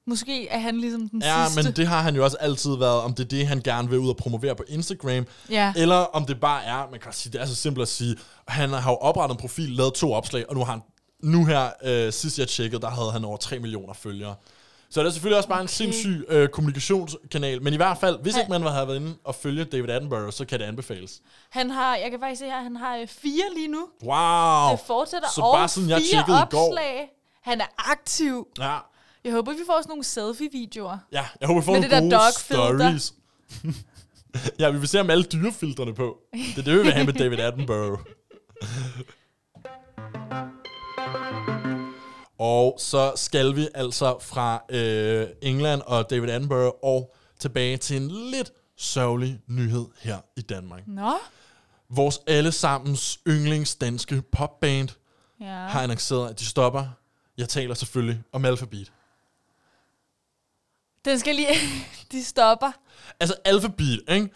Måske 0.06 0.48
er 0.48 0.58
han 0.58 0.80
ligesom 0.80 1.08
den 1.08 1.22
Ja, 1.22 1.44
sidste. 1.46 1.62
men 1.62 1.72
det 1.76 1.86
har 1.86 2.02
han 2.02 2.16
jo 2.16 2.24
også 2.24 2.36
altid 2.40 2.76
været, 2.76 3.00
om 3.00 3.14
det 3.14 3.24
er 3.24 3.28
det, 3.28 3.46
han 3.46 3.60
gerne 3.64 3.88
vil 3.90 3.98
ud 3.98 4.08
og 4.08 4.16
promovere 4.16 4.54
på 4.56 4.64
Instagram, 4.68 5.26
Ja. 5.50 5.72
eller 5.76 5.96
om 5.96 6.24
det 6.26 6.40
bare 6.40 6.64
er, 6.64 6.90
man 6.90 7.00
kan 7.00 7.12
sige, 7.12 7.32
det 7.32 7.40
er 7.40 7.46
så 7.46 7.54
simpelt 7.54 7.82
at 7.82 7.88
sige, 7.88 8.16
han 8.48 8.70
har 8.70 8.90
jo 8.90 8.96
oprettet 8.96 9.34
en 9.36 9.40
profil, 9.40 9.68
lavet 9.70 9.94
to 9.94 10.12
opslag, 10.12 10.48
og 10.48 10.54
nu 10.54 10.64
har 10.64 10.72
han, 10.72 10.82
nu 11.22 11.44
her, 11.44 11.70
øh, 11.84 12.12
sidst 12.12 12.38
jeg 12.38 12.48
tjekkede, 12.48 12.82
der 12.82 12.90
havde 12.90 13.12
han 13.12 13.24
over 13.24 13.36
3 13.36 13.58
millioner 13.58 13.94
følgere. 13.94 14.34
Så 14.90 15.00
det 15.00 15.06
er 15.06 15.10
selvfølgelig 15.12 15.36
også 15.36 15.48
bare 15.48 15.60
en 15.60 15.64
Okay. 15.64 15.72
sindssyg 15.72 16.24
øh, 16.28 16.48
kommunikationskanal, 16.48 17.62
men 17.62 17.72
i 17.72 17.76
hvert 17.76 17.98
fald, 17.98 18.18
hvis 18.22 18.34
Han- 18.34 18.42
ikke 18.42 18.50
man 18.50 18.62
har 18.62 18.84
været 18.84 18.96
inde 18.96 19.14
og 19.24 19.34
følge 19.34 19.64
David 19.64 19.88
Attenborough, 19.90 20.32
så 20.32 20.44
kan 20.44 20.58
det 20.60 20.64
anbefales. 20.66 21.20
Han 21.50 21.70
har, 21.70 21.96
jeg 21.96 22.10
kan 22.10 22.20
faktisk 22.20 22.38
se 22.38 22.44
her, 22.44 22.62
han 22.62 22.76
har 22.76 22.96
øh, 22.96 23.06
fire 23.08 23.44
lige 23.56 23.68
nu. 23.68 23.86
Wow! 24.04 24.70
Det 24.70 24.80
fortsætter, 24.86 25.28
Så 25.34 25.40
bare 25.40 25.68
siden 25.68 25.88
jeg 25.90 25.98
fire 25.98 26.06
tjekkede 26.18 26.36
i 26.38 26.50
går. 26.50 26.66
opslag. 26.68 27.08
Han 27.42 27.60
er 27.60 27.90
aktiv. 27.90 28.46
Ja, 28.58 28.78
Jeg 29.24 29.32
håber, 29.32 29.52
vi 29.52 29.58
får 29.66 29.80
sådan 29.82 29.88
nogle 29.90 30.04
selfie-videoer. 30.04 30.98
ja 31.12 31.26
jeg 31.40 31.46
håber, 31.46 31.60
vi 31.60 31.64
får 31.64 31.72
Med 31.72 31.80
nogle 31.80 32.02
det 32.04 32.10
der 32.10 32.20
gode 32.20 32.32
stories. 32.32 33.14
ja, 34.60 34.70
vi 34.70 34.78
vil 34.78 34.88
se 34.88 35.00
om 35.00 35.10
alle 35.10 35.24
dyrefiltrene 35.24 35.94
på. 35.94 36.18
Det 36.32 36.58
er 36.58 36.62
det, 36.62 36.72
vi 36.78 36.82
vil 36.82 36.92
have 36.92 37.06
med 37.06 37.12
David 37.14 37.38
Attenborough. 37.38 38.00
Og 42.38 42.76
så 42.78 43.12
skal 43.16 43.56
vi 43.56 43.68
altså 43.74 44.18
fra 44.20 44.62
øh, 44.70 45.26
England 45.42 45.82
og 45.86 46.10
David 46.10 46.28
Attenborough 46.30 46.74
og 46.82 47.14
tilbage 47.38 47.76
til 47.76 47.96
en 47.96 48.10
lidt 48.30 48.52
sørgelig 48.78 49.40
nyhed 49.48 49.86
her 50.00 50.18
i 50.36 50.40
Danmark. 50.40 50.82
Nå? 50.86 51.12
Vores 51.90 52.20
allesammens 52.26 53.20
yndlingsdanske 53.28 54.22
popband 54.32 54.88
Ja. 55.40 55.46
har 55.46 55.82
annonceret, 55.82 56.30
at 56.30 56.40
de 56.40 56.44
stopper. 56.46 56.86
Jeg 57.38 57.48
taler 57.48 57.74
selvfølgelig 57.74 58.22
om 58.32 58.44
Alphabet. 58.44 58.92
Den 61.04 61.18
skal 61.18 61.34
lige... 61.34 61.48
De 62.12 62.24
stopper. 62.24 62.72
Altså 63.20 63.34
alfabet, 63.44 64.02
ikke? 64.08 64.28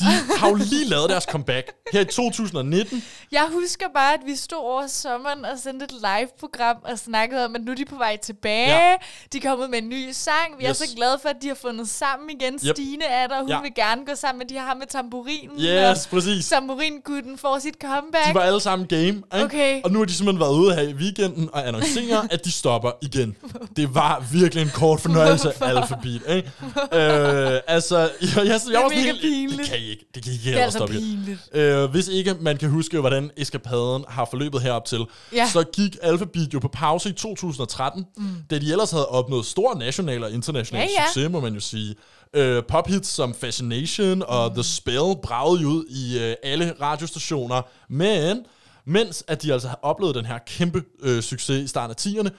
De 0.00 0.04
har 0.38 0.48
jo 0.48 0.54
lige 0.54 0.84
lavet 0.84 1.10
deres 1.10 1.24
comeback 1.24 1.72
her 1.92 2.00
i 2.00 2.04
2019. 2.04 3.04
Jeg 3.32 3.46
husker 3.52 3.86
bare, 3.94 4.14
at 4.14 4.20
vi 4.26 4.36
stod 4.36 4.58
over 4.58 4.86
sommeren 4.86 5.44
og 5.44 5.58
sendte 5.58 5.84
et 5.84 5.92
live-program 5.92 6.76
og 6.84 6.98
snakkede 6.98 7.44
om, 7.44 7.54
at 7.54 7.60
nu 7.64 7.72
er 7.72 7.76
de 7.76 7.84
på 7.84 7.96
vej 7.96 8.16
tilbage. 8.16 8.68
Ja. 8.88 8.94
De 9.32 9.38
er 9.38 9.42
kommet 9.50 9.70
med 9.70 9.78
en 9.78 9.88
ny 9.88 10.08
sang. 10.12 10.58
Vi 10.58 10.64
Yes. 10.64 10.70
er 10.70 10.86
så 10.86 10.94
glade 10.96 11.18
for, 11.22 11.28
at 11.28 11.36
de 11.42 11.48
har 11.48 11.54
fundet 11.54 11.88
sammen 11.88 12.30
igen. 12.40 12.54
Yep. 12.54 12.76
Stine 12.76 13.04
er 13.04 13.26
der, 13.26 13.34
og 13.34 13.40
hun 13.40 13.50
Ja. 13.50 13.60
vil 13.60 13.74
gerne 13.74 14.06
gå 14.06 14.14
sammen 14.14 14.38
med 14.38 14.46
de 14.46 14.56
har 14.58 14.66
ham 14.66 14.76
med 14.76 14.86
tamburinen. 14.86 15.60
Yes, 15.60 16.06
præcis. 16.06 16.48
Tamburingutten 16.48 17.38
får 17.38 17.58
sit 17.58 17.74
comeback. 17.82 18.28
De 18.28 18.34
var 18.34 18.40
alle 18.40 18.60
sammen 18.60 18.88
game, 18.88 19.02
ikke? 19.06 19.24
Okay. 19.44 19.80
Og 19.84 19.90
nu 19.92 19.98
har 19.98 20.06
de 20.06 20.12
simpelthen 20.14 20.40
været 20.40 20.54
ude 20.54 20.74
her 20.74 20.82
i 20.82 20.92
weekenden 20.94 21.50
og 21.52 21.68
annoncere, 21.68 22.28
at 22.30 22.44
de 22.44 22.52
stopper 22.52 22.90
igen. 23.02 23.36
Det 23.76 23.94
var 23.94 24.24
virkelig 24.32 24.62
en 24.62 24.70
kort 24.74 25.00
fornøjelse 25.00 25.52
af 25.60 25.68
Alphabet, 25.68 26.22
ikke? 26.28 26.50
øh, 26.92 27.60
altså, 27.66 27.98
jeg, 27.98 28.10
jeg, 28.20 28.46
jeg, 28.46 28.46
jeg 28.46 28.80
var 28.82 28.88
sådan 28.88 28.90
helt... 28.92 29.20
pinligt. 29.20 29.60
Det 29.60 29.68
kan 29.70 29.78
I 29.78 29.89
ikke. 29.90 30.04
Det 30.14 30.26
I 30.26 30.30
ikke 30.32 30.44
det 30.50 30.58
er 30.60 30.64
altså 30.64 30.86
pinligt. 30.86 31.38
Øh, 31.52 31.90
hvis 31.90 32.08
ikke 32.08 32.34
man 32.40 32.56
kan 32.56 32.70
huske, 32.70 33.00
hvordan 33.00 33.30
eskapaden 33.36 34.04
har 34.08 34.26
forløbet 34.30 34.62
herop 34.62 34.84
til, 34.84 35.04
Ja. 35.32 35.48
så 35.52 35.62
gik 35.72 35.96
Alphabet 36.02 36.54
jo 36.54 36.58
på 36.58 36.68
pause 36.68 37.08
i 37.08 37.12
2013, 37.12 38.06
mm. 38.16 38.24
da 38.50 38.58
de 38.58 38.70
ellers 38.70 38.90
havde 38.90 39.06
opnået 39.08 39.46
stor 39.46 39.74
national 39.74 40.24
og 40.24 40.30
international 40.32 40.80
Ja, 40.96 41.02
ja. 41.02 41.06
succes, 41.06 41.30
må 41.30 41.40
man 41.40 41.54
jo 41.54 41.60
sige. 41.60 41.94
Øh, 42.34 42.62
pophits 42.68 43.08
som 43.08 43.34
Fascination 43.34 44.22
og 44.22 44.54
The 44.54 44.62
Spell 44.62 45.14
bragede 45.22 45.66
ud 45.66 45.84
i 45.88 46.18
øh, 46.18 46.34
alle 46.42 46.74
radiostationer, 46.80 47.62
men 47.88 48.38
mens 48.84 49.24
at 49.28 49.42
de 49.42 49.52
altså 49.52 49.68
har 49.68 49.78
oplevet 49.82 50.14
den 50.14 50.26
her 50.26 50.38
kæmpe 50.46 50.82
øh, 51.02 51.22
succes 51.22 51.64
i 51.64 51.66
starten 51.66 51.96
af 51.98 52.06
10'erne, 52.06 52.30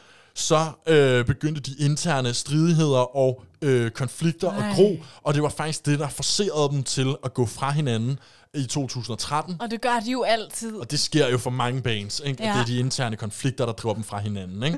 så 0.41 0.71
øh, 0.87 1.25
begyndte 1.25 1.61
de 1.61 1.75
interne 1.79 2.33
stridigheder 2.33 3.15
og 3.15 3.43
øh, 3.61 3.91
konflikter 3.91 4.51
Ej. 4.51 4.69
og 4.69 4.75
gro, 4.75 4.97
og 5.23 5.33
det 5.33 5.43
var 5.43 5.49
faktisk 5.49 5.85
det, 5.85 5.99
der 5.99 6.07
forcerede 6.09 6.71
dem 6.71 6.83
til 6.83 7.15
at 7.23 7.33
gå 7.33 7.45
fra 7.45 7.71
hinanden 7.71 8.19
i 8.53 8.65
2013. 8.65 9.57
Og 9.61 9.71
det 9.71 9.81
gør 9.81 9.99
de 10.05 10.11
jo 10.11 10.23
altid. 10.23 10.75
Og 10.75 10.91
det 10.91 10.99
sker 10.99 11.27
jo 11.27 11.37
for 11.37 11.49
mange 11.49 11.81
bands, 11.81 12.21
ikke? 12.25 12.43
Ja. 12.43 12.49
Ja. 12.49 12.59
at 12.59 12.67
det 12.67 12.73
er 12.73 12.75
de 12.75 12.79
interne 12.79 13.15
konflikter, 13.15 13.65
der 13.65 13.73
driver 13.73 13.93
dem 13.93 14.03
fra 14.03 14.19
hinanden. 14.19 14.63
Ikke? 14.63 14.77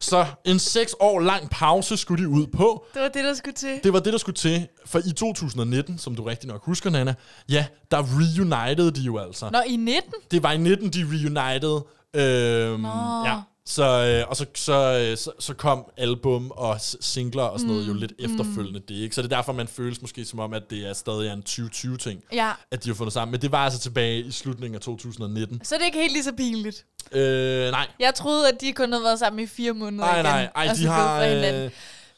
så 0.00 0.26
en 0.44 0.58
seks 0.58 0.94
år 1.00 1.20
lang 1.20 1.50
pause 1.50 1.96
skulle 1.96 2.24
de 2.24 2.28
ud 2.28 2.46
på. 2.46 2.86
Det 2.94 3.02
var 3.02 3.08
det, 3.08 3.24
der 3.24 3.34
skulle 3.34 3.54
til. 3.54 3.80
Det 3.84 3.92
var 3.92 4.00
det, 4.00 4.12
der 4.12 4.18
skulle 4.18 4.36
til. 4.36 4.68
For 4.86 4.98
i 4.98 5.12
2019, 5.12 5.98
som 5.98 6.14
du 6.14 6.22
rigtig 6.22 6.48
nok 6.48 6.64
husker, 6.64 6.90
Nana, 6.90 7.14
ja, 7.48 7.66
der 7.90 7.98
reunited 7.98 8.90
de 8.92 9.00
jo 9.00 9.18
altså. 9.18 9.50
Nå, 9.52 9.58
i 9.66 9.76
19? 9.76 10.12
Det 10.30 10.42
var 10.42 10.52
i 10.52 10.58
19, 10.58 10.90
de 10.90 11.04
reunited. 11.04 11.80
Øhm, 12.14 12.80
Nå. 12.80 13.26
ja. 13.26 13.40
Så, 13.66 13.84
øh, 13.84 14.28
og 14.30 14.36
så, 14.36 14.46
så, 14.54 14.72
øh, 15.10 15.16
så, 15.16 15.30
så 15.38 15.54
kom 15.54 15.84
album 15.96 16.50
og 16.50 16.76
singler 16.80 17.42
og 17.42 17.60
sådan 17.60 17.74
noget 17.74 17.86
Mm, 17.88 17.92
jo 17.92 17.98
lidt 18.00 18.12
efterfølgende 18.18 18.80
det, 18.88 18.94
ikke? 18.94 19.14
Så 19.14 19.22
det 19.22 19.32
er 19.32 19.36
derfor, 19.36 19.52
man 19.52 19.68
føles 19.68 20.02
måske 20.02 20.24
som 20.24 20.38
om, 20.38 20.52
at 20.54 20.62
det 20.70 20.86
er 20.88 20.92
stadig 20.92 21.28
er 21.28 21.32
en 21.32 21.42
2020-ting, 21.48 22.20
Ja. 22.32 22.50
at 22.70 22.84
de 22.84 22.88
har 22.90 22.94
fundet 22.94 23.12
sammen. 23.12 23.32
Men 23.32 23.42
det 23.42 23.52
var 23.52 23.64
altså 23.64 23.80
tilbage 23.80 24.20
i 24.20 24.30
slutningen 24.30 24.74
af 24.74 24.80
2019. 24.80 25.60
Så 25.64 25.74
er 25.74 25.78
det 25.78 25.86
ikke 25.86 25.98
helt 26.00 26.12
lige 26.12 26.24
så 26.24 26.32
pinligt. 26.36 26.84
Øh, 27.12 27.70
nej. 27.70 27.86
Jeg 28.00 28.14
troede, 28.14 28.48
at 28.48 28.60
de 28.60 28.72
kun 28.72 28.92
havde 28.92 29.04
været 29.04 29.18
sammen 29.18 29.44
i 29.44 29.46
fire 29.46 29.72
måneder 29.72 30.04
Nej, 30.04 30.14
igen. 30.14 30.24
nej. 30.24 30.48
Ej, 30.56 30.68
og 30.70 30.76
de 30.76 30.82
så 30.82 30.88
har, 30.90 31.24
øh, 31.24 31.70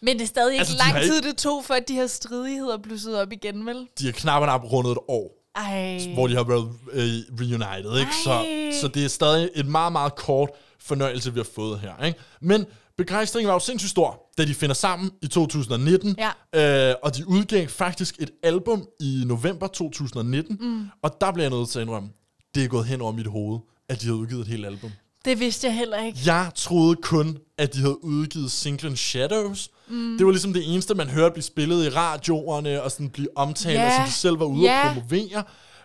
Men 0.03 0.17
det 0.19 0.23
er 0.23 0.27
stadig 0.27 0.53
ikke 0.53 0.61
altså, 0.61 0.75
de 0.75 0.81
har 0.83 0.93
lang 0.93 1.05
tid, 1.05 1.17
ikke- 1.17 1.29
det 1.29 1.37
tog, 1.37 1.65
for 1.65 1.75
at 1.75 1.89
de 1.89 1.95
her 1.95 2.07
stridigheder 2.07 2.79
blussede 2.79 3.23
op 3.23 3.33
igen, 3.33 3.67
vel? 3.67 3.87
De 3.99 4.05
har 4.05 4.13
knap 4.13 4.43
nap 4.43 4.65
rundet 4.73 4.91
et 4.93 4.99
år, 5.09 5.31
Ej. 5.57 6.15
hvor 6.15 6.27
de 6.27 6.35
har 6.37 6.45
været 6.45 6.71
øh, 6.93 7.39
reunited, 7.41 8.01
ikke? 8.01 8.13
Så, 8.25 8.31
Ej. 8.31 8.73
så 8.81 8.89
det 8.89 9.05
er 9.05 9.09
stadig 9.09 9.51
et 9.55 9.67
meget, 9.67 9.93
meget 9.93 10.17
kort 10.17 10.49
fornøjelse, 10.85 11.33
vi 11.33 11.39
har 11.39 11.47
fået 11.55 11.81
her, 11.81 12.05
ikke? 12.05 12.19
Men 12.41 12.67
begejstringen 12.99 13.49
var 13.49 13.55
jo 13.55 13.59
sindssygt 13.59 13.91
stor, 13.91 14.21
da 14.39 14.45
de 14.45 14.55
finder 14.55 14.75
sammen 14.75 15.11
i 15.23 15.27
2019. 15.27 16.17
Ja. 16.55 16.89
Øh, 16.91 16.95
og 17.03 17.17
de 17.17 17.29
udgav 17.29 17.69
faktisk 17.69 18.15
et 18.19 18.31
album 18.43 18.87
i 19.01 19.23
november 19.27 19.67
2019. 19.67 20.57
Mm. 20.61 20.87
Og 21.03 21.17
der 21.21 21.33
bliver 21.33 21.45
jeg 21.51 21.59
nødt 21.59 21.69
til 21.69 21.79
at 21.79 21.83
indrømme, 21.83 22.09
det 22.55 22.65
er 22.65 22.69
gået 22.69 22.87
hen 22.87 23.01
over 23.01 23.13
mit 23.13 23.27
hoved, 23.27 23.59
at 23.89 24.01
de 24.01 24.07
havde 24.07 24.17
udgivet 24.19 24.41
et 24.41 24.49
helt 24.49 24.67
album. 24.67 24.91
Det 25.25 25.41
vidste 25.41 25.67
jeg 25.67 25.77
heller 25.77 26.03
ikke. 26.05 26.19
Jeg 26.27 26.51
troede 26.55 26.97
kun, 26.97 27.39
at 27.59 27.75
de 27.75 27.79
havde 27.81 28.05
udgivet 28.05 28.51
singlen 28.51 28.97
Shadows. 28.97 29.71
Mm. 29.89 30.17
Det 30.19 30.27
var 30.27 30.33
ligesom 30.33 30.53
det 30.53 30.73
eneste, 30.75 30.95
man 30.95 31.09
hørte 31.09 31.33
blive 31.33 31.43
spillet 31.43 31.85
i 31.87 31.89
radioerne, 31.89 32.83
og 32.83 32.91
sådan 32.91 33.11
blive 33.11 33.29
omtalt, 33.37 33.75
Ja. 33.79 33.87
og 33.87 33.93
som 33.97 34.05
de 34.05 34.13
selv 34.13 34.39
var 34.41 34.45
ude 34.47 34.63
Ja. 34.63 34.89
at 34.89 34.95
promovere. 34.95 35.43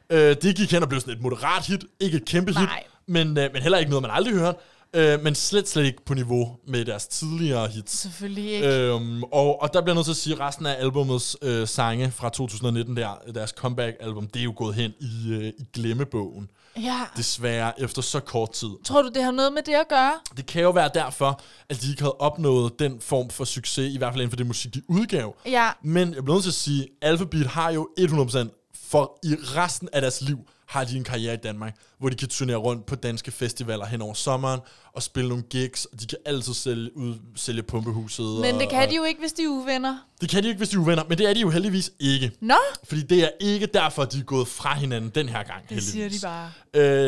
Øh, 0.09 0.35
det 0.41 0.55
gik 0.55 0.71
hen 0.71 0.83
og 0.83 0.89
blev 0.89 1.01
sådan 1.01 1.13
et 1.13 1.21
moderat 1.21 1.65
hit, 1.65 1.85
ikke 1.99 2.17
et 2.17 2.25
kæmpe 2.25 2.51
hit, 2.51 2.67
Nej. 2.67 2.83
men, 3.07 3.37
øh, 3.37 3.49
men 3.53 3.61
heller 3.61 3.77
ikke 3.77 3.89
noget, 3.89 4.01
man 4.01 4.11
aldrig 4.11 4.33
hørte. 4.33 4.57
Øh, 4.93 5.23
men 5.23 5.35
slet, 5.35 5.69
slet 5.69 5.83
ikke 5.85 6.05
på 6.05 6.13
niveau 6.13 6.55
med 6.67 6.85
deres 6.85 7.07
tidligere 7.07 7.67
hits. 7.67 7.99
Selvfølgelig 7.99 8.51
ikke. 8.53 8.67
Øhm, 8.67 9.23
og, 9.23 9.61
og 9.61 9.73
der 9.73 9.81
bliver 9.81 9.93
jeg 9.93 9.95
nødt 9.95 10.05
til 10.05 10.11
at 10.11 10.17
sige, 10.17 10.33
at 10.33 10.39
resten 10.39 10.65
af 10.65 10.75
albumets 10.79 11.37
øh, 11.41 11.67
sange 11.67 12.11
fra 12.11 12.29
2019, 12.29 12.97
der, 12.97 13.09
deres 13.35 13.49
comeback-album, 13.49 14.27
det 14.27 14.39
er 14.39 14.43
jo 14.43 14.53
gået 14.57 14.75
hen 14.75 14.93
i, 14.99 15.31
øh, 15.33 15.43
i 15.57 15.65
glemmebogen. 15.73 16.49
ja. 16.77 16.99
Desværre, 17.17 17.81
efter 17.81 18.01
så 18.01 18.19
kort 18.19 18.51
tid. 18.51 18.69
Tror 18.85 19.01
du, 19.01 19.09
det 19.15 19.23
har 19.23 19.31
noget 19.31 19.53
med 19.53 19.61
det 19.61 19.73
at 19.73 19.87
gøre? 19.89 20.13
Det 20.37 20.45
kan 20.45 20.61
jo 20.61 20.69
være 20.69 20.89
derfor, 20.93 21.41
at 21.69 21.81
de 21.81 21.89
ikke 21.89 22.01
havde 22.01 22.15
opnået 22.19 22.79
den 22.79 23.01
form 23.01 23.29
for 23.29 23.43
succes, 23.45 23.93
i 23.93 23.97
hvert 23.97 24.13
fald 24.13 24.21
inden 24.21 24.31
for 24.31 24.37
det 24.37 24.47
musik, 24.47 24.73
de 24.73 24.81
udgav. 24.87 25.35
Ja. 25.45 25.69
Men 25.83 26.13
jeg 26.13 26.23
bliver 26.23 26.35
nødt 26.35 26.43
til 26.43 26.51
at 26.51 26.53
sige, 26.55 26.87
Alphabet 27.01 27.47
har 27.47 27.71
jo 27.71 27.89
100% 27.99 28.71
For 28.89 29.19
i 29.23 29.35
resten 29.35 29.89
af 29.93 30.01
deres 30.01 30.21
liv 30.21 30.39
har 30.69 30.83
de 30.83 30.97
en 30.97 31.03
karriere 31.03 31.33
i 31.33 31.37
Danmark, 31.37 31.75
hvor 31.99 32.09
de 32.09 32.15
kan 32.15 32.27
turnere 32.27 32.57
rundt 32.57 32.85
på 32.85 32.95
danske 32.95 33.31
festivaler 33.31 33.85
hen 33.85 34.01
over 34.01 34.13
sommeren 34.13 34.59
og 34.93 35.03
spille 35.03 35.29
nogle 35.29 35.43
gigs, 35.43 35.85
og 35.85 36.01
de 36.01 36.07
kan 36.07 36.17
altid 36.25 36.53
sælge, 36.53 36.97
ud, 36.97 37.15
sælge 37.35 37.63
pumpehuset. 37.63 38.25
Men 38.41 38.55
og, 38.55 38.61
det 38.61 38.69
kan 38.69 38.89
de 38.89 38.95
jo 38.95 39.03
ikke, 39.03 39.19
hvis 39.19 39.33
de 39.33 39.43
er 39.43 39.47
uvenner. 39.47 39.97
Det 40.21 40.29
kan 40.29 40.43
de 40.43 40.47
ikke, 40.47 40.57
hvis 40.57 40.69
de 40.69 40.75
er 40.75 40.79
uvenner, 40.79 41.03
men 41.09 41.17
det 41.17 41.29
er 41.29 41.33
de 41.33 41.39
jo 41.39 41.49
heldigvis 41.49 41.91
ikke. 41.99 42.31
Nå, 42.41 42.55
Fordi 42.83 43.01
det 43.01 43.23
er 43.23 43.29
ikke 43.39 43.65
derfor, 43.65 44.05
de 44.05 44.19
er 44.19 44.23
gået 44.23 44.47
fra 44.47 44.75
hinanden 44.75 45.09
den 45.15 45.29
her 45.29 45.43
gang, 45.43 45.61
det 45.61 45.69
heldigvis. 45.69 45.91
siger 45.91 46.09
de 46.09 46.19
bare. 46.21 46.51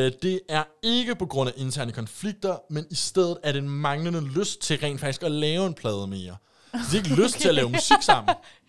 Øh, 0.06 0.12
det 0.22 0.40
er 0.50 0.64
ikke 0.84 1.16
på 1.16 1.26
grund 1.26 1.50
af 1.50 1.54
interne 1.58 1.92
konflikter, 1.92 2.56
men 2.70 2.86
i 2.92 2.96
stedet 2.96 3.38
er 3.44 3.52
det 3.52 3.60
en 3.60 3.70
manglende 3.70 4.22
lyst 4.22 4.62
til 4.62 4.78
rent 4.78 5.00
faktisk 5.00 5.24
at 5.24 5.32
lave 5.32 5.68
en 5.68 5.74
plade 5.74 6.08
mere. 6.08 6.36
De 6.74 6.78
har 6.78 6.96
ikke 6.98 7.16
lyst 7.24 7.40
til 7.40 7.50
at 7.50 7.56
lave 7.56 7.70
musik 7.70 7.98
sammen. 8.02 8.36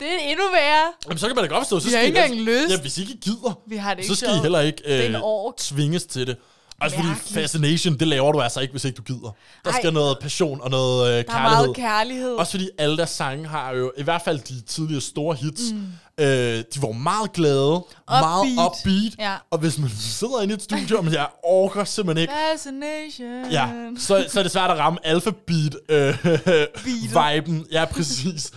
Det 0.00 0.06
er 0.14 0.18
endnu 0.30 0.44
værre. 0.52 0.92
Jamen, 1.06 1.18
så 1.18 1.26
kan 1.26 1.36
man 1.36 1.44
da 1.44 1.48
godt 1.50 1.60
forstå. 1.64 1.80
Så 1.80 1.86
Vi 1.88 1.92
har 1.94 1.98
skal 2.00 2.06
ikke 2.06 2.18
I 2.20 2.22
engang 2.22 2.48
altså- 2.48 2.66
lyst. 2.66 2.76
Ja, 2.76 2.80
hvis 2.82 2.98
I 2.98 3.00
ikke 3.00 3.16
gider, 3.20 3.58
Vi 3.66 3.76
har 3.76 3.94
det 3.94 4.04
så 4.04 4.12
ikke 4.12 4.16
skal 4.16 4.28
I 4.28 4.32
sjovt. 4.32 4.42
heller 4.42 4.60
ikke 4.60 4.82
Det 4.86 5.02
er 5.04 5.08
en 5.08 5.14
øh, 5.14 5.20
ork. 5.22 5.56
tvinges 5.56 6.04
til 6.06 6.26
det. 6.26 6.36
Altså 6.80 6.96
fordi 6.98 7.08
Mærkeligt. 7.08 7.34
fascination, 7.34 7.94
det 7.98 8.08
laver 8.08 8.32
du 8.32 8.40
altså 8.40 8.60
ikke, 8.60 8.72
hvis 8.72 8.84
ikke 8.84 8.96
du 8.96 9.02
gider. 9.02 9.34
Der 9.64 9.70
Ej. 9.72 9.80
skal 9.80 9.92
noget 9.92 10.18
passion 10.20 10.60
og 10.60 10.70
noget 10.70 11.08
øh, 11.08 11.12
Der 11.12 11.18
er 11.18 11.22
kærlighed. 11.22 11.56
meget 11.64 11.76
kærlighed. 11.76 12.34
Også 12.34 12.50
fordi 12.50 12.68
alle 12.78 12.96
deres 12.96 13.10
sange 13.10 13.46
har 13.48 13.72
jo, 13.72 13.92
i 13.96 14.02
hvert 14.02 14.22
fald 14.22 14.38
de 14.38 14.60
tidligere 14.60 15.00
store 15.00 15.34
hits, 15.34 15.62
mm. 15.72 16.24
øh, 16.24 16.26
de 16.74 16.82
var 16.82 16.92
meget 16.92 17.32
glade, 17.32 17.84
meget 18.08 18.46
upbeat. 18.46 19.12
Ja. 19.18 19.34
Og 19.50 19.58
hvis 19.58 19.78
man 19.78 19.90
sidder 20.00 20.40
inde 20.42 20.52
i 20.52 20.56
et 20.56 20.62
studie, 20.62 20.98
og 20.98 21.12
jeg 21.12 21.26
orker 21.44 21.84
simpelthen 21.84 22.22
ikke, 22.22 22.34
Fascination. 22.52 23.50
ja, 23.50 23.68
så, 23.98 24.24
så 24.28 24.38
er 24.38 24.42
det 24.42 24.52
svært 24.52 24.70
at 24.70 24.78
ramme 24.78 24.98
alphabet 25.06 25.78
øh, 25.88 26.14
viben. 26.84 27.66
Ja, 27.72 27.84
præcis. 27.84 28.50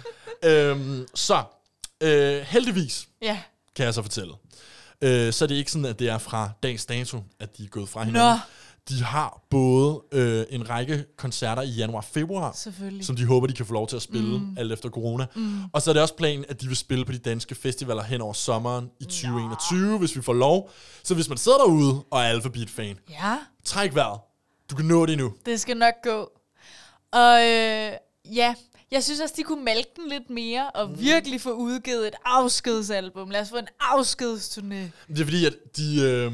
Øhm, 0.44 1.08
så, 1.16 1.44
øh, 2.04 2.42
heldigvis 2.42 3.08
Ja. 3.22 3.40
kan 3.76 3.86
jeg 3.86 3.94
så 3.94 4.02
fortælle. 4.02 4.34
Øh, 5.02 5.34
så 5.34 5.46
er 5.46 5.48
det 5.48 5.56
ikke 5.56 5.72
sådan, 5.72 5.86
at 5.86 6.00
det 6.00 6.10
er 6.10 6.18
fra 6.18 6.50
dags 6.64 6.86
dato, 6.86 7.24
at 7.40 7.58
de 7.58 7.64
er 7.64 7.68
gået 7.68 7.90
fra 7.90 8.04
hinanden. 8.04 8.32
Nå. 8.32 8.40
De 8.90 9.04
har 9.04 9.42
både 9.50 10.02
øh, 10.12 10.46
en 10.50 10.70
række 10.70 11.06
koncerter 11.18 11.62
i 11.62 11.70
januar 11.70 11.98
og 11.98 12.04
februar, 12.04 12.58
som 13.02 13.16
de 13.16 13.26
håber, 13.26 13.48
de 13.48 13.54
kan 13.54 13.66
få 13.66 13.74
lov 13.74 13.88
til 13.88 13.96
at 13.96 14.02
spille, 14.02 14.40
mm. 14.40 14.56
alt 14.58 14.72
efter 14.72 14.90
corona. 14.90 15.26
Mm. 15.36 15.60
Og 15.74 15.82
så 15.82 15.92
er 15.92 15.94
det 15.94 16.02
også 16.02 16.16
planen, 16.16 16.46
at 16.50 16.62
de 16.62 16.68
vil 16.68 16.78
spille 16.78 17.06
på 17.06 17.12
de 17.12 17.18
danske 17.18 17.56
festivaler 17.56 18.04
hen 18.04 18.22
over 18.22 18.34
sommeren 18.34 18.90
i 19.00 19.04
2021, 19.04 19.98
hvis 19.98 20.16
vi 20.16 20.22
får 20.22 20.34
lov. 20.34 20.72
Så 21.04 21.16
hvis 21.16 21.30
man 21.30 21.38
sidder 21.38 21.58
derude 21.58 22.04
og 22.12 22.20
er 22.22 22.26
Alphabet-fan, 22.26 22.98
Ja, 23.10 23.38
træk 23.66 23.96
vejret. 23.96 24.20
Du 24.72 24.76
kan 24.76 24.86
nå 24.86 25.06
det 25.06 25.18
nu. 25.18 25.34
det 25.46 25.62
skal 25.62 25.78
nok 25.78 25.94
gå. 26.04 26.30
Og 27.12 27.42
øh, 27.42 27.92
ja, 28.36 28.56
jeg 28.92 29.04
synes 29.04 29.20
også, 29.20 29.34
de 29.38 29.44
kunne 29.44 29.64
mælke 29.64 29.90
den 29.96 30.10
lidt 30.10 30.30
mere, 30.30 30.72
og 30.72 30.90
Mm. 30.90 31.00
virkelig 31.00 31.42
få 31.42 31.52
udgivet 31.52 32.08
et 32.08 32.16
afskedsalbum. 32.26 33.30
Lad 33.30 33.42
os 33.42 33.50
få 33.50 33.58
en 33.58 33.68
afskedsturné. 33.82 34.76
Det 35.08 35.20
er 35.20 35.24
fordi, 35.24 35.46
at 35.46 35.54
de, 35.78 36.02
øh, 36.02 36.32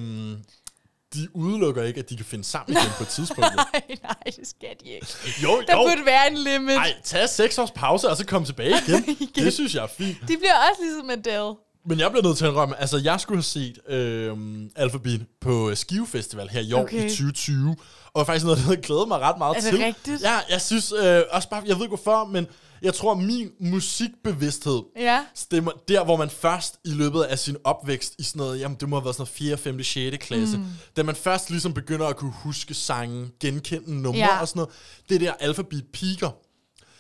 de 1.14 1.36
udelukker 1.36 1.84
ikke, 1.84 2.00
at 2.00 2.10
de 2.10 2.16
kan 2.18 2.26
finde 2.26 2.44
sammen 2.44 2.78
igen 2.78 2.92
på 2.98 3.04
et 3.04 3.10
tidspunkt. 3.10 3.42
nej, 3.74 3.82
nej, 4.04 4.16
det 4.26 4.48
skal 4.48 4.70
de 4.84 4.90
ikke. 4.90 5.08
jo, 5.44 5.64
Der 5.68 5.76
jo. 5.78 5.84
burde 5.84 6.06
være 6.06 6.32
en 6.32 6.38
limit. 6.38 6.76
Ej, 6.76 6.94
tag 7.04 7.30
seks 7.30 7.58
års 7.58 7.72
pause, 7.72 8.10
og 8.10 8.18
så 8.18 8.26
komme 8.26 8.46
tilbage 8.46 8.76
igen. 8.88 9.20
Det 9.36 9.54
synes 9.54 9.76
jeg 9.76 9.84
er 9.84 9.88
fint. 9.88 10.18
De 10.22 10.38
bliver 10.38 10.54
også 10.72 10.82
ligesom 10.84 11.10
Adele. 11.10 11.54
Men 11.88 12.00
jeg 12.00 12.12
bliver 12.12 12.24
nødt 12.24 12.38
til 12.38 12.46
at 12.46 12.50
indrømme, 12.52 12.80
altså 12.82 12.98
jeg 12.98 13.20
skulle 13.20 13.38
have 13.38 13.44
set 13.44 13.80
øh, 13.90 14.38
Alphabet 14.76 15.26
på 15.42 15.76
Skive 15.76 16.08
Festival 16.08 16.50
her 16.50 16.62
i 16.62 16.74
år 16.74 16.82
Okay. 16.82 16.98
i 17.06 17.10
2020, 17.10 17.76
og 18.14 18.26
faktisk 18.26 18.46
noget, 18.46 18.58
der 18.58 18.64
havde 18.64 18.78
glædet 18.82 19.08
mig 19.08 19.20
ret 19.20 19.38
meget 19.38 19.56
Er 19.58 19.62
det 19.62 19.70
til. 19.70 19.80
rigtigt? 19.86 20.22
Ja, 20.22 20.40
jeg 20.50 20.62
synes 20.62 20.92
øh, 20.92 21.22
også 21.32 21.50
bare, 21.50 21.64
jeg 21.66 21.76
ved 21.76 21.82
ikke 21.84 21.96
hvorfor, 21.96 22.26
men 22.26 22.48
jeg 22.82 22.94
tror, 22.94 23.14
min 23.16 23.50
musikbevidsthed 23.60 24.82
Ja. 25.00 25.26
stemmer 25.36 25.72
der, 25.88 26.04
hvor 26.04 26.18
man 26.18 26.30
først 26.30 26.76
i 26.86 26.90
løbet 26.90 27.22
af 27.22 27.40
sin 27.40 27.56
opvækst 27.64 28.16
i 28.20 28.24
sådan 28.24 28.40
noget, 28.40 28.60
jamen 28.60 28.78
det 28.80 28.90
må 28.90 28.96
have 28.96 29.04
været 29.06 29.16
sådan 29.16 29.22
noget 29.22 29.58
4., 29.58 29.58
5., 29.58 29.84
6. 29.84 30.18
klasse, 30.28 30.58
mm. 30.58 30.64
da 30.98 31.04
man 31.04 31.16
først 31.16 31.50
ligesom 31.50 31.74
begynder 31.74 32.08
at 32.08 32.16
kunne 32.18 32.34
huske 32.44 32.74
sangen, 32.74 33.32
genkende 33.40 34.02
numre 34.02 34.20
Ja. 34.20 34.42
og 34.42 34.48
sådan 34.48 34.60
noget, 34.60 34.74
det 35.10 35.16
er 35.16 35.20
der 35.20 35.34
Alphabet 35.40 35.84
piker. 35.94 36.30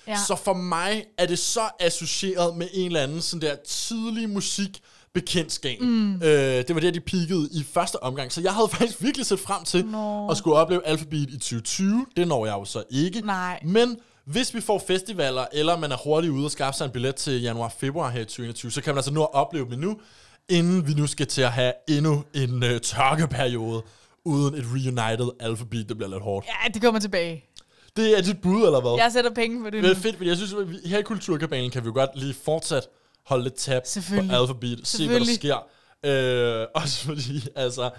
Ja. 0.07 0.17
Så 0.27 0.35
for 0.35 0.53
mig 0.53 1.03
er 1.17 1.25
det 1.25 1.39
så 1.39 1.69
associeret 1.79 2.57
med 2.57 2.67
en 2.73 2.85
eller 2.85 3.01
anden 3.03 3.21
sådan 3.21 3.41
der 3.49 3.55
tidlig 3.67 4.29
musik 4.29 4.81
bekendtskab. 5.13 5.81
Mm. 5.81 6.15
Øh, 6.15 6.21
det 6.67 6.75
var 6.75 6.81
der, 6.81 6.91
de 6.91 6.99
peakede 6.99 7.49
i 7.51 7.63
første 7.73 8.03
omgang. 8.03 8.31
Så 8.31 8.41
jeg 8.41 8.53
havde 8.53 8.67
faktisk 8.77 9.01
virkelig 9.01 9.25
set 9.25 9.39
frem 9.39 9.63
til 9.63 9.85
Nå. 9.85 10.29
at 10.29 10.37
skulle 10.37 10.57
opleve 10.57 10.87
Alphabet 10.87 11.29
i 11.29 11.37
2020. 11.37 12.05
Det 12.17 12.27
når 12.27 12.45
jeg 12.45 12.53
jo 12.53 12.65
så 12.65 12.83
ikke. 12.89 13.21
Nej. 13.21 13.59
Men 13.63 13.97
hvis 14.25 14.53
vi 14.53 14.61
får 14.61 14.83
festivaler, 14.87 15.45
eller 15.53 15.77
man 15.77 15.91
er 15.91 15.97
hurtigt 16.03 16.31
ude 16.33 16.45
og 16.45 16.51
skaffe 16.51 16.77
sig 16.77 16.85
en 16.85 16.91
billet 16.91 17.15
til 17.15 17.41
januar-februar 17.41 18.09
her 18.09 18.21
i 18.21 18.25
2021, 18.25 18.71
så 18.71 18.81
kan 18.81 18.93
man 18.93 18.97
altså 18.97 19.11
nå 19.13 19.23
at 19.23 19.33
opleve 19.33 19.69
dem 19.71 19.79
nu, 19.79 19.97
inden 20.49 20.87
vi 20.87 20.93
nu 20.93 21.07
skal 21.07 21.27
til 21.27 21.41
at 21.41 21.51
have 21.51 21.73
endnu 21.89 22.23
en 22.33 22.63
øh, 22.63 22.81
tørkeperiode 22.81 23.81
uden 24.25 24.55
et 24.55 24.65
reunited 24.73 25.29
Alphabet. 25.39 25.89
Det 25.89 25.97
bliver 25.97 26.09
lidt 26.09 26.23
hårdt. 26.23 26.45
ja, 26.45 26.69
de 26.73 26.79
kommer 26.79 26.99
tilbage. 26.99 27.43
Det 27.97 28.17
er 28.17 28.21
dit 28.21 28.41
bud, 28.41 28.65
eller 28.65 28.81
hvad? 28.81 28.95
Jeg 28.97 29.11
sætter 29.11 29.31
penge 29.31 29.59
på 29.63 29.65
det 29.65 29.73
Det 29.73 29.83
nu. 29.83 29.89
er 29.89 29.95
fedt, 29.95 30.15
fordi 30.15 30.29
jeg 30.29 30.37
synes, 30.37 30.53
at 30.53 30.71
vi, 30.71 30.77
her 30.85 30.97
i 30.97 31.01
Kulturkabalen 31.01 31.71
kan 31.71 31.83
vi 31.83 31.87
jo 31.87 31.93
godt 31.93 32.09
lige 32.15 32.33
fortsat 32.45 32.87
holde 33.25 33.43
lidt 33.43 33.55
tab 33.55 33.81
på. 34.09 34.15
Alphabet, 34.31 34.79
se 34.83 35.07
hvad 35.07 35.19
der 35.19 35.25
sker. 35.35 35.55
Øh, 36.05 36.67
også 36.75 36.97
fordi, 37.05 37.47
altså, 37.55 37.89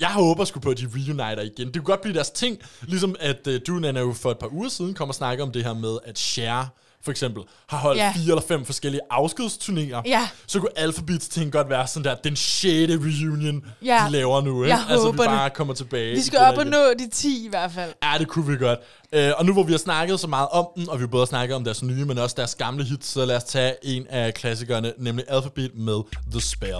jeg 0.00 0.08
håber 0.12 0.44
sgu 0.44 0.60
på, 0.60 0.70
at 0.70 0.78
de 0.78 0.88
reuniter 0.94 1.40
igen. 1.42 1.66
Det 1.66 1.74
kunne 1.74 1.84
godt 1.84 2.00
blive 2.00 2.14
deres 2.14 2.30
ting, 2.30 2.58
ligesom 2.82 3.16
at 3.20 3.46
uh, 3.46 3.54
du, 3.66 3.72
Nana, 3.72 4.00
jo 4.00 4.12
for 4.12 4.30
et 4.30 4.38
par 4.38 4.52
uger 4.52 4.68
siden 4.68 4.94
kom 4.94 5.08
og 5.08 5.14
snakke 5.14 5.42
om 5.42 5.52
det 5.52 5.64
her 5.64 5.74
med, 5.74 5.98
at 6.04 6.18
Cher 6.18 6.66
for 7.04 7.10
eksempel 7.10 7.42
har 7.68 7.78
holdt 7.78 7.98
Ja. 7.98 8.12
fire 8.16 8.28
eller 8.28 8.42
fem 8.48 8.64
forskellige 8.64 9.00
afskedsturnéer. 9.10 10.02
Ja. 10.06 10.28
Så 10.46 10.60
kunne 10.60 10.70
Alphabets 10.78 11.28
ting 11.28 11.52
godt 11.52 11.68
være 11.70 11.86
sådan 11.86 12.04
der, 12.04 12.14
den 12.14 12.36
6. 12.36 12.64
reunion, 12.92 13.64
Ja. 13.84 14.02
de 14.06 14.12
laver 14.12 14.40
nu. 14.40 14.62
Ikke? 14.64 14.74
Jeg 14.76 14.84
altså, 14.88 15.06
håber 15.06 15.22
vi 15.22 15.26
bare 15.28 15.44
det. 15.44 15.52
kommer 15.54 15.74
tilbage. 15.74 16.14
Vi 16.14 16.20
skal 16.22 16.38
op 16.38 16.58
og 16.58 16.66
nå 16.66 16.78
de 16.98 17.10
10 17.10 17.44
i 17.46 17.48
hvert 17.48 17.72
fald. 17.72 17.92
Ja, 18.02 18.18
det 18.18 18.28
kunne 18.28 18.46
vi 18.46 18.56
godt. 18.64 18.78
Øh, 19.12 19.30
og 19.36 19.44
nu 19.46 19.52
hvor 19.52 19.62
vi 19.62 19.72
har 19.72 19.78
snakket 19.78 20.20
så 20.20 20.26
meget 20.26 20.48
om 20.48 20.66
den, 20.76 20.88
og 20.88 20.98
vi 20.98 21.02
har 21.02 21.06
både 21.08 21.26
snakket 21.26 21.56
om 21.56 21.64
deres 21.64 21.82
nye, 21.82 22.04
men 22.04 22.18
også 22.18 22.34
deres 22.38 22.54
gamle 22.54 22.84
hits, 22.84 23.08
så 23.08 23.24
lad 23.24 23.36
os 23.36 23.44
tage 23.44 23.74
en 23.82 24.06
af 24.10 24.34
klassikerne, 24.34 24.92
nemlig 24.98 25.24
Alphabet 25.28 25.70
med 25.74 26.00
The 26.30 26.40
Spell. 26.40 26.72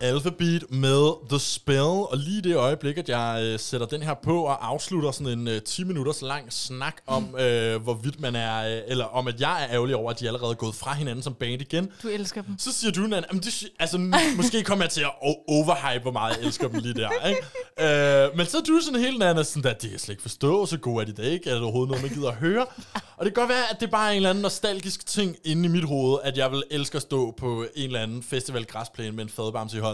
Alphabet 0.00 0.64
med 0.70 1.28
The 1.28 1.38
Spell, 1.38 1.80
og 1.80 2.16
lige 2.16 2.42
det 2.42 2.56
øjeblik, 2.56 2.98
at 2.98 3.08
jeg 3.08 3.40
øh, 3.44 3.58
sætter 3.58 3.86
den 3.86 4.02
her 4.02 4.14
på 4.24 4.42
og 4.42 4.68
afslutter 4.68 5.10
sådan 5.10 5.38
en 5.38 5.48
øh, 5.48 5.62
10 5.62 5.84
minutters 5.84 6.22
lang 6.22 6.52
snak 6.52 6.96
om, 7.06 7.36
øh, 7.38 7.82
hvorvidt 7.82 8.20
man 8.20 8.36
er, 8.36 8.76
øh, 8.76 8.82
eller 8.86 9.04
om 9.04 9.28
at 9.28 9.40
jeg 9.40 9.62
er 9.64 9.68
ærgerlig 9.74 9.96
over, 9.96 10.10
at 10.10 10.20
de 10.20 10.26
allerede 10.26 10.50
er 10.50 10.54
gået 10.54 10.74
fra 10.74 10.94
hinanden 10.94 11.22
som 11.22 11.34
band 11.34 11.62
igen, 11.62 11.90
Du 12.02 12.08
elsker 12.08 12.42
dem. 12.42 12.58
så 12.58 12.72
siger 12.72 12.90
du, 12.92 13.00
jamen 13.02 13.40
det, 13.42 13.64
altså, 13.78 13.98
måske 14.36 14.62
kommer 14.62 14.84
jeg 14.84 14.90
til 14.90 15.00
at 15.00 15.12
overhype, 15.48 16.02
hvor 16.02 16.12
meget 16.12 16.36
jeg 16.36 16.44
elsker 16.46 16.68
dem 16.68 16.80
lige 16.80 16.94
der, 16.94 17.26
ikke? 17.26 17.40
Øh, 17.82 18.36
men 18.36 18.46
så 18.46 18.56
er 18.58 18.62
du 18.62 18.80
sådan 18.80 19.00
helt 19.00 19.18
Nana, 19.18 19.42
sådan 19.42 19.62
der, 19.62 19.72
det 19.72 19.80
kan 19.80 19.90
jeg 19.92 20.00
slet 20.00 20.12
ikke 20.12 20.22
forstå, 20.22 20.66
så 20.66 20.76
god 20.78 21.00
er 21.00 21.04
de 21.04 21.12
da 21.12 21.22
ikke, 21.22 21.50
er 21.50 21.54
det 21.54 21.62
overhovedet 21.62 21.88
noget, 21.90 22.02
man 22.04 22.12
gider 22.14 22.28
at 22.28 22.34
høre? 22.34 22.66
Og 23.16 23.24
det 23.26 23.34
kan 23.34 23.40
godt 23.42 23.48
være, 23.48 23.70
at 23.70 23.80
det 23.80 23.86
er 23.86 23.90
bare 23.90 24.10
en 24.10 24.16
eller 24.16 24.30
anden 24.30 24.42
nostalgisk 24.42 25.06
ting 25.06 25.36
inde 25.44 25.64
i 25.64 25.68
mit 25.68 25.84
hoved, 25.84 26.18
at 26.22 26.36
jeg 26.38 26.52
vil 26.52 26.62
elske 26.70 26.96
at 26.96 27.02
stå 27.02 27.34
på 27.38 27.64
en 27.76 27.86
eller 27.86 28.00
anden 28.00 28.22
festival 28.22 28.64
græsplæne 28.64 29.16
med 29.16 29.24
en 29.24 29.30
fadbamse 29.30 29.76
i 29.76 29.80
hånden, 29.80 29.89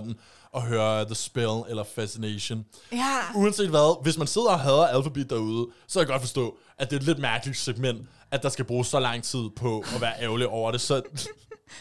og 0.53 0.63
høre 0.63 1.05
The 1.05 1.15
Spell 1.15 1.63
eller 1.69 1.85
Fascination. 1.95 2.65
Ja. 2.93 3.17
Uanset 3.35 3.69
hvad, 3.69 4.03
hvis 4.03 4.19
man 4.19 4.27
sidder 4.27 4.49
og 4.51 4.61
hader 4.61 4.87
Alphabet 4.87 5.31
derude, 5.31 5.67
så 5.89 5.99
kan 5.99 6.01
jeg 6.01 6.07
godt 6.15 6.23
forstå, 6.23 6.57
at 6.79 6.91
det 6.91 6.97
er 6.97 7.01
et 7.01 7.07
lidt 7.07 7.19
mærkeligt 7.19 7.59
segment, 7.59 8.09
at 8.31 8.43
der 8.43 8.49
skal 8.49 8.65
bruges 8.65 8.89
så 8.89 9.01
lang 9.01 9.23
tid 9.25 9.45
på 9.57 9.85
at 9.95 10.01
være 10.01 10.13
ærgerlig 10.23 10.49
over 10.49 10.71
det. 10.71 10.81
Så 10.81 10.95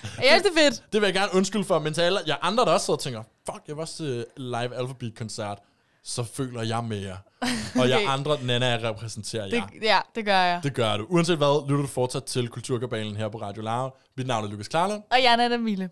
Jeg 0.04 0.24
synes, 0.30 0.44
det 0.44 0.52
er 0.52 0.70
fedt. 0.72 0.84
det 0.94 1.02
vil 1.02 1.08
jeg 1.08 1.14
gerne 1.14 1.34
undskylde 1.36 1.64
for, 1.66 1.80
men 1.80 1.96
alle 2.00 2.20
jer 2.28 2.36
andre, 2.42 2.66
der 2.66 2.72
også 2.72 2.86
sidder 2.86 2.98
og 2.98 3.04
tænker, 3.04 3.24
fuck, 3.52 3.62
jeg 3.68 3.76
var 3.78 3.82
også 3.82 3.96
til 3.98 4.26
live 4.38 4.76
Alphabet-koncert, 4.76 5.58
så 6.04 6.24
føler 6.24 6.62
jeg 6.62 6.84
med 6.84 7.02
jer. 7.08 7.18
Og 7.42 7.48
Okay. 7.80 8.06
andre, 8.08 8.38
Nana, 8.44 8.68
jeg 8.68 8.84
repræsenterer 8.84 9.46
det. 9.46 9.54
jer. 9.54 9.68
Ja, 9.82 10.00
det 10.16 10.26
gør 10.26 10.42
jeg. 10.42 10.60
Det 10.64 10.74
gør 10.74 10.98
du. 10.98 11.06
Uanset 11.10 11.38
hvad, 11.38 11.68
lytter 11.70 11.82
du 11.82 11.88
fortsat 11.88 12.24
til 12.24 12.48
Kulturkabalen 12.50 13.16
her 13.18 13.30
på 13.30 13.38
Radio 13.42 13.62
Loud. 13.62 13.92
Mit 14.18 14.28
navn 14.28 14.46
er 14.46 14.50
Lukas 14.50 14.68
Klarlund. 14.68 15.04
Og 15.12 15.24
jeg 15.24 15.32
er 15.32 15.36
Nana 15.36 15.58
Mille. 15.58 15.90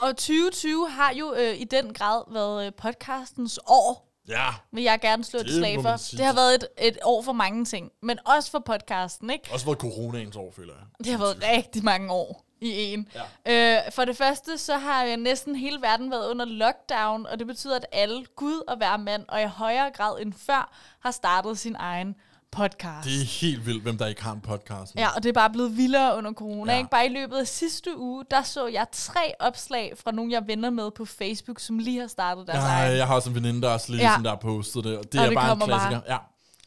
Og 0.00 0.16
2020 0.16 0.90
har 0.90 1.14
jo 1.14 1.34
øh, 1.34 1.60
i 1.60 1.64
den 1.64 1.92
grad 1.94 2.22
været 2.32 2.66
øh, 2.66 2.72
podcastens 2.72 3.58
år, 3.66 4.06
Ja, 4.28 4.46
vil 4.72 4.82
jeg 4.84 5.00
gerne 5.00 5.24
slå 5.24 5.40
et 5.40 5.46
Det 5.46 5.54
slag 5.54 5.76
må 5.76 5.82
for. 5.82 5.88
man 5.88 5.98
sige. 5.98 6.18
Det 6.18 6.26
har 6.26 6.32
været 6.32 6.54
et, 6.54 6.68
et 6.78 6.98
år 7.04 7.22
for 7.22 7.32
mange 7.32 7.64
ting, 7.64 7.90
men 8.02 8.18
også 8.26 8.50
for 8.50 8.58
podcasten, 8.58 9.30
ikke? 9.30 9.48
også 9.52 9.66
været 9.66 9.78
coronaens 9.78 10.36
år, 10.36 10.52
føler 10.56 10.72
jeg. 10.74 10.82
Det 11.04 11.06
har 11.12 11.18
været 11.18 11.42
rigtig 11.56 11.84
mange 11.84 12.12
år 12.12 12.44
i 12.60 12.92
en. 12.92 13.08
Ja. 13.46 13.76
Øh, 13.86 13.92
for 13.92 14.04
det 14.04 14.16
første, 14.16 14.58
så 14.58 14.76
har 14.76 15.04
øh, 15.04 15.16
næsten 15.16 15.56
hele 15.56 15.80
verden 15.82 16.10
været 16.10 16.30
under 16.30 16.44
lockdown, 16.44 17.26
og 17.26 17.38
det 17.38 17.46
betyder, 17.46 17.76
at 17.76 17.86
alle, 17.92 18.24
Gud 18.36 18.62
og 18.68 18.76
hver 18.76 18.96
mand, 18.96 19.24
og 19.28 19.42
i 19.42 19.46
højere 19.46 19.90
grad 19.90 20.20
end 20.20 20.32
før, 20.32 20.72
har 21.00 21.10
startet 21.10 21.58
sin 21.58 21.76
egen 21.78 22.14
podcast. 22.52 23.04
Det 23.08 23.20
er 23.20 23.24
helt 23.40 23.66
vildt, 23.66 23.82
hvem 23.82 23.98
der 23.98 24.06
ikke 24.06 24.22
har 24.22 24.32
en 24.32 24.40
podcast. 24.40 24.94
nu. 24.94 25.00
Ja, 25.02 25.08
og 25.16 25.22
det 25.22 25.28
er 25.28 25.32
bare 25.32 25.50
blevet 25.50 25.76
vildere 25.76 26.16
under 26.16 26.32
corona. 26.32 26.72
Ja. 26.72 26.78
Ikke? 26.78 26.90
Bare 26.90 27.06
i 27.06 27.08
løbet 27.08 27.36
af 27.36 27.46
sidste 27.48 27.98
uge, 27.98 28.24
der 28.30 28.42
så 28.42 28.66
jeg 28.66 28.86
tre 28.92 29.32
opslag 29.40 29.92
fra 30.04 30.10
nogle, 30.12 30.32
jeg 30.32 30.42
venner 30.46 30.70
med 30.70 30.90
på 30.90 31.04
Facebook, 31.04 31.60
som 31.60 31.78
lige 31.78 32.00
har 32.00 32.06
startet 32.06 32.46
deres 32.46 32.58
Nej, 32.58 32.84
egen. 32.86 32.96
jeg 32.96 33.06
har 33.06 33.14
også 33.14 33.28
en 33.30 33.34
veninde, 33.34 33.62
der 33.62 33.68
også 33.68 33.92
lige 33.92 34.02
Ja. 34.02 34.10
sådan, 34.10 34.24
der 34.24 34.30
har 34.30 34.36
postet 34.36 34.84
det, 34.84 34.98
og 34.98 35.12
det 35.12 35.20
Og 35.20 35.24
er 35.24 35.28
det 35.28 35.36
bare 35.36 35.52
en 35.52 35.58
kommer 35.58 35.66
bare- 35.76 35.88
klassiker. 35.90 36.12
Ja. 36.14 36.18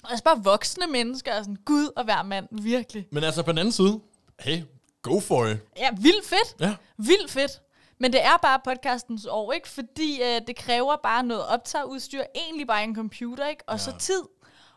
Altså 0.10 0.24
bare 0.24 0.44
voksne 0.44 0.88
mennesker, 0.88 1.38
og 1.38 1.44
sådan, 1.44 1.58
Gud 1.66 1.90
og 1.96 2.04
hver 2.04 2.24
mand, 2.24 2.48
virkelig. 2.52 3.06
Men 3.12 3.24
altså 3.24 3.44
på 3.44 3.52
den 3.52 3.58
anden 3.60 3.72
side, 3.72 4.00
hey, 4.40 4.62
go 5.02 5.20
for 5.20 5.46
it. 5.48 5.58
Ja, 5.78 5.90
vildt 5.98 6.28
fedt. 6.28 6.56
Ja. 6.60 6.76
Vildt 6.98 7.32
fedt. 7.32 7.52
Men 8.00 8.14
det 8.14 8.24
er 8.26 8.38
bare 8.42 8.60
podcastens 8.66 9.26
år, 9.30 9.52
ikke? 9.54 9.70
Fordi 9.70 10.22
øh, 10.22 10.42
det 10.48 10.56
kræver 10.56 10.96
bare 11.04 11.24
noget 11.24 11.46
optageudstyr, 11.48 12.24
egentlig 12.36 12.68
bare 12.68 12.84
en 12.84 12.96
computer, 12.96 13.48
ikke? 13.48 13.64
Og 13.68 13.74
ja. 13.74 13.78
så 13.78 13.92
tid. 14.00 14.22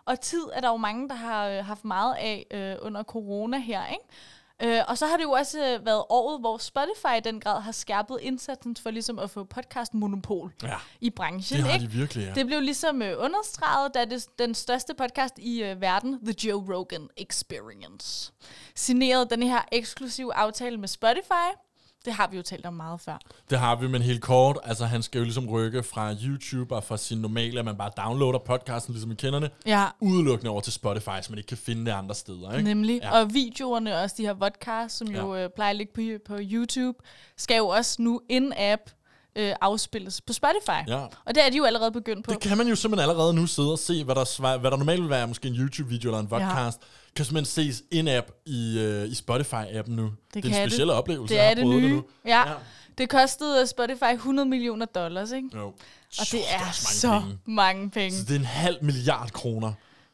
Og 0.06 0.20
tid 0.20 0.42
er 0.52 0.60
der 0.60 0.68
jo 0.68 0.76
mange, 0.76 1.08
der 1.08 1.14
har 1.14 1.48
øh, 1.48 1.64
haft 1.64 1.84
meget 1.84 2.14
af 2.14 2.46
øh, 2.50 2.76
under 2.86 3.02
corona 3.02 3.58
her, 3.58 3.86
ikke? 3.86 4.04
Øh, 4.78 4.82
og 4.88 4.98
så 4.98 5.06
har 5.06 5.16
det 5.16 5.24
jo 5.24 5.30
også 5.30 5.58
øh, 5.58 5.86
været 5.86 6.04
året, 6.08 6.40
hvor 6.40 6.58
Spotify 6.58 7.16
i 7.16 7.20
den 7.20 7.40
grad 7.40 7.60
har 7.60 7.72
skærpet 7.72 8.18
indsatsen 8.22 8.76
for 8.76 8.90
ligesom 8.90 9.18
at 9.18 9.30
få 9.30 9.44
podcast-monopol 9.44 10.52
Ja. 10.62 10.74
i 11.00 11.10
branchen, 11.10 11.58
Det 11.60 11.66
har 11.66 11.74
ikke? 11.74 11.86
de 11.86 11.90
virkelig, 11.90 12.26
ja. 12.26 12.32
Det 12.34 12.46
blev 12.46 12.60
ligesom 12.60 13.02
øh, 13.02 13.14
understreget, 13.18 13.94
da 13.94 14.04
det 14.04 14.26
den 14.38 14.54
største 14.54 14.94
podcast 14.94 15.38
i 15.38 15.62
øh, 15.62 15.80
verden, 15.80 16.18
The 16.26 16.34
Joe 16.48 16.74
Rogan 16.76 17.08
Experience, 17.16 18.32
signerede 18.74 19.26
den 19.30 19.42
her 19.42 19.60
eksklusive 19.72 20.34
aftale 20.34 20.76
med 20.76 20.88
Spotify. 20.88 21.48
Det 22.06 22.14
har 22.14 22.28
vi 22.30 22.36
jo 22.36 22.42
talt 22.42 22.66
om 22.66 22.74
meget 22.74 23.00
før. 23.00 23.18
Det 23.50 23.58
har 23.58 23.76
vi, 23.76 23.88
men 23.88 24.02
helt 24.02 24.22
kort. 24.22 24.58
Altså, 24.64 24.84
han 24.84 25.02
skal 25.02 25.18
jo 25.18 25.24
ligesom 25.24 25.48
rykke 25.48 25.82
fra 25.82 26.14
YouTube 26.24 26.74
og 26.76 26.84
fra 26.84 26.96
sin 26.96 27.18
normale, 27.18 27.58
at 27.58 27.64
man 27.64 27.76
bare 27.76 27.90
downloader 27.96 28.38
podcasten, 28.38 28.94
ligesom 28.94 29.10
vi 29.10 29.14
kender 29.14 29.40
det, 29.40 29.50
Ja, 29.66 29.86
udelukkende 30.00 30.50
over 30.50 30.60
til 30.60 30.72
Spotify, 30.72 31.20
så 31.22 31.26
man 31.30 31.38
ikke 31.38 31.48
kan 31.48 31.56
finde 31.56 31.86
det 31.86 31.90
andre 31.92 32.14
steder. 32.14 32.52
Ikke? 32.52 32.64
nemlig. 32.64 33.00
Ja. 33.02 33.16
Ja. 33.16 33.22
Og 33.22 33.34
videoerne, 33.34 33.98
også 33.98 34.14
de 34.18 34.22
her 34.22 34.34
vodcasts, 34.34 34.98
som 34.98 35.08
jo 35.08 35.34
øh, 35.36 35.50
plejer 35.54 35.70
at 35.70 35.76
ligge 35.76 35.92
på, 35.94 36.32
på 36.34 36.38
YouTube, 36.42 36.98
skal 37.36 37.56
jo 37.56 37.68
også 37.68 38.02
nu 38.02 38.20
in-app 38.28 38.82
øh, 39.36 39.52
afspilles 39.60 40.20
på 40.20 40.32
Spotify. 40.32 40.88
Ja. 40.88 40.98
Og 41.24 41.34
det 41.34 41.46
er 41.46 41.50
de 41.50 41.56
jo 41.56 41.64
allerede 41.64 41.92
begyndt 41.92 42.24
på. 42.24 42.32
Det 42.32 42.40
kan 42.40 42.58
man 42.58 42.68
jo 42.68 42.76
simpelthen 42.76 43.10
allerede 43.10 43.34
nu 43.34 43.46
sidde 43.46 43.72
og 43.72 43.78
se, 43.78 44.04
hvad 44.04 44.14
der, 44.14 44.58
hvad 44.58 44.70
der 44.70 44.76
normalt 44.76 45.02
vil 45.02 45.10
være 45.10 45.26
måske 45.26 45.48
en 45.48 45.54
YouTube-video 45.54 46.10
eller 46.10 46.20
en 46.20 46.26
podcast, 46.26 46.78
ja. 46.82 46.86
Kan 47.16 47.24
simpelthen 47.24 47.64
ses 47.64 47.82
in-app 47.90 48.30
i, 48.46 48.78
øh, 48.78 49.08
i 49.08 49.12
Spotify-appen 49.12 49.90
nu. 49.90 50.10
Det, 50.34 50.42
det 50.42 50.54
er 50.56 50.62
en 50.62 50.70
speciel 50.70 50.90
oplevelse. 50.90 51.34
Det 51.34 51.40
jeg 51.40 51.44
er 51.44 51.48
har 51.48 51.54
det 51.54 51.66
nye. 51.66 51.88
nu. 51.88 52.04
Ja. 52.26 52.48
Ja. 52.48 52.54
Det 52.98 53.08
kostede 53.08 53.66
Spotify 53.66 54.12
100 54.14 54.48
millioner 54.48 54.86
dollars, 54.86 55.30
ikke? 55.32 55.48
Jo. 55.54 55.66
Og 56.20 56.26
det 56.32 56.40
er 56.54 56.68
også 56.68 57.00
så 57.00 57.08
mange 57.08 57.22
penge. 57.26 57.38
mange 57.46 57.90
penge. 57.90 58.18
Så 58.18 58.24
det 58.24 58.30
er 58.30 58.38
en 58.38 58.44
halv 58.44 58.76
milliard 58.82 59.30
kroner, 59.30 59.72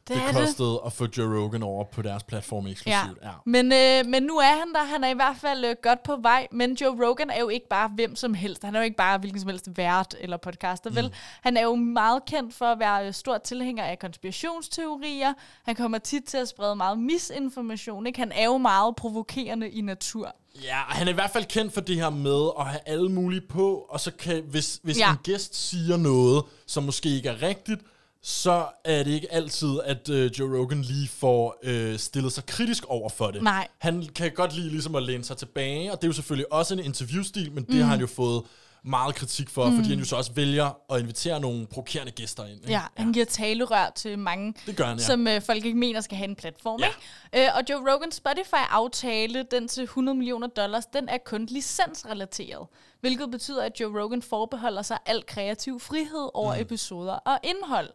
Det 0.09 0.17
det, 0.17 0.23
er 0.23 0.27
det 0.27 0.35
kostede 0.35 0.81
at 0.87 0.93
få 0.93 1.07
Joe 1.19 1.43
Rogan 1.43 1.63
over 1.63 1.85
på 1.85 2.03
deres 2.03 2.23
platform 2.23 2.67
eksklusivt. 2.67 3.19
Ja. 3.23 3.29
ja. 3.29 3.33
Men, 3.47 3.73
øh, 3.73 4.11
men 4.11 4.23
nu 4.23 4.37
er 4.37 4.59
han 4.59 4.73
der. 4.75 4.85
Han 4.85 5.05
er 5.05 5.09
i 5.09 5.15
hvert 5.15 5.37
fald 5.37 5.65
øh, 5.65 5.77
godt 5.83 6.03
på 6.03 6.17
vej. 6.17 6.49
Men 6.53 6.75
Joe 6.75 7.09
Rogan 7.09 7.31
er 7.31 7.41
jo 7.41 7.49
ikke 7.49 7.69
bare 7.69 7.91
hvem 7.95 8.17
som 8.17 8.35
helst. 8.35 8.65
Han 8.65 8.75
er 8.75 8.81
jo 8.81 8.85
ikke 8.85 8.97
bare 8.97 9.19
hvilken 9.19 9.41
som 9.41 9.49
helst 9.49 9.69
vært 9.77 10.15
eller 10.21 10.37
podcaster, 10.37 10.91
vel? 10.91 11.05
Mm. 11.05 11.13
Han 11.43 11.57
er 11.57 11.63
jo 11.63 11.75
meget 11.75 12.25
kendt 12.25 12.55
for 12.55 12.65
at 12.65 12.79
være 12.79 13.07
øh, 13.07 13.13
stor 13.13 13.39
tilhænger 13.39 13.85
af 13.85 13.99
konspirationsteorier. 13.99 15.33
Han 15.65 15.75
kommer 15.75 15.99
tit 15.99 16.25
til 16.25 16.37
at 16.37 16.49
sprede 16.49 16.77
meget 16.77 16.99
misinformation. 16.99 18.07
Ikke? 18.07 18.19
Han 18.19 18.33
er 18.33 18.45
jo 18.45 18.59
meget 18.59 18.97
provokerende 18.97 19.71
i 19.71 19.81
natur. 19.81 20.37
Ja, 20.63 20.77
han 20.89 21.07
er 21.09 21.13
i 21.13 21.15
hvert 21.15 21.31
fald 21.31 21.45
kendt 21.45 21.75
for 21.75 21.81
det 21.81 21.97
her 21.97 22.11
med 22.11 22.51
at 22.59 22.67
have 22.67 22.81
alle 22.87 23.09
mulige 23.09 23.41
på, 23.41 23.87
og 23.89 24.01
så 24.01 24.11
kan, 24.11 24.43
hvis, 24.51 24.81
hvis. 24.83 24.99
Ja. 24.99 25.11
en 25.11 25.19
gæst 25.23 25.69
siger 25.69 25.97
noget, 25.97 26.45
som 26.67 26.83
måske 26.83 27.09
ikke 27.09 27.29
er 27.29 27.43
rigtigt, 27.43 27.81
så 28.23 28.67
er 28.85 29.03
det 29.03 29.11
ikke 29.11 29.33
altid, 29.33 29.81
at 29.85 30.09
øh, 30.09 30.31
Joe 30.39 30.59
Rogan 30.59 30.83
lige 30.83 31.09
får 31.09 31.57
øh, 31.63 31.99
stillet 31.99 32.33
sig 32.33 32.47
kritisk 32.47 32.85
over 32.89 33.09
for 33.09 33.31
det. 33.31 33.43
Nej. 33.43 33.69
Han 33.79 34.07
kan 34.15 34.31
godt 34.35 34.57
lide 34.57 34.69
ligesom 34.69 34.95
at 34.95 35.03
læne 35.03 35.25
sig 35.25 35.37
tilbage, 35.37 35.93
og 35.93 35.99
det 35.99 36.05
er 36.05 36.09
jo 36.09 36.13
selvfølgelig 36.13 36.53
også 36.53 36.75
en 36.75 36.81
interviewstil, 36.81 37.53
men 37.53 37.65
det 37.65 37.75
Mm. 37.75 37.81
har 37.81 37.87
han 37.91 38.01
jo 38.01 38.07
fået 38.07 38.43
meget 38.85 39.15
kritik 39.15 39.51
for, 39.51 39.71
fordi 39.71 39.89
han 39.89 39.99
jo 39.99 40.05
så 40.05 40.17
også 40.17 40.33
vælger 40.33 40.77
at 40.93 41.01
invitere 41.01 41.41
nogle 41.41 41.67
provokerende 41.67 42.13
gæster 42.13 42.45
ind. 42.47 42.61
Ikke? 42.61 42.73
Ja, 42.73 42.81
han 42.97 43.13
giver 43.13 43.25
talerør 43.27 43.93
til 43.97 44.19
mange, 44.19 44.55
Det 44.67 44.77
gør 44.77 44.85
han, 44.87 44.99
ja. 44.99 45.05
som 45.05 45.27
øh, 45.27 45.43
folk 45.43 45.65
ikke 45.65 45.79
mener 45.79 46.01
skal 46.01 46.17
have 46.17 46.29
en 46.29 46.37
platform. 46.37 46.81
Ja. 46.81 46.87
Ikke? 47.35 47.47
Øh, 47.49 47.57
og 47.57 47.63
Joe 47.71 47.93
Rogans 47.93 48.15
Spotify-aftale, 48.15 49.45
den 49.51 49.69
til 49.69 49.83
100 49.83 50.19
millioner 50.19 50.47
dollars, 50.47 50.87
den 50.87 51.09
er 51.09 51.19
kun 51.27 51.47
licensrelateret. 51.47 52.67
Hvilket 53.03 53.31
betyder, 53.31 53.63
at 53.63 53.81
Joe 53.81 54.03
Rogan 54.03 54.23
forbeholder 54.23 54.83
sig 54.83 54.99
al 55.07 55.27
kreativ 55.27 55.81
frihed 55.81 56.31
over 56.35 56.55
mm. 56.55 56.61
episoder 56.61 57.13
og 57.13 57.39
indhold. 57.43 57.91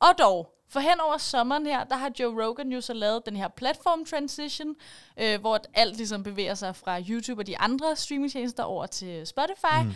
Og 0.00 0.18
dog, 0.18 0.54
for 0.68 0.80
hen 0.80 1.00
over 1.00 1.18
sommeren 1.18 1.66
her, 1.66 1.84
der 1.84 1.96
har 1.96 2.10
Joe 2.20 2.44
Rogan 2.44 2.72
jo 2.72 2.80
så 2.80 2.94
lavet 2.94 3.26
den 3.26 3.36
her 3.36 3.48
platform 3.48 4.04
transition, 4.04 4.74
øh, 5.16 5.40
hvor 5.40 5.60
alt 5.74 5.96
ligesom 5.96 6.22
bevæger 6.22 6.54
sig 6.54 6.76
fra 6.76 7.00
YouTube 7.00 7.40
og 7.40 7.46
de 7.46 7.58
andre 7.58 7.96
streamingtjenester 7.96 8.62
over 8.62 8.86
til 8.86 9.26
Spotify. 9.26 9.82
Mm. 9.84 9.94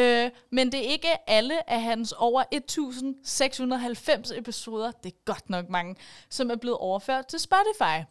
Øh, 0.00 0.30
men 0.50 0.72
det 0.72 0.86
er 0.86 0.90
ikke 0.90 1.30
alle 1.30 1.70
af 1.70 1.82
hans 1.82 2.12
over 2.12 2.42
1690 2.50 4.30
episoder, 4.30 4.90
det 4.90 5.12
er 5.12 5.16
godt 5.24 5.50
nok 5.50 5.68
mange, 5.68 5.96
som 6.30 6.50
er 6.50 6.56
blevet 6.56 6.78
overført 6.78 7.26
til 7.26 7.40
Spotify. 7.40 8.04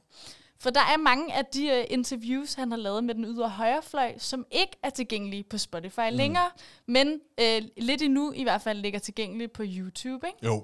For 0.63 0.69
der 0.69 0.79
er 0.81 0.97
mange 0.97 1.33
af 1.33 1.45
de 1.45 1.65
uh, 1.71 1.93
interviews, 1.93 2.53
han 2.53 2.71
har 2.71 2.77
lavet 2.77 3.03
med 3.03 3.15
den 3.15 3.25
ydre 3.25 3.49
højrefløj, 3.49 4.13
som 4.17 4.45
ikke 4.51 4.77
er 4.83 4.89
tilgængelige 4.89 5.43
på 5.43 5.57
Spotify 5.57 5.99
mm. 6.11 6.17
længere, 6.17 6.49
men 6.85 7.19
øh, 7.39 7.61
lidt 7.77 8.01
endnu 8.01 8.31
i 8.35 8.43
hvert 8.43 8.61
fald 8.61 8.79
ligger 8.79 8.99
tilgængelige 8.99 9.47
på 9.47 9.63
YouTube. 9.65 10.27
Ikke? 10.27 10.39
Jo. 10.45 10.63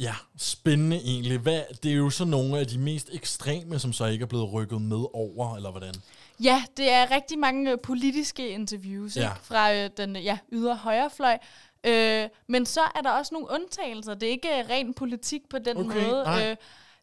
Ja, 0.00 0.14
spændende 0.36 0.96
egentlig. 0.96 1.38
Hvad, 1.38 1.62
det 1.82 1.90
er 1.90 1.96
jo 1.96 2.10
så 2.10 2.24
nogle 2.24 2.58
af 2.58 2.66
de 2.66 2.78
mest 2.78 3.10
ekstreme, 3.12 3.78
som 3.78 3.92
så 3.92 4.06
ikke 4.06 4.22
er 4.22 4.26
blevet 4.26 4.52
rykket 4.52 4.82
med 4.82 5.04
over, 5.14 5.56
eller 5.56 5.70
hvordan? 5.70 5.94
Ja, 6.42 6.62
det 6.76 6.90
er 6.90 7.10
rigtig 7.10 7.38
mange 7.38 7.72
øh, 7.72 7.78
politiske 7.82 8.48
interviews 8.48 9.16
Ja. 9.16 9.22
ikke? 9.22 9.46
fra 9.46 9.74
øh, 9.74 9.90
den 9.96 10.16
ja, 10.16 10.38
ydre 10.52 10.76
højrefløj. 10.76 11.38
Øh, 11.84 12.28
men 12.46 12.66
så 12.66 12.80
er 12.94 13.00
der 13.00 13.10
også 13.10 13.34
nogle 13.34 13.50
undtagelser. 13.50 14.14
Det 14.14 14.26
er 14.26 14.30
ikke 14.30 14.48
øh, 14.58 14.70
ren 14.70 14.94
politik 14.94 15.48
på 15.50 15.58
den 15.58 15.76
Okay, 15.76 16.06
måde. 16.06 16.24
nej. 16.24 16.50
Øh, 16.50 16.56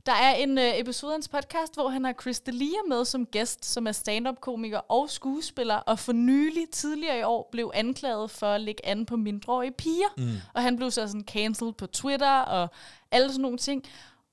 der 0.06 0.12
er 0.14 0.36
en 0.36 0.58
øh, 0.58 0.80
episode 0.80 1.12
af 1.12 1.16
hans 1.16 1.28
podcast, 1.28 1.74
hvor 1.74 1.90
han 1.90 2.06
har 2.06 2.14
Chris 2.22 2.42
D'Elia 2.50 2.88
med 2.90 3.06
som 3.06 3.26
gæst, 3.26 3.66
som 3.66 3.88
er 3.88 3.92
stand-up-komiker 3.92 4.78
og 4.78 5.10
skuespiller, 5.10 5.76
og 5.76 6.00
for 6.00 6.14
nylig 6.14 6.64
tidligere 6.72 7.20
i 7.20 7.24
år 7.24 7.50
blev 7.52 7.72
anklaget 7.74 8.32
for 8.32 8.48
at 8.48 8.62
lægge 8.62 8.86
an 8.86 9.06
på 9.06 9.16
mindreårige 9.16 9.72
piger. 9.72 10.08
Mm. 10.18 10.32
Og 10.54 10.62
han 10.62 10.76
blev 10.78 10.92
så 10.92 11.08
sådan 11.08 11.24
cancelled 11.28 11.74
på 11.74 11.88
Twitter 11.88 12.40
og 12.40 12.68
alle 13.12 13.30
sådan 13.30 13.42
nogle 13.42 13.58
ting. 13.58 13.84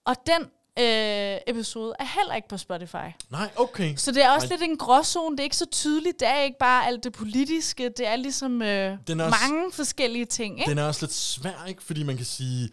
Og 0.05 0.17
den 0.27 0.43
øh, 0.79 1.39
episode 1.47 1.95
er 1.99 2.05
heller 2.21 2.35
ikke 2.35 2.49
på 2.49 2.57
Spotify. 2.57 3.09
Nej, 3.31 3.51
okay. 3.57 3.95
Så 3.97 4.13
det 4.13 4.23
er 4.25 4.31
også 4.31 4.47
Nej. 4.49 4.57
lidt 4.59 4.71
en 4.71 4.77
gråzone. 4.79 5.37
Det 5.37 5.41
er 5.41 5.45
ikke 5.45 5.57
så 5.57 5.67
tydeligt. 5.67 6.21
Det 6.21 6.29
er 6.29 6.39
ikke 6.41 6.59
bare 6.59 6.87
alt 6.87 7.05
det 7.05 7.13
politiske. 7.13 7.89
Det 7.89 8.07
er 8.07 8.17
ligesom 8.17 8.63
øh, 8.63 8.97
Den 9.07 9.21
er 9.21 9.25
også- 9.25 9.39
mange 9.51 9.73
forskellige 9.73 10.25
ting. 10.25 10.59
Ikke? 10.61 10.71
Den 10.71 10.79
er 10.79 10.85
også 10.85 11.03
lidt 11.07 11.13
svær, 11.15 11.65
ikke? 11.69 11.83
Fordi 11.83 12.03
man 12.03 12.17
kan 12.17 12.27
sige, 12.27 12.69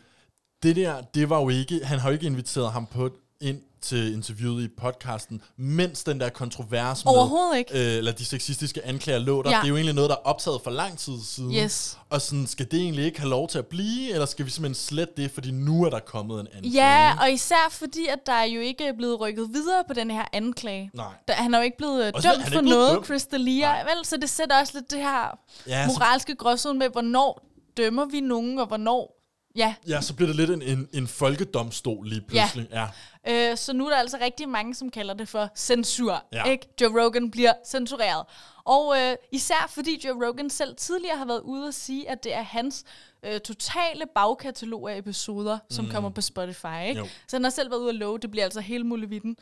det 0.64 0.76
der, 0.76 1.01
det 1.01 1.30
var 1.30 1.39
jo 1.41 1.49
ikke, 1.49 1.82
han 1.86 1.99
har 1.99 2.10
jo 2.10 2.14
ikke 2.14 2.26
inviteret 2.26 2.72
ham 2.72 2.86
på 2.86 3.10
ind 3.41 3.62
til 3.82 4.14
interviewet 4.14 4.64
i 4.64 4.68
podcasten, 4.78 5.41
mens 5.57 6.03
den 6.03 6.20
der 6.20 6.30
kontrovers 6.30 7.05
med, 7.05 7.14
Overhovedet 7.14 7.57
ikke. 7.57 7.72
Øh, 7.91 7.97
eller 7.97 8.12
de 8.12 8.26
sexistiske 8.26 8.86
anklager 8.86 9.20
lå 9.20 9.41
der. 9.43 9.49
Ja. 9.49 9.57
Det 9.57 9.64
er 9.64 9.68
jo 9.70 9.76
egentlig 9.76 9.95
noget, 9.95 10.10
der 10.10 10.16
er 10.16 10.20
optaget 10.24 10.62
for 10.64 10.72
lang 10.72 10.97
tid 10.97 11.14
siden. 11.26 11.53
Yes. 11.55 11.97
Og 12.10 12.22
sådan, 12.22 12.47
skal 12.47 12.72
det 12.72 12.80
egentlig 12.80 13.05
ikke 13.05 13.20
have 13.20 13.30
lov 13.30 13.47
til 13.47 13.57
at 13.57 13.66
blive, 13.66 14.12
eller 14.14 14.26
skal 14.26 14.45
vi 14.45 14.49
simpelthen 14.51 14.76
slette 14.76 15.14
det, 15.18 15.32
fordi 15.32 15.51
nu 15.51 15.84
er 15.86 15.89
der 15.89 15.99
kommet 15.99 16.39
en 16.41 16.47
anden 16.55 16.72
Ja, 16.72 17.14
og 17.22 17.32
især 17.32 17.68
fordi, 17.72 18.05
at 18.07 18.20
der 18.26 18.34
er 18.34 18.43
jo 18.43 18.62
ikke 18.62 18.86
er 18.86 18.93
blevet 18.97 19.20
rykket 19.22 19.49
videre 19.53 19.84
på 19.88 19.93
den 19.93 20.12
her 20.12 20.26
anklage. 20.34 20.91
Nej. 20.93 21.05
Der, 21.28 21.34
han 21.34 21.53
er 21.53 21.57
jo 21.57 21.64
ikke 21.64 21.78
blevet 21.78 22.05
øh, 22.07 22.12
Og 22.16 22.22
så 22.22 22.32
dømt 22.34 22.53
for 22.53 22.62
noget, 22.62 22.91
dømt. 22.93 23.05
Chris 23.05 23.24
D'Elia, 23.34 23.84
vel? 23.95 24.05
Så 24.05 24.18
det 24.22 24.30
sætter 24.30 24.60
også 24.60 24.74
lidt 24.76 24.91
det 24.91 24.99
her 24.99 25.38
Ja, 25.68 25.88
så- 25.88 25.93
moralske 25.93 26.36
gråzone 26.36 26.80
med, 26.80 26.89
hvornår 26.89 27.45
dømmer 27.78 28.05
vi 28.05 28.20
nogen, 28.20 28.60
og 28.60 28.68
hvornår... 28.68 29.16
Ja, 29.55 29.75
Ja, 29.87 30.01
så 30.01 30.13
bliver 30.13 30.27
det 30.27 30.35
lidt 30.35 30.49
en, 30.49 30.61
en, 30.61 30.87
en 30.93 31.07
folkedomstol 31.07 32.07
lige 32.07 32.21
pludselig. 32.21 32.67
Ja. 32.71 32.87
ja. 33.27 33.51
Øh, 33.51 33.57
så 33.57 33.73
nu 33.73 33.85
er 33.85 33.89
der 33.89 33.97
altså 33.97 34.17
rigtig 34.21 34.49
mange, 34.49 34.75
som 34.75 34.89
kalder 34.91 35.13
det 35.13 35.27
for 35.27 35.49
censur. 35.55 36.23
Ja. 36.33 36.43
Ikke? 36.43 36.67
Joe 36.81 37.03
Rogan 37.03 37.31
bliver 37.31 37.53
censureret. 37.67 38.25
Og 38.63 38.95
øh, 38.99 39.15
især 39.31 39.71
fordi 39.75 40.01
Joe 40.07 40.27
Rogan 40.27 40.49
selv 40.49 40.75
tidligere 40.75 41.17
har 41.17 41.25
været 41.25 41.39
ude 41.41 41.67
at 41.67 41.73
sige, 41.73 42.09
at 42.09 42.23
det 42.23 42.33
er 42.33 42.41
hans 42.41 42.83
øh, 43.23 43.39
totale 43.39 44.05
bagkatalog 44.15 44.91
af 44.91 44.97
episoder, 44.97 45.57
som 45.69 45.85
Mm. 45.85 45.91
kommer 45.91 46.09
på 46.09 46.21
Spotify. 46.21 46.87
Ikke? 46.87 46.99
Jo. 46.99 47.07
Så 47.27 47.35
han 47.35 47.43
har 47.43 47.51
selv 47.51 47.71
været 47.71 47.79
ude 47.79 47.89
at 47.89 47.95
love, 47.95 48.17
det 48.19 48.31
bliver 48.31 48.43
altså 48.43 48.61
hele 48.61 48.83
muligheden. 48.83 49.35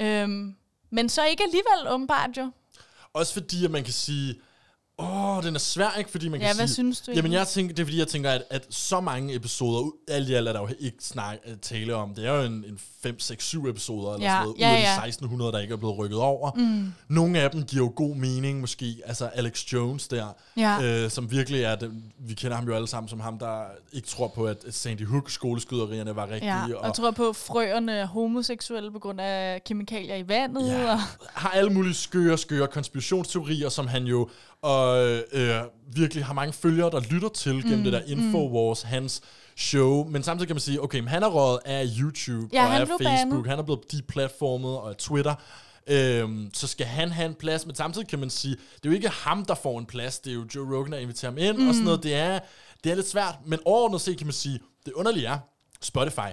Øhm, 0.00 0.54
men 0.90 1.08
så 1.08 1.24
ikke 1.24 1.42
alligevel 1.42 1.88
åbenbart 1.94 2.30
jo. 2.36 2.50
Også 3.12 3.32
fordi, 3.32 3.64
at 3.64 3.70
man 3.70 3.84
kan 3.84 3.92
sige, 3.92 4.34
åh, 5.02 5.42
den 5.44 5.54
er 5.54 5.58
svær, 5.58 5.94
ikke? 5.98 6.10
Fordi 6.10 6.28
man 6.28 6.40
kan 6.40 6.46
Ja, 6.46 6.52
sige, 6.52 6.60
hvad 6.60 6.68
synes 6.68 7.00
du 7.00 7.12
Jamen, 7.12 7.32
jeg 7.32 7.48
tænker, 7.48 7.74
det 7.74 7.82
er 7.82 7.86
fordi, 7.86 7.98
jeg 7.98 8.08
tænker, 8.08 8.30
at, 8.30 8.42
at 8.50 8.66
så 8.70 9.00
mange 9.00 9.34
episoder, 9.34 9.90
alt 10.08 10.28
i 10.28 10.34
alt 10.34 10.48
er 10.48 10.52
der 10.52 10.60
jo 10.60 10.68
ikke 10.80 10.96
snak, 11.00 11.36
at 11.44 11.60
tale 11.60 11.94
om. 11.94 12.14
Det 12.14 12.26
er 12.26 12.34
jo 12.34 12.42
en, 12.42 12.52
en 12.52 12.78
5, 13.02 13.20
6, 13.20 13.44
7 13.44 13.66
episoder, 13.68 14.14
eller 14.14 14.26
Ja, 14.26 14.32
sådan 14.32 14.44
noget, 14.44 14.58
ja, 14.60 14.70
ud 14.70 14.76
af 14.76 14.80
ja. 14.82 14.86
de 15.02 15.06
1600, 15.06 15.52
der 15.52 15.58
ikke 15.58 15.72
er 15.72 15.76
blevet 15.76 15.98
rykket 15.98 16.18
over. 16.18 16.50
Mm. 16.56 16.92
Nogle 17.08 17.38
af 17.40 17.50
dem 17.50 17.62
giver 17.64 17.82
jo 17.84 17.92
god 17.96 18.14
mening, 18.16 18.60
måske. 18.60 18.96
Altså 19.06 19.26
Alex 19.26 19.72
Jones 19.72 20.08
der, 20.08 20.26
Ja. 20.56 20.82
øh, 21.04 21.10
som 21.10 21.30
virkelig 21.30 21.62
er, 21.62 21.74
den, 21.74 22.04
vi 22.18 22.34
kender 22.34 22.56
ham 22.56 22.66
jo 22.66 22.74
alle 22.74 22.88
sammen 22.88 23.08
som 23.08 23.20
ham, 23.20 23.38
der 23.38 23.62
ikke 23.92 24.08
tror 24.08 24.28
på, 24.28 24.44
at 24.46 24.64
Sandy 24.70 25.06
Hook 25.06 25.30
skoleskyderierne 25.30 26.16
var 26.16 26.30
rigtige. 26.30 26.56
Ja, 26.56 26.74
og 26.76 26.86
jeg 26.86 26.94
tror 26.94 27.10
på, 27.10 27.28
at 27.28 27.36
frøerne 27.36 27.92
er 27.92 28.06
homoseksuelle 28.06 28.92
på 28.92 28.98
grund 28.98 29.20
af 29.20 29.64
kemikalier 29.64 30.16
i 30.16 30.28
vandet. 30.28 30.68
Ja. 30.68 30.92
Og, 30.92 30.98
har 31.34 31.48
alle 31.50 31.70
mulige 31.70 31.94
skøre, 31.94 32.38
skøre 32.38 32.66
konspirationsteorier, 32.66 33.68
som 33.68 33.86
han 33.88 34.04
jo 34.04 34.28
og, 34.62 35.02
øh, 35.32 35.62
virkelig 35.94 36.24
har 36.24 36.34
mange 36.34 36.52
følgere, 36.52 36.90
der 36.90 37.00
lytter 37.10 37.28
til 37.28 37.62
gennem 37.62 37.78
Mm, 37.78 37.84
det 37.84 37.92
der 37.92 38.02
Infowars, 38.06 38.82
hans 38.82 39.20
show. 39.56 40.04
Men 40.08 40.22
samtidig 40.22 40.46
kan 40.48 40.54
man 40.56 40.60
sige, 40.60 40.82
okay, 40.82 40.98
men 40.98 41.08
han 41.08 41.22
er 41.22 41.28
røget 41.28 41.58
af 41.64 41.86
YouTube 42.00 42.48
Ja, 42.52 42.66
og 42.66 42.74
af 42.74 42.88
Facebook. 42.88 43.02
banet. 43.02 43.46
Han 43.46 43.58
er 43.58 43.62
blevet 43.62 43.92
deplatformet 43.92 44.70
og 44.78 44.88
af 44.90 44.96
Twitter. 44.96 45.34
Øhm, 45.86 46.50
så 46.54 46.66
skal 46.66 46.86
han 46.86 47.10
have 47.10 47.26
en 47.28 47.34
plads, 47.34 47.66
men 47.66 47.74
samtidig 47.74 48.08
kan 48.08 48.18
man 48.18 48.30
sige, 48.30 48.54
det 48.54 48.84
er 48.84 48.88
jo 48.88 48.92
ikke 48.92 49.08
ham, 49.08 49.44
der 49.44 49.54
får 49.54 49.78
en 49.78 49.86
plads, 49.86 50.18
det 50.18 50.30
er 50.30 50.34
jo 50.34 50.46
Joe 50.54 50.76
Rogan, 50.78 50.92
der 50.92 50.98
inviterer 50.98 51.30
ham 51.30 51.38
ind, 51.38 51.56
mm. 51.56 51.68
og 51.68 51.74
sådan 51.74 51.84
noget. 51.84 52.02
Det 52.02 52.14
er, 52.14 52.38
det 52.84 52.92
er 52.92 52.96
lidt 52.96 53.08
svært, 53.08 53.34
men 53.46 53.58
overordnet 53.64 54.00
set 54.00 54.18
kan 54.18 54.26
man 54.26 54.32
sige, 54.34 54.60
det 54.86 54.92
underlige 54.92 55.26
er, 55.26 55.38
Spotify, 55.82 56.28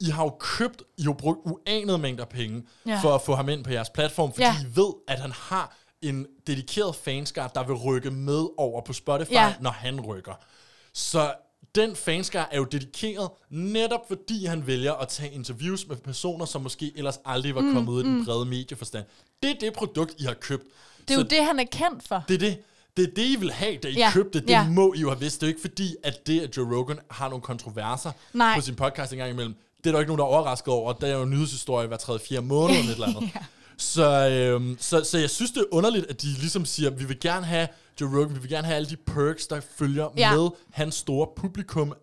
I 0.00 0.04
har 0.10 0.22
jo 0.24 0.36
købt, 0.40 0.82
I 0.98 1.02
har 1.02 1.12
brugt 1.12 1.38
uanede 1.44 1.98
mængder 1.98 2.24
penge 2.24 2.62
Ja. 2.86 3.00
for 3.02 3.14
at 3.14 3.22
få 3.22 3.34
ham 3.34 3.48
ind 3.48 3.64
på 3.64 3.70
jeres 3.70 3.90
platform, 3.90 4.30
fordi 4.32 4.42
Ja. 4.44 4.54
I 4.62 4.76
ved, 4.76 4.92
at 5.08 5.20
han 5.20 5.32
har 5.32 5.76
en 6.02 6.26
dedikeret 6.46 6.94
fanskar, 6.96 7.48
der 7.48 7.66
vil 7.66 7.74
rykke 7.76 8.10
med 8.10 8.46
over 8.58 8.80
på 8.80 8.92
Spotify, 8.92 9.32
Ja. 9.32 9.54
når 9.60 9.70
han 9.70 10.00
rykker. 10.00 10.32
Så 10.92 11.34
den 11.74 11.96
fanskar 11.96 12.48
er 12.52 12.56
jo 12.56 12.64
dedikeret 12.64 13.30
netop 13.50 14.00
fordi 14.08 14.44
han 14.46 14.66
vælger 14.66 14.92
at 14.92 15.08
tage 15.08 15.32
interviews 15.32 15.86
med 15.88 15.96
personer, 15.96 16.44
som 16.44 16.62
måske 16.62 16.92
ellers 16.96 17.18
aldrig 17.24 17.54
var 17.54 17.60
Mm, 17.60 17.72
kommet 17.74 17.92
ud 17.92 18.02
i 18.04 18.06
den 18.06 18.18
mm. 18.18 18.24
brede 18.24 18.44
medieforstand. 18.44 19.04
Det 19.42 19.50
er 19.50 19.54
det 19.60 19.72
produkt, 19.72 20.14
I 20.18 20.24
har 20.24 20.34
købt. 20.34 20.64
det 21.00 21.10
er 21.10 21.14
jo 21.14 21.20
Så 21.20 21.26
det, 21.28 21.44
han 21.44 21.58
er 21.58 21.64
kendt 21.72 22.08
for. 22.08 22.24
det 22.28 22.34
er 22.34 22.38
det. 22.38 22.58
Det 22.96 23.02
er 23.08 23.14
det, 23.16 23.22
I 23.26 23.36
vil 23.36 23.52
have, 23.52 23.76
da 23.76 23.88
I 23.88 23.92
Ja, 23.92 24.10
købte 24.12 24.38
det. 24.40 24.48
Det 24.48 24.54
ja. 24.54 24.68
må 24.68 24.92
I 24.96 24.98
jo 25.00 25.08
have 25.08 25.20
vidst. 25.20 25.40
Det 25.40 25.46
er 25.46 25.48
jo 25.48 25.54
ikke 25.54 25.60
fordi, 25.60 25.96
at 26.04 26.26
det, 26.26 26.40
at 26.40 26.56
Joe 26.56 26.76
Rogan 26.76 26.98
har 27.10 27.28
nogle 27.28 27.42
kontroverser 27.42 28.12
Nej. 28.32 28.54
på 28.54 28.60
sin 28.60 28.74
podcast 28.74 29.12
en 29.12 29.18
gang 29.18 29.30
imellem. 29.30 29.54
Det 29.84 29.86
er 29.86 29.92
der 29.92 29.98
ikke 30.00 30.08
nogen, 30.08 30.18
der 30.18 30.24
er 30.24 30.28
overrasket 30.28 30.68
over. 30.74 30.92
Der 30.92 31.06
er 31.06 31.12
jo 31.16 31.22
en 31.22 31.30
nyhedshistorie 31.30 31.86
hver 31.88 31.96
tredje, 31.96 32.20
fjerde 32.28 32.46
måned 32.46 32.76
eller 32.76 32.90
et 32.90 32.94
eller 32.94 33.06
andet. 33.06 33.30
Så, 33.82 34.28
øhm, 34.28 34.76
så, 34.80 35.04
så 35.04 35.18
jeg 35.18 35.30
synes, 35.30 35.50
det 35.50 35.60
er 35.60 35.64
underligt, 35.74 36.06
at 36.10 36.22
de 36.22 36.26
ligesom 36.26 36.64
siger, 36.64 36.90
vi 36.90 37.04
vil 37.04 37.20
gerne 37.20 37.46
have 37.46 37.68
Joe 38.00 38.18
Rogan, 38.20 38.34
vi 38.34 38.40
vil 38.40 38.50
gerne 38.50 38.66
have 38.66 38.76
alle 38.76 38.88
de 38.88 38.96
perks, 38.96 39.46
der 39.46 39.60
følger 39.76 40.08
Ja. 40.16 40.34
med 40.36 40.48
hans 40.70 40.94
store 40.94 41.26
publikum. 41.36 41.94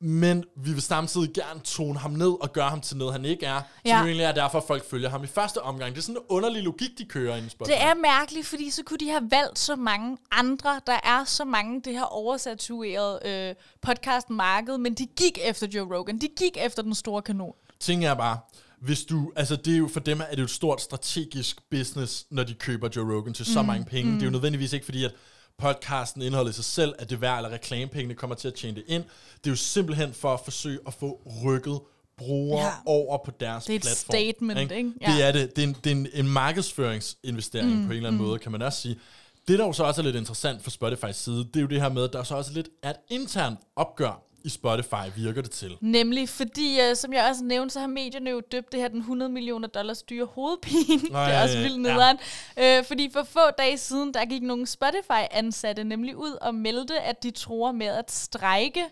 Men 0.00 0.44
vi 0.56 0.72
vil 0.72 0.82
samtidig 0.82 1.30
gerne 1.34 1.60
tone 1.60 1.98
ham 1.98 2.10
ned 2.10 2.32
og 2.42 2.52
gøre 2.52 2.68
ham 2.70 2.80
til 2.80 2.96
noget, 2.96 3.12
han 3.12 3.24
ikke 3.24 3.46
er. 3.46 3.54
Som 3.60 3.64
Ja. 3.84 3.98
jo 3.98 4.04
egentlig 4.04 4.24
er 4.24 4.32
derfor, 4.32 4.58
at 4.58 4.64
folk 4.66 4.90
følger 4.90 5.08
ham 5.10 5.24
i 5.24 5.26
første 5.26 5.62
omgang. 5.62 5.92
Det 5.94 5.98
er 5.98 6.02
sådan 6.02 6.16
en 6.16 6.22
underlig 6.28 6.62
logik, 6.62 6.90
de 6.98 7.04
kører 7.04 7.36
ind 7.36 7.46
i. 7.46 7.48
Det 7.66 7.82
er 7.82 7.94
mærkeligt, 7.94 8.46
fordi 8.46 8.70
så 8.70 8.82
kunne 8.86 8.98
de 8.98 9.10
have 9.10 9.30
valgt 9.30 9.58
så 9.58 9.76
mange 9.76 10.18
andre. 10.30 10.80
Der 10.86 11.00
er 11.04 11.24
så 11.24 11.44
mange 11.44 11.80
det 11.82 11.92
her 11.92 12.02
oversaturerede 12.04 13.20
øh, 13.24 13.54
podcastmarked, 13.82 14.78
men 14.78 14.94
de 14.94 15.06
gik 15.06 15.38
efter 15.44 15.66
Joe 15.66 15.96
Rogan. 15.98 16.18
De 16.18 16.28
gik 16.36 16.56
efter 16.60 16.82
den 16.82 16.94
store 16.94 17.22
kanon. 17.22 17.52
Ting 17.80 18.04
er 18.04 18.14
bare, 18.14 18.38
hvis 18.84 19.04
du, 19.04 19.32
altså 19.36 19.56
det 19.56 19.74
er 19.74 19.78
jo 19.78 19.88
for 19.92 20.00
dem, 20.00 20.20
er 20.20 20.30
det 20.30 20.38
jo 20.38 20.44
et 20.44 20.50
stort 20.50 20.80
strategisk 20.80 21.56
business, 21.70 22.26
når 22.30 22.44
de 22.44 22.54
køber 22.54 22.88
Joe 22.96 23.14
Rogan 23.16 23.34
til 23.34 23.46
så 23.46 23.62
Mm, 23.62 23.66
mange 23.66 23.84
penge. 23.84 24.10
mm. 24.10 24.14
Det 24.16 24.22
er 24.22 24.26
jo 24.26 24.30
nødvendigvis 24.32 24.72
ikke 24.72 24.84
fordi, 24.84 25.04
at 25.04 25.12
podcasten 25.58 26.22
indholdet 26.22 26.52
i 26.52 26.54
sig 26.54 26.64
selv, 26.64 26.94
at 26.98 27.10
det 27.10 27.20
værd, 27.20 27.36
eller 27.38 27.50
reklamepengene 27.52 28.14
kommer 28.14 28.36
til 28.36 28.48
at 28.48 28.54
tjene 28.54 28.74
det 28.76 28.84
ind. 28.86 29.02
Det 29.38 29.46
er 29.46 29.50
jo 29.50 29.56
simpelthen 29.56 30.12
for 30.14 30.34
at 30.34 30.40
forsøge 30.44 30.78
at 30.86 30.94
få 30.94 31.20
rykket 31.44 31.80
brugere 32.18 32.64
Ja. 32.64 32.70
over 32.86 33.18
på 33.24 33.30
deres 33.40 33.64
Det 33.64 33.72
er 33.72 33.76
et 33.76 33.82
platform. 33.82 34.14
statement, 34.14 34.60
ikke? 34.72 34.92
Ja. 35.00 35.12
Det 35.12 35.22
er 35.24 35.32
det. 35.32 35.56
Det 35.56 35.64
er 35.64 35.68
en, 35.68 35.76
det 35.84 35.92
er 35.92 35.96
en, 35.96 36.08
en 36.14 36.28
markedsføringsinvestering 36.28 37.70
Mm, 37.70 37.76
mm, 37.76 37.86
på 37.86 37.90
en 37.92 37.96
eller 37.96 38.08
anden 38.08 38.18
mm. 38.18 38.24
mm. 38.24 38.28
måde, 38.28 38.38
kan 38.38 38.52
man 38.52 38.62
også 38.62 38.80
sige. 38.80 38.96
Det, 39.48 39.58
der 39.58 39.66
jo 39.66 39.72
så 39.72 39.84
også 39.84 40.00
er 40.00 40.04
lidt 40.04 40.16
interessant 40.16 40.62
for 40.62 40.70
Spotify's 40.70 41.12
side, 41.12 41.38
det 41.38 41.56
er 41.56 41.60
jo 41.60 41.66
det 41.66 41.80
her 41.80 41.88
med, 41.88 42.04
at 42.04 42.12
der 42.12 42.22
så 42.22 42.34
også 42.34 42.52
lidt 42.52 42.68
er 42.82 42.90
et 42.90 42.96
internt 43.08 43.58
opgør 43.76 44.22
i 44.44 44.48
Spotify, 44.48 45.06
virker 45.16 45.42
det 45.42 45.50
til. 45.50 45.76
Nemlig 45.80 46.28
fordi, 46.28 46.80
øh, 46.80 46.96
som 46.96 47.12
jeg 47.12 47.28
også 47.30 47.44
nævnte, 47.44 47.72
så 47.72 47.80
har 47.80 47.86
medierne 47.86 48.30
jo 48.30 48.40
døbt 48.52 48.72
det 48.72 48.80
her 48.80 48.88
den 48.88 48.98
100 48.98 49.32
millioner 49.32 49.68
dollars 49.68 50.02
dyre 50.02 50.24
hovedpine. 50.24 51.02
det 51.08 51.14
er 51.14 51.42
også 51.42 51.58
vildt 51.58 51.86
ja. 51.86 51.92
nederen. 51.92 52.18
Øh, 52.56 52.84
fordi 52.84 53.10
for 53.12 53.22
få 53.22 53.50
dage 53.58 53.78
siden, 53.78 54.14
der 54.14 54.24
gik 54.24 54.42
nogle 54.42 54.66
Spotify-ansatte 54.66 55.84
nemlig 55.84 56.16
ud 56.16 56.32
og 56.40 56.54
meldte, 56.54 57.00
at 57.00 57.22
de 57.22 57.30
tror 57.30 57.72
med 57.72 57.86
at 57.86 58.10
strejke, 58.10 58.84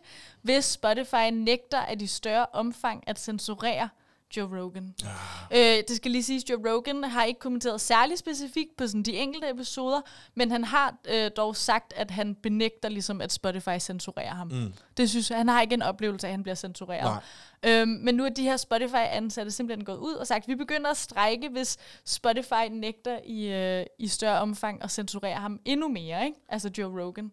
hvis 0.42 0.64
Spotify 0.64 1.30
nægter 1.32 1.80
at 1.80 2.02
i 2.02 2.06
større 2.06 2.46
omfang 2.52 3.04
at 3.06 3.18
censurere 3.18 3.88
Joe 4.36 4.60
Rogan. 4.60 4.94
Øh, 5.52 5.82
det 5.88 5.96
skal 5.96 6.10
lige 6.10 6.22
siges, 6.22 6.50
Joe 6.50 6.72
Rogan 6.72 7.04
har 7.04 7.24
ikke 7.24 7.40
kommenteret 7.40 7.80
særlig 7.80 8.18
specifikt 8.18 8.76
på 8.76 8.86
sådan 8.86 9.02
de 9.02 9.12
enkelte 9.16 9.50
episoder, 9.50 10.00
men 10.34 10.50
han 10.50 10.64
har 10.64 10.94
øh, 11.08 11.30
dog 11.36 11.56
sagt, 11.56 11.92
at 11.96 12.10
han 12.10 12.34
benægter 12.34 12.88
ligesom, 12.88 13.20
at 13.20 13.32
Spotify 13.32 13.78
censurerer 13.78 14.34
ham. 14.34 14.48
Mm. 14.48 14.72
Det 14.96 15.10
synes 15.10 15.30
jeg, 15.30 15.38
han 15.38 15.48
har 15.48 15.60
ikke 15.60 15.74
en 15.74 15.82
oplevelse 15.82 16.26
af, 16.26 16.30
at 16.30 16.34
han 16.34 16.42
bliver 16.42 16.54
censureret. 16.54 17.20
Øhm, 17.66 17.88
men 17.88 18.14
nu 18.14 18.24
er 18.24 18.28
de 18.28 18.42
her 18.42 18.56
Spotify-ansatte 18.56 19.50
simpelthen 19.50 19.84
gået 19.84 19.98
ud 19.98 20.14
og 20.14 20.26
sagt, 20.26 20.48
vi 20.48 20.54
begynder 20.54 20.90
at 20.90 20.96
strække, 20.96 21.48
hvis 21.48 21.78
Spotify 22.04 22.68
nægter 22.70 23.18
i, 23.24 23.46
øh, 23.46 23.86
i 23.98 24.08
større 24.08 24.40
omfang 24.40 24.82
at 24.84 24.90
censurere 24.90 25.34
ham 25.34 25.60
endnu 25.64 25.88
mere, 25.88 26.24
ikke? 26.24 26.36
Altså 26.48 26.70
Joe 26.78 27.02
Rogan. 27.02 27.32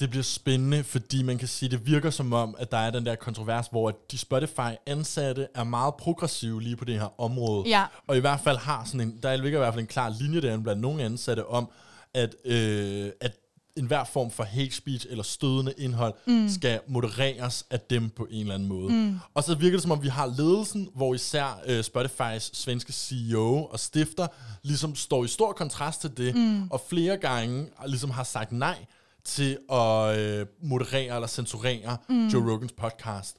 Det 0.00 0.10
bliver 0.10 0.22
spændende, 0.22 0.84
fordi 0.84 1.22
man 1.22 1.38
kan 1.38 1.48
sige, 1.48 1.68
det 1.68 1.86
virker 1.86 2.10
som 2.10 2.32
om, 2.32 2.54
at 2.58 2.70
der 2.70 2.76
er 2.78 2.90
den 2.90 3.06
der 3.06 3.14
kontrovers, 3.14 3.66
hvor 3.70 3.90
de 4.10 4.18
Spotify-ansatte 4.18 5.46
er 5.54 5.64
meget 5.64 5.94
progressive 5.94 6.62
lige 6.62 6.76
på 6.76 6.84
det 6.84 6.94
her 7.00 7.20
område. 7.20 7.68
Ja. 7.68 7.84
Og 8.06 8.16
i 8.16 8.20
hvert 8.20 8.40
fald 8.40 8.56
har 8.58 8.84
sådan 8.84 9.00
en, 9.00 9.18
der 9.22 9.36
ligger 9.36 9.58
i 9.58 9.60
hvert 9.62 9.74
fald 9.74 9.80
en 9.82 9.86
klar 9.86 10.14
linje 10.20 10.40
derinde 10.40 10.62
blandt 10.62 10.82
nogle 10.82 11.02
ansatte 11.02 11.46
om, 11.46 11.68
at, 12.14 12.34
øh, 12.44 13.10
at 13.20 13.32
enhver 13.76 14.04
form 14.04 14.30
for 14.30 14.44
hate 14.44 14.70
speech 14.74 15.06
eller 15.10 15.24
stødende 15.24 15.74
indhold 15.78 16.14
Mm. 16.26 16.48
skal 16.48 16.80
modereres 16.88 17.66
af 17.70 17.80
dem 17.80 18.10
på 18.10 18.26
en 18.30 18.40
eller 18.40 18.54
anden 18.54 18.68
måde. 18.68 18.92
Mm. 18.92 19.18
Og 19.34 19.44
så 19.44 19.54
virker 19.54 19.76
det 19.76 19.82
som 19.82 19.90
om, 19.90 20.02
vi 20.02 20.08
har 20.08 20.26
ledelsen, 20.26 20.88
hvor 20.94 21.14
især 21.14 21.60
øh, 21.66 21.84
Spotifys 21.84 22.56
svenske 22.56 22.92
CEO 22.92 23.64
og 23.64 23.80
stifter 23.80 24.26
ligesom 24.62 24.94
står 24.94 25.24
i 25.24 25.28
stor 25.28 25.52
kontrast 25.52 26.00
til 26.00 26.16
det, 26.16 26.34
Mm. 26.34 26.68
og 26.70 26.82
flere 26.88 27.16
gange 27.16 27.66
ligesom 27.86 28.10
har 28.10 28.24
sagt 28.24 28.52
nej 28.52 28.76
til 29.28 29.58
at 29.72 30.18
øh, 30.18 30.46
moderere 30.62 31.14
eller 31.14 31.26
censurere 31.28 31.96
Mm. 32.08 32.28
Joe 32.28 32.52
Rogans 32.52 32.72
podcast. 32.72 33.36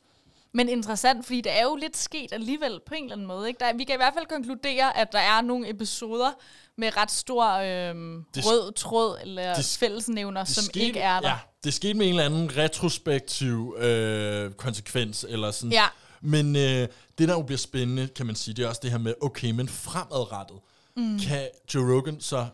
Men 0.54 0.70
interessant, 0.70 1.26
fordi 1.26 1.42
det 1.42 1.52
er 1.60 1.64
jo 1.64 1.76
lidt 1.76 1.98
sket 1.98 2.34
alligevel 2.34 2.80
på 2.88 2.94
en 2.94 3.04
eller 3.04 3.16
anden 3.16 3.28
måde. 3.28 3.48
Ikke? 3.48 3.60
Der, 3.60 3.74
vi 3.78 3.84
kan 3.84 3.96
i 3.96 3.98
hvert 3.98 4.14
fald 4.14 4.26
konkludere, 4.26 4.98
at 4.98 5.12
der 5.12 5.20
er 5.20 5.42
nogle 5.42 5.70
episoder 5.70 6.32
med 6.78 6.98
ret 6.98 7.12
stor 7.12 7.46
øhm, 7.54 8.24
Det- 8.36 8.46
rød 8.46 8.72
tråd 8.74 9.18
eller 9.22 9.56
det- 9.56 9.78
fællesnævner, 9.80 10.44
Det 10.44 10.56
som 10.56 10.64
skete- 10.64 10.80
ikke 10.86 11.00
er 11.00 11.20
der. 11.20 11.30
Ja, 11.30 11.36
det 11.64 11.74
skete 11.74 11.94
med 11.94 12.06
en 12.06 12.10
eller 12.10 12.26
anden 12.26 12.58
retrospektiv 12.58 13.76
øh, 13.80 14.52
konsekvens, 14.52 15.26
eller 15.30 15.52
sådan. 15.52 15.72
Ja. 15.72 15.86
Men 16.22 16.56
øh, 16.56 16.88
det, 17.18 17.28
der 17.28 17.34
jo 17.34 17.42
bliver 17.42 17.58
spændende, 17.58 18.08
kan 18.08 18.26
man 18.26 18.36
sige, 18.36 18.54
det 18.54 18.66
er 18.66 18.70
også 18.70 18.82
det 18.84 18.92
her 18.92 18.98
med, 18.98 19.14
okay, 19.22 19.52
men 19.52 19.70
fremadrettet, 19.70 20.58
mm. 20.98 21.20
kan 21.20 21.48
Joe 21.76 21.96
Rogan 21.96 22.20
så 22.20 22.48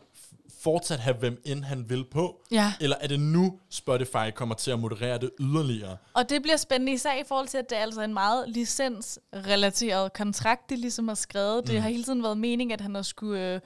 fortsat 0.66 1.00
have 1.00 1.16
hvem 1.16 1.42
end 1.46 1.64
han 1.64 1.90
vil 1.90 2.06
på? 2.12 2.42
Ja. 2.52 2.74
Eller 2.82 2.96
er 3.02 3.08
det 3.08 3.20
nu, 3.20 3.60
Spotify 3.70 4.32
kommer 4.36 4.56
til 4.56 4.72
at 4.72 4.80
moderere 4.80 5.18
det 5.18 5.30
yderligere? 5.40 5.98
Og 6.14 6.30
det 6.30 6.42
bliver 6.42 6.58
spændende 6.58 6.94
især 6.94 7.14
i 7.14 7.24
forhold 7.28 7.48
til, 7.48 7.58
at 7.58 7.70
det 7.70 7.78
er 7.78 7.82
altså 7.82 8.02
en 8.02 8.14
meget 8.14 8.50
licensrelateret 8.50 10.14
kontrakt, 10.14 10.70
de 10.70 10.76
ligesom 10.76 11.08
har 11.08 11.16
skrevet. 11.16 11.64
Mm. 11.64 11.68
Det 11.68 11.82
har 11.82 11.90
hele 11.90 12.04
tiden 12.04 12.24
været 12.24 12.38
mening, 12.38 12.74
at 12.74 12.82
han 12.82 12.96
har 12.96 13.02
skulle 13.02 13.54
øh, 13.54 13.60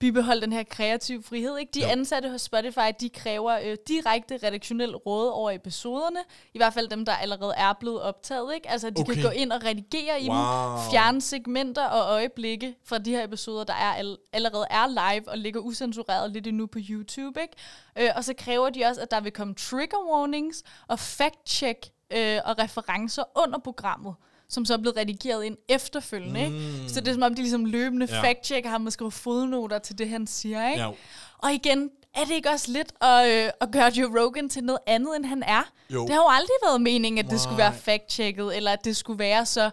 bibeholde 0.00 0.40
den 0.40 0.52
her 0.52 0.62
kreative 0.62 1.22
frihed. 1.22 1.58
Ikke? 1.58 1.70
De 1.74 1.80
Jo. 1.80 1.86
ansatte 1.88 2.28
hos 2.28 2.40
Spotify, 2.42 2.78
de 3.00 3.08
kræver 3.08 3.58
øh, 3.64 3.76
direkte 3.88 4.38
redaktionel 4.42 4.96
råd 4.96 5.28
over 5.30 5.50
episoderne. 5.50 6.18
I 6.54 6.58
hvert 6.58 6.74
fald 6.74 6.88
dem, 6.88 7.04
der 7.04 7.12
allerede 7.12 7.54
er 7.56 7.72
blevet 7.80 8.02
optaget. 8.02 8.54
Ikke? 8.54 8.70
Altså, 8.70 8.90
de 8.90 9.00
okay. 9.00 9.14
Kan 9.14 9.22
gå 9.22 9.28
ind 9.28 9.52
og 9.52 9.64
redigere 9.64 10.20
i 10.22 10.28
Wow. 10.28 10.36
dem, 10.36 10.90
fjerne 10.90 11.20
segmenter 11.20 11.84
og 11.84 12.10
øjeblikke 12.12 12.74
fra 12.84 12.98
de 12.98 13.10
her 13.10 13.24
episoder, 13.24 13.64
der 13.64 13.74
er 13.74 14.02
all- 14.02 14.28
allerede 14.32 14.66
er 14.70 14.86
live 14.86 15.28
og 15.28 15.38
ligger 15.38 15.60
usensureret 15.60 16.30
lidt 16.30 16.46
endnu 16.46 16.66
på 16.66 16.78
YouTube. 16.90 17.40
Ikke? 17.40 17.54
Øh, 17.98 18.10
og 18.16 18.24
så 18.24 18.34
kræver 18.38 18.70
de 18.70 18.84
også, 18.84 19.00
at 19.00 19.10
der 19.10 19.20
vil 19.20 19.32
komme 19.32 19.54
trigger 19.54 19.98
warnings 20.12 20.62
og 20.88 20.98
fact-check 20.98 21.90
øh, 22.16 22.38
og 22.44 22.58
referencer 22.58 23.22
under 23.44 23.58
programmet 23.58 24.14
som 24.48 24.64
så 24.64 24.72
er 24.74 24.78
blevet 24.78 24.96
redigeret 24.96 25.44
ind 25.44 25.56
efterfølgende. 25.68 26.48
Mm. 26.48 26.56
Ikke? 26.56 26.84
Så 26.88 27.00
det 27.00 27.08
er 27.08 27.12
som 27.12 27.22
om, 27.22 27.34
de 27.34 27.42
ligesom 27.42 27.64
løbende 27.64 28.06
Ja. 28.10 28.22
fact-checker 28.22 28.68
ham 28.70 28.86
og 28.86 28.92
skriver 28.92 29.10
fodnoter 29.10 29.78
til 29.78 29.98
det, 29.98 30.08
han 30.08 30.26
siger. 30.26 30.68
Ikke? 30.70 30.82
Ja. 30.82 30.90
Og 31.38 31.52
igen, 31.52 31.90
er 32.14 32.24
det 32.24 32.34
ikke 32.34 32.50
også 32.50 32.72
lidt 32.72 32.92
at, 33.02 33.28
øh, 33.30 33.50
at 33.60 33.68
gøre 33.72 33.92
Joe 33.96 34.20
Rogan 34.20 34.48
til 34.48 34.64
noget 34.64 34.78
andet, 34.86 35.16
end 35.16 35.24
han 35.24 35.42
er? 35.42 35.62
Jo. 35.90 36.02
Det 36.02 36.10
har 36.10 36.16
jo 36.22 36.28
aldrig 36.30 36.56
været 36.66 36.80
meningen, 36.80 37.24
at 37.26 37.30
det 37.30 37.40
skulle 37.40 37.58
være 37.58 37.72
fact-checket, 37.74 38.56
eller 38.56 38.70
at 38.72 38.84
det 38.84 38.96
skulle 38.96 39.18
være 39.18 39.46
så 39.46 39.70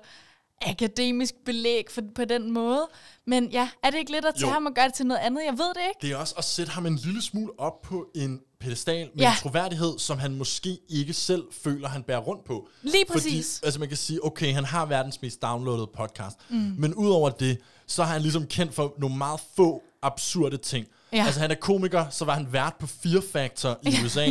akademisk 0.62 1.34
belæg 1.46 1.86
for, 1.90 2.02
på 2.16 2.26
den 2.26 2.52
måde. 2.52 2.88
Men 3.28 3.50
ja, 3.52 3.70
er 3.84 3.90
det 3.90 3.98
ikke 3.98 4.12
lidt 4.12 4.26
at 4.26 4.36
tage 4.36 4.48
Jo. 4.48 4.54
ham 4.54 4.66
og 4.66 4.74
gøre 4.74 4.86
det 4.86 4.94
til 4.94 5.06
noget 5.06 5.22
andet? 5.22 5.42
Jeg 5.46 5.54
ved 5.54 5.68
det 5.74 5.82
ikke. 5.90 6.00
Det 6.02 6.12
er 6.12 6.18
også 6.18 6.36
at 6.38 6.44
sætte 6.44 6.72
ham 6.72 6.86
en 6.86 6.96
lille 6.96 7.22
smule 7.22 7.52
op 7.60 7.82
på 7.82 8.08
en 8.16 8.42
pedestal 8.60 9.10
med 9.14 9.24
Ja. 9.24 9.32
en 9.32 9.38
troværdighed, 9.38 10.00
som 10.00 10.18
han 10.20 10.36
måske 10.36 10.78
ikke 10.90 11.14
selv 11.14 11.44
føler, 11.64 11.88
han 11.88 12.04
bærer 12.04 12.20
rundt 12.20 12.46
på. 12.46 12.68
Lige 12.82 13.06
præcis. 13.06 13.56
Fordi, 13.58 13.66
altså 13.66 13.80
man 13.80 13.88
kan 13.90 13.98
sige, 13.98 14.26
okay, 14.26 14.54
han 14.54 14.66
har 14.66 14.86
verdens 14.86 15.22
mest 15.22 15.42
downloadede 15.42 15.88
podcast, 15.98 16.38
mm. 16.50 16.76
men 16.78 16.94
udover 16.96 17.30
det, 17.30 17.58
så 17.88 18.04
har 18.04 18.14
han 18.14 18.22
ligesom 18.22 18.48
kendt 18.48 18.74
for 18.74 18.94
nogle 19.00 19.18
meget 19.18 19.40
få 19.56 19.84
absurde 20.02 20.58
ting. 20.58 20.86
Ja. 21.14 21.26
Altså 21.26 21.40
han 21.40 21.52
er 21.52 21.56
komiker, 21.56 22.06
så 22.10 22.26
var 22.26 22.34
han 22.34 22.48
vært 22.52 22.74
på 22.80 22.88
Fear 22.88 23.24
Factor 23.32 23.80
i 23.84 23.96
USA, 24.06 24.28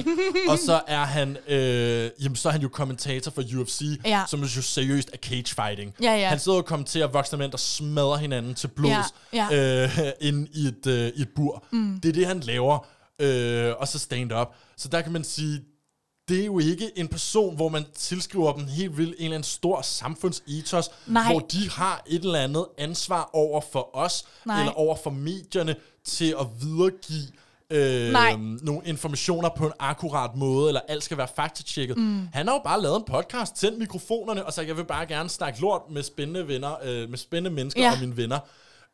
og 0.48 0.58
så 0.58 0.80
er 0.86 1.04
han, 1.04 1.36
øh, 1.48 2.10
jamen, 2.22 2.36
så 2.36 2.48
er 2.48 2.52
han 2.52 2.62
jo 2.62 2.68
kommentator 2.68 3.30
for 3.30 3.42
UFC, 3.56 3.82
Ja. 4.04 4.24
som 4.28 4.40
jo 4.40 4.48
seriøst 4.62 5.10
er 5.12 5.16
cage 5.16 5.54
fighting. 5.54 5.94
Ja, 6.02 6.12
ja. 6.12 6.28
Han 6.28 6.38
sidder 6.38 6.58
og 6.58 6.64
kommenterer 6.64 7.06
voksne 7.06 7.38
mænd, 7.38 7.52
der 7.52 7.58
smadrer 7.58 8.16
hinanden 8.16 8.54
til 8.54 8.68
blods 8.68 9.06
Ja, 9.32 9.46
ja. 9.50 9.82
øh, 9.84 9.98
inde 10.20 10.48
i 10.54 10.66
et, 10.66 10.86
øh, 10.86 11.12
i 11.16 11.20
et 11.22 11.28
bur. 11.36 11.64
Mm. 11.72 12.00
Det 12.02 12.08
er 12.08 12.12
det, 12.12 12.26
han 12.26 12.40
laver. 12.40 12.86
Øh, 13.18 13.72
og 13.78 13.88
så 13.88 13.98
stand-up. 13.98 14.48
Så 14.76 14.88
der 14.88 15.00
kan 15.00 15.12
man 15.12 15.24
sige, 15.24 15.60
det 16.28 16.40
er 16.40 16.44
jo 16.44 16.58
ikke 16.58 16.90
en 16.96 17.08
person, 17.08 17.56
hvor 17.56 17.68
man 17.68 17.84
tilskriver 17.94 18.52
dem 18.52 18.66
helt 18.66 18.96
vildt 18.98 19.14
en 19.18 19.24
eller 19.24 19.34
anden 19.34 19.44
stor 19.48 19.82
samfundsethos, 19.82 20.90
Nej. 21.06 21.32
hvor 21.32 21.38
de 21.40 21.70
har 21.70 22.02
et 22.06 22.24
eller 22.24 22.38
andet 22.38 22.66
ansvar 22.78 23.30
over 23.32 23.60
for 23.72 23.96
os, 23.96 24.24
Nej. 24.46 24.60
eller 24.60 24.72
over 24.72 24.96
for 25.02 25.10
medierne, 25.10 25.76
til 26.04 26.34
at 26.40 26.46
videregive 26.60 27.26
øh, 27.70 28.12
Nej. 28.12 28.36
nogle 28.62 28.80
informationer 28.84 29.48
på 29.48 29.66
en 29.66 29.72
akkurat 29.78 30.30
måde, 30.36 30.68
eller 30.68 30.80
alt 30.88 31.04
skal 31.04 31.16
være 31.16 31.28
faktatjekket. 31.36 31.96
Mm. 31.96 32.28
Han 32.32 32.46
har 32.46 32.54
jo 32.54 32.60
bare 32.64 32.82
lavet 32.82 32.96
en 32.96 33.04
podcast, 33.04 33.56
tændt 33.56 33.78
mikrofonerne, 33.78 34.46
og 34.46 34.52
sagt, 34.52 34.68
jeg 34.68 34.76
vil 34.76 34.84
bare 34.84 35.06
gerne 35.06 35.28
snakke 35.28 35.60
lort 35.60 35.82
med 35.90 36.02
spændende 36.02 36.48
venner, 36.48 36.74
øh, 36.84 37.10
med 37.10 37.18
spændende 37.18 37.50
mennesker 37.56 37.82
Ja. 37.82 37.92
og 37.92 37.98
mine 38.00 38.16
venner. 38.16 38.38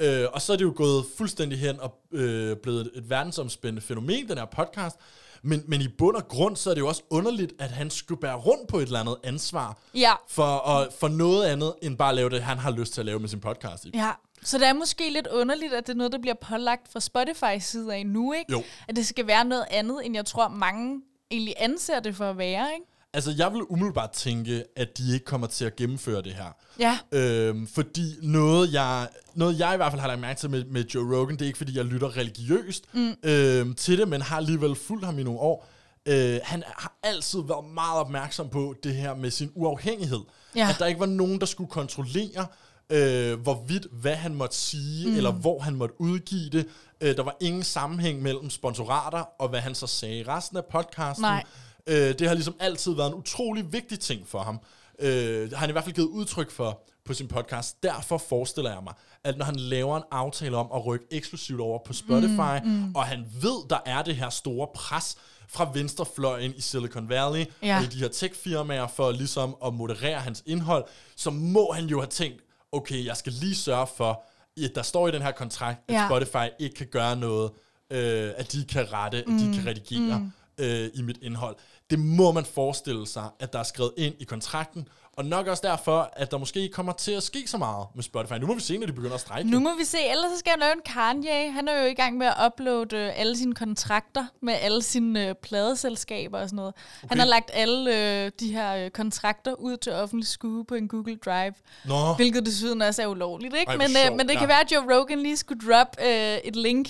Øh, 0.00 0.24
og 0.32 0.42
så 0.42 0.52
er 0.52 0.56
det 0.56 0.64
jo 0.64 0.72
gået 0.76 1.04
fuldstændig 1.18 1.58
hen 1.58 1.80
og 1.80 1.94
øh, 2.12 2.56
blevet 2.56 2.80
et, 2.80 2.90
et 2.94 3.10
verdensomspændende 3.10 3.82
fænomen, 3.86 4.28
den 4.28 4.38
her 4.38 4.44
podcast. 4.44 4.96
Men, 5.42 5.62
men 5.68 5.80
i 5.80 5.88
bund 5.88 6.16
og 6.16 6.28
grund, 6.28 6.56
så 6.56 6.70
er 6.70 6.74
det 6.74 6.80
jo 6.80 6.88
også 6.88 7.02
underligt, 7.10 7.52
at 7.58 7.70
han 7.70 7.90
skulle 7.90 8.20
bære 8.20 8.36
rundt 8.36 8.68
på 8.68 8.78
et 8.78 8.82
eller 8.82 9.00
andet 9.00 9.16
ansvar 9.24 9.78
Ja. 9.94 10.12
for, 10.28 10.42
og, 10.44 10.88
for 11.00 11.08
noget 11.08 11.44
andet, 11.46 11.74
end 11.82 11.96
bare 11.98 12.08
at 12.08 12.14
lave 12.14 12.30
det, 12.30 12.42
han 12.42 12.58
har 12.58 12.70
lyst 12.70 12.92
til 12.94 13.00
at 13.00 13.06
lave 13.06 13.18
med 13.18 13.28
sin 13.28 13.40
podcast. 13.40 13.84
Ikke? 13.86 13.98
Ja, 13.98 14.10
så 14.42 14.58
det 14.58 14.66
er 14.66 14.72
måske 14.72 15.10
lidt 15.10 15.26
underligt, 15.26 15.72
at 15.74 15.86
det 15.86 15.92
er 15.92 15.96
noget, 15.96 16.12
der 16.12 16.18
bliver 16.18 16.34
pålagt 16.34 16.92
fra 16.92 17.00
Spotify 17.00 17.60
side 17.60 17.94
af 17.94 18.06
nu, 18.06 18.32
ikke? 18.32 18.52
Jo. 18.52 18.62
At 18.88 18.96
det 18.96 19.06
skal 19.06 19.26
være 19.26 19.44
noget 19.44 19.64
andet, 19.70 20.06
end 20.06 20.14
jeg 20.14 20.26
tror, 20.26 20.48
mange 20.48 21.00
egentlig 21.30 21.54
anser 21.58 22.00
det 22.00 22.16
for 22.16 22.30
at 22.30 22.38
være, 22.38 22.68
ikke? 22.74 22.86
Altså, 23.12 23.34
jeg 23.38 23.52
vil 23.52 23.62
umiddelbart 23.62 24.10
tænke, 24.10 24.64
at 24.76 24.98
de 24.98 25.14
ikke 25.14 25.24
kommer 25.24 25.46
til 25.46 25.64
at 25.64 25.76
gennemføre 25.76 26.22
det 26.22 26.32
her. 26.34 26.56
Ja, 26.78 26.98
Øhm, 27.12 27.66
fordi 27.66 28.14
noget 28.22 28.72
jeg, 28.72 29.08
noget, 29.34 29.58
jeg 29.58 29.74
i 29.74 29.76
hvert 29.76 29.92
fald 29.92 30.00
har 30.00 30.08
lagt 30.08 30.20
mærke 30.20 30.40
til 30.40 30.50
med, 30.50 30.64
med 30.64 30.84
Joe 30.84 31.16
Rogan, 31.16 31.36
det 31.36 31.42
er 31.42 31.46
ikke, 31.46 31.58
fordi 31.58 31.76
jeg 31.76 31.84
lytter 31.84 32.16
religiøst 32.16 32.84
mm. 32.94 33.14
øhm, 33.22 33.74
til 33.74 33.98
det, 33.98 34.08
men 34.08 34.22
har 34.22 34.36
alligevel 34.36 34.74
fulgt 34.74 35.04
ham 35.04 35.18
i 35.18 35.22
nogle 35.22 35.40
år. 35.40 35.68
Øh, 36.06 36.40
han 36.44 36.62
har 36.76 36.98
altid 37.02 37.38
været 37.48 37.64
meget 37.74 38.00
opmærksom 38.00 38.48
på 38.48 38.74
det 38.82 38.94
her 38.94 39.14
med 39.14 39.30
sin 39.30 39.50
uafhængighed. 39.54 40.20
Ja. 40.56 40.68
At 40.70 40.76
der 40.78 40.86
ikke 40.86 41.00
var 41.00 41.06
nogen, 41.06 41.40
der 41.40 41.46
skulle 41.46 41.70
kontrollere, 41.70 42.46
øh, 42.90 43.40
hvorvidt, 43.40 43.86
hvad 43.92 44.14
han 44.14 44.34
måtte 44.34 44.56
sige, 44.56 45.08
mm. 45.10 45.16
eller 45.16 45.32
hvor 45.32 45.58
han 45.60 45.74
måtte 45.74 46.00
udgive 46.00 46.50
det. 46.50 46.66
Øh, 47.00 47.16
der 47.16 47.22
var 47.22 47.36
ingen 47.40 47.62
sammenhæng 47.62 48.22
mellem 48.22 48.50
sponsorater 48.50 49.24
og 49.38 49.48
hvad 49.48 49.60
han 49.60 49.74
så 49.74 49.86
sagde 49.86 50.18
i 50.18 50.22
resten 50.22 50.56
af 50.56 50.64
podcasten. 50.64 51.22
Nej. 51.22 51.44
Øh, 51.86 52.18
det 52.18 52.28
har 52.28 52.34
ligesom 52.34 52.54
altid 52.60 52.94
været 52.94 53.08
en 53.08 53.14
utrolig 53.14 53.72
vigtig 53.72 54.00
ting 54.00 54.28
for 54.28 54.38
ham. 54.38 54.60
Øh, 54.98 55.50
har 55.50 55.56
han 55.56 55.68
i 55.68 55.72
hvert 55.72 55.84
fald 55.84 55.94
givet 55.94 56.08
udtryk 56.08 56.50
for 56.50 56.80
på 57.04 57.14
sin 57.14 57.28
podcast. 57.28 57.82
Derfor 57.82 58.18
forestiller 58.18 58.70
jeg 58.72 58.80
mig, 58.84 58.94
at 59.24 59.38
når 59.38 59.44
han 59.44 59.56
laver 59.56 59.96
en 59.96 60.02
aftale 60.10 60.56
om 60.56 60.68
at 60.74 60.86
rykke 60.86 61.06
eksklusivt 61.10 61.60
over 61.60 61.78
på 61.86 61.92
Spotify, 61.92 62.64
mm, 62.64 62.70
mm. 62.70 62.94
og 62.94 63.04
han 63.04 63.24
ved, 63.42 63.68
der 63.70 63.78
er 63.86 64.02
det 64.02 64.16
her 64.16 64.30
store 64.30 64.68
pres 64.74 65.16
fra 65.48 65.70
venstrefløjen 65.74 66.54
i 66.56 66.60
Silicon 66.60 67.08
Valley, 67.08 67.44
Ja. 67.62 67.76
og 67.78 67.82
i 67.84 67.86
de 67.86 67.98
her 67.98 68.08
tech-firmaer 68.08 68.86
for 68.86 69.10
ligesom 69.10 69.56
at 69.66 69.74
moderere 69.74 70.20
hans 70.20 70.42
indhold, 70.46 70.84
så 71.16 71.30
må 71.30 71.72
han 71.72 71.84
jo 71.86 72.00
have 72.00 72.08
tænkt, 72.08 72.42
okay, 72.72 73.04
jeg 73.04 73.16
skal 73.16 73.32
lige 73.32 73.54
sørge 73.54 73.86
for, 73.96 74.24
at 74.64 74.70
der 74.74 74.82
står 74.82 75.08
i 75.08 75.10
den 75.10 75.22
her 75.22 75.32
kontrakt, 75.32 75.80
at 75.88 75.94
Ja. 75.94 76.08
Spotify 76.08 76.46
ikke 76.58 76.74
kan 76.74 76.86
gøre 76.86 77.16
noget, 77.16 77.50
øh, 77.90 78.32
at 78.36 78.52
de 78.52 78.64
kan 78.64 78.92
rette, 78.92 79.18
at 79.18 79.26
de 79.26 79.54
kan 79.54 79.66
redigere 79.66 80.18
mm. 80.18 80.32
øh, 80.58 80.90
i 80.94 81.02
mit 81.02 81.18
indhold. 81.22 81.56
Det 81.90 81.98
må 81.98 82.32
man 82.32 82.44
forestille 82.44 83.06
sig, 83.06 83.30
at 83.40 83.52
der 83.52 83.58
er 83.58 83.62
skrevet 83.62 83.92
ind 83.96 84.14
i 84.18 84.24
kontrakten, 84.24 84.88
og 85.16 85.24
nok 85.24 85.46
også 85.46 85.62
derfor, 85.66 86.10
at 86.12 86.30
der 86.30 86.38
måske 86.38 86.68
kommer 86.68 86.92
til 86.92 87.12
at 87.12 87.22
ske 87.22 87.46
så 87.46 87.58
meget 87.58 87.86
med 87.94 88.02
Spotify. 88.02 88.32
Nu 88.40 88.46
må 88.46 88.54
vi 88.54 88.60
se, 88.60 88.78
når 88.78 88.86
de 88.86 88.92
begynder 88.92 89.14
at 89.14 89.20
strække. 89.20 89.50
nu 89.50 89.60
må 89.60 89.70
vi 89.78 89.84
se. 89.84 89.98
Ellers 90.10 90.32
så 90.32 90.38
skal 90.38 90.50
han 90.50 90.60
lave 90.60 90.72
en 90.72 90.80
Kanye. 90.84 91.52
Han 91.52 91.68
er 91.68 91.80
jo 91.82 91.86
i 91.86 91.94
gang 91.94 92.16
med 92.18 92.26
at 92.26 92.34
uploade 92.46 92.96
øh, 92.96 93.20
alle 93.20 93.36
sine 93.36 93.54
kontrakter 93.54 94.26
med 94.42 94.54
alle 94.60 94.82
sine 94.82 95.28
øh, 95.28 95.34
pladeselskaber 95.34 96.38
og 96.38 96.48
sådan 96.48 96.56
noget. 96.56 96.74
Okay. 97.02 97.08
Han 97.08 97.18
har 97.18 97.26
lagt 97.26 97.50
alle 97.54 97.90
øh, 98.24 98.30
de 98.40 98.52
her 98.52 98.76
øh, 98.84 98.90
kontrakter 98.90 99.52
ud 99.52 99.76
til 99.76 99.92
offentlig 99.92 100.26
skue 100.28 100.64
på 100.64 100.74
en 100.74 100.88
Google 100.88 101.16
Drive. 101.16 101.54
Nå, 101.84 102.14
Hvilket 102.16 102.46
desuden 102.46 102.82
også 102.82 103.02
er 103.02 103.06
ulovligt, 103.06 103.54
ikke? 103.54 103.70
Ej, 103.70 103.76
men, 103.76 103.86
øh, 104.10 104.16
men 104.16 104.28
det 104.28 104.34
ja. 104.34 104.38
kan 104.38 104.48
være, 104.48 104.60
at 104.60 104.72
Joe 104.72 104.94
Rogan 104.98 105.18
lige 105.22 105.36
skulle 105.36 105.68
droppe 105.68 106.02
øh, 106.06 106.36
et 106.44 106.56
link 106.56 106.88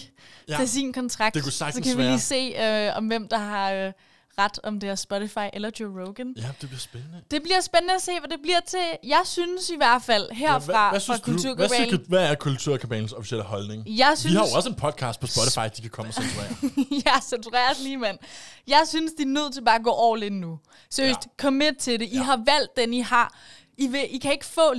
Ja. 0.48 0.56
til 0.56 0.68
sin 0.68 0.92
kontrakt. 0.92 1.34
Det 1.34 1.42
kunne 1.42 1.52
Så 1.52 1.58
sagtens 1.58 1.86
kan 1.88 1.98
vi 1.98 2.02
lige 2.02 2.20
se, 2.20 2.54
øh, 2.60 2.96
om 2.96 3.06
hvem 3.06 3.28
der 3.28 3.38
har 3.38 3.72
øh, 3.72 3.92
ret, 4.38 4.58
om 4.62 4.80
det 4.80 4.88
er 4.88 4.94
Spotify 4.94 5.38
eller 5.52 5.70
Joe 5.80 6.04
Rogan. 6.06 6.34
ja, 6.36 6.42
det 6.60 6.68
bliver 6.68 6.78
spændende. 6.80 7.22
Det 7.30 7.42
bliver 7.42 7.60
spændende 7.60 7.94
at 7.94 8.02
se, 8.02 8.12
hvad 8.20 8.28
det 8.30 8.38
bliver 8.42 8.60
til. 8.60 8.78
Jeg 9.04 9.20
synes 9.24 9.70
i 9.70 9.76
hvert 9.76 10.02
fald 10.02 10.30
herfra 10.30 10.58
hvad, 10.90 10.90
hvad, 10.90 11.00
fra 11.00 11.16
du, 11.16 11.22
hvad, 11.22 11.34
Kulturkabalen. 11.34 11.88
synes, 11.88 12.08
hvad 12.08 12.30
er 12.30 12.34
Kulturkabalens 12.34 13.12
officielle 13.12 13.44
holdning? 13.44 13.82
Jeg 13.86 14.12
synes, 14.18 14.32
Vi 14.32 14.36
har 14.36 14.46
jo 14.46 14.52
også 14.56 14.68
en 14.68 14.74
podcast 14.74 15.20
på 15.20 15.26
Spotify, 15.26 15.76
de 15.76 15.80
kan 15.82 15.90
komme 15.90 16.10
og 16.10 16.14
censurere. 16.14 16.48
jeg 17.04 17.20
censureres 17.22 17.80
lige, 17.82 17.96
mand. 17.96 18.18
Jeg 18.66 18.82
synes, 18.86 19.12
de 19.12 19.22
er 19.22 19.26
nødt 19.26 19.52
til 19.54 19.64
bare 19.64 19.74
at 19.78 19.84
gå 19.84 20.12
all 20.12 20.22
in 20.22 20.32
nu. 20.40 20.58
Seriøst, 20.90 21.18
Ja. 21.26 21.30
ja. 21.38 21.42
commit 21.42 21.76
til 21.78 22.00
det. 22.00 22.06
I 22.06 22.08
Ja. 22.08 22.16
ja. 22.16 22.22
har 22.22 22.42
valgt 22.46 22.76
den, 22.76 22.94
I 22.94 23.00
har. 23.00 23.38
I, 23.78 23.86
vil, 23.86 24.00
I 24.14 24.18
kan 24.18 24.32
ikke 24.32 24.46
få 24.46 24.74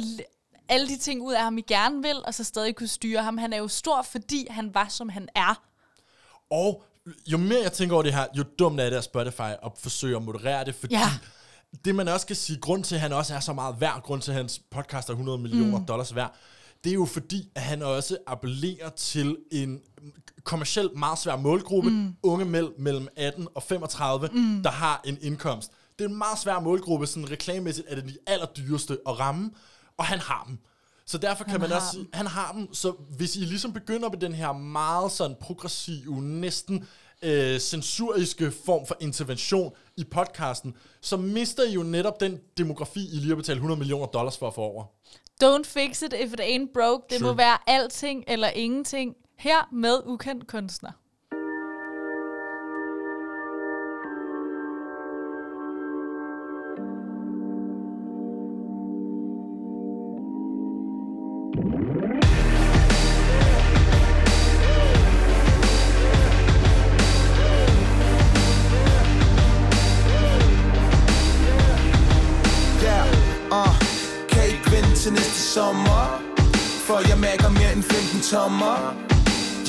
alle 0.69 0.87
de 0.87 0.97
ting 0.97 1.21
ud 1.21 1.33
af 1.33 1.41
ham, 1.43 1.57
I 1.57 1.61
gerne 1.61 2.01
vil, 2.01 2.21
og 2.25 2.33
så 2.33 2.43
stadig 2.43 2.75
kunne 2.75 2.87
styre 2.87 3.23
ham. 3.23 3.37
Han 3.37 3.53
er 3.53 3.57
jo 3.57 3.67
stor, 3.67 4.01
fordi 4.01 4.47
han 4.49 4.73
var, 4.73 4.87
som 4.89 5.09
han 5.09 5.29
er. 5.35 5.61
Og 6.51 6.83
jo 7.27 7.37
mere 7.37 7.59
jeg 7.63 7.73
tænker 7.73 7.93
over 7.95 8.03
det 8.03 8.13
her, 8.13 8.25
jo 8.37 8.43
dumt 8.59 8.79
er 8.79 8.89
det 8.89 8.97
af 8.97 9.03
Spotify 9.03 9.41
at 9.41 9.71
forsøge 9.79 10.15
at 10.15 10.23
moderere 10.23 10.65
det, 10.65 10.75
fordi 10.75 10.95
Ja. 10.95 11.11
det 11.85 11.95
man 11.95 12.07
også 12.07 12.27
kan 12.27 12.35
sige, 12.35 12.59
grund 12.59 12.83
til, 12.83 12.95
at 12.95 13.01
han 13.01 13.13
også 13.13 13.35
er 13.35 13.39
så 13.39 13.53
meget 13.53 13.75
værd, 13.81 14.01
grund 14.03 14.21
til, 14.21 14.31
at 14.31 14.37
hans 14.37 14.61
podcast 14.71 15.07
er 15.09 15.13
100 15.13 15.37
millioner 15.37 15.79
mm. 15.79 15.85
dollars 15.85 16.15
værd, 16.15 16.35
det 16.83 16.89
er 16.89 16.93
jo 16.93 17.05
fordi, 17.05 17.49
at 17.55 17.61
han 17.61 17.81
også 17.81 18.17
appellerer 18.27 18.89
til 18.89 19.37
en 19.51 19.79
kommercielt 20.43 20.95
meget 20.95 21.19
svær 21.19 21.35
målgruppe, 21.35 21.89
mm. 21.89 22.15
unge 22.23 22.45
mell- 22.59 22.81
mellem 22.81 23.07
18 23.15 23.47
og 23.55 23.63
35, 23.63 24.29
mm. 24.33 24.63
der 24.63 24.69
har 24.71 25.01
en 25.05 25.17
indkomst. 25.21 25.71
Det 25.99 26.05
er 26.05 26.09
en 26.09 26.17
meget 26.17 26.39
svær 26.39 26.59
målgruppe, 26.59 27.07
sådan 27.07 27.31
reklamemæssigt 27.31 27.87
er 27.89 27.95
det 27.95 28.03
de 28.03 28.17
allerdyreste 28.27 28.97
at 29.07 29.19
ramme, 29.19 29.51
og 29.97 30.05
han 30.05 30.19
har 30.19 30.43
dem. 30.47 30.57
Så 31.07 31.17
derfor 31.17 31.43
kan 31.43 31.51
Han 31.51 31.61
man 31.61 31.71
også 31.71 31.87
sige, 31.91 32.07
han 32.13 32.27
har 32.27 32.51
dem, 32.51 32.73
så 32.73 32.91
hvis 33.17 33.35
I 33.35 33.39
ligesom 33.39 33.73
begynder 33.73 34.09
med 34.09 34.17
den 34.19 34.33
her 34.33 34.51
meget 34.51 35.11
sådan 35.11 35.37
progressive, 35.41 36.21
næsten 36.21 36.87
øh, 37.21 37.59
censuriske 37.59 38.51
form 38.65 38.87
for 38.87 38.97
intervention 38.99 39.71
i 39.97 40.03
podcasten, 40.03 40.73
så 41.01 41.17
mister 41.17 41.63
I 41.63 41.71
jo 41.71 41.83
netop 41.83 42.19
den 42.19 42.39
demografi, 42.57 42.99
I 42.99 43.15
lige 43.15 43.27
har 43.29 43.35
betalt 43.35 43.55
100 43.57 43.79
millioner 43.79 44.05
dollars 44.05 44.37
for 44.37 44.47
at 44.47 44.53
få 44.53 44.61
over. 44.61 44.83
Don't 45.43 45.63
fix 45.63 46.01
it 46.01 46.13
if 46.13 46.33
it 46.33 46.41
ain't 46.41 46.73
broke. 46.73 47.05
Det 47.09 47.21
må 47.21 47.27
True. 47.27 47.37
være 47.37 47.57
alting 47.67 48.23
eller 48.27 48.49
ingenting. 48.49 49.15
Her 49.37 49.69
med 49.73 50.01
ukendt 50.05 50.47
kunstner. 50.47 50.91
End 78.27 78.35
15 78.35 78.37
tommer 78.37 79.07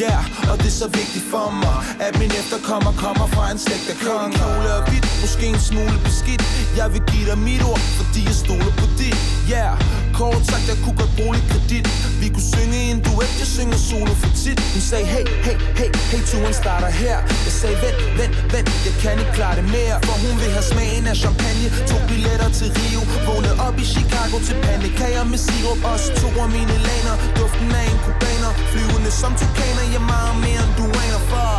Ja, 0.00 0.04
yeah, 0.04 0.50
og 0.50 0.56
det 0.62 0.66
er 0.72 0.78
så 0.84 0.88
vigtigt 1.00 1.24
for 1.32 1.46
mig 1.62 1.78
At 2.06 2.12
min 2.20 2.32
efterkommer 2.42 2.92
kommer 3.04 3.26
fra 3.34 3.44
en 3.52 3.58
slægt 3.64 3.88
af 3.94 3.98
konger. 4.06 4.38
Kjole 4.38 4.70
og 4.78 4.82
hvidt, 4.88 5.06
måske 5.22 5.46
en 5.54 5.60
smule 5.70 5.98
beskidt. 6.06 6.42
Jeg 6.80 6.86
vil 6.94 7.02
give 7.12 7.26
dig 7.30 7.38
mit 7.48 7.62
ord, 7.70 7.82
fordi 7.98 8.20
jeg 8.30 8.36
stoler 8.44 8.72
på 8.80 8.86
dit. 9.00 9.18
Ja, 9.54 9.66
yeah, 9.66 9.74
kort 10.18 10.42
sagt, 10.50 10.64
jeg 10.72 10.78
kunne 10.84 10.98
godt 11.02 11.12
bruge 11.18 11.32
lidt 11.36 11.48
kredit. 11.52 11.86
Vi 12.22 12.26
kunne 12.34 12.48
synge 12.56 12.78
en 12.90 12.98
duet, 13.06 13.32
jeg 13.42 13.48
synger 13.56 13.78
solo 13.88 14.14
for 14.22 14.30
tit. 14.42 14.58
Hun 14.74 14.82
sagde, 14.90 15.06
hey, 15.14 15.26
hey, 15.46 15.56
hey, 15.80 15.90
hey, 16.10 16.20
turen 16.30 16.54
starter 16.62 16.90
her. 17.02 17.16
Jeg 17.46 17.54
sagde, 17.60 17.76
vent, 17.84 17.98
vent, 18.18 18.34
vent, 18.54 18.68
jeg 18.86 18.94
kan 19.02 19.14
ikke 19.22 19.34
klare 19.38 19.54
det 19.60 19.66
mere. 19.76 19.96
For 20.08 20.16
hun 20.24 20.34
vil 20.40 20.50
have 20.56 20.66
smagen 20.72 21.04
af 21.12 21.16
champagne. 21.24 21.68
To 21.90 21.96
billetter 22.08 22.50
til 22.58 22.68
Rio. 22.78 23.00
Vågnede 23.26 23.56
op 23.66 23.76
i 23.84 23.86
Chicago 23.94 24.36
til 24.46 24.56
pandekager 24.66 25.24
med 25.32 25.38
sirup 25.46 25.80
Også 25.92 26.08
to 26.20 26.28
af 26.44 26.48
mine 26.56 26.76
laner. 26.86 27.14
Duften 27.38 27.70
af 27.80 27.84
en 27.90 27.98
kubaner 28.04 28.37
Flyvende 28.72 29.10
som 29.22 29.32
tukaner 29.40 29.84
Jeg 29.94 30.02
meget 30.14 30.36
mere 30.44 30.62
end 30.66 30.74
du 30.80 30.86
aner 31.02 31.22
for. 31.32 31.52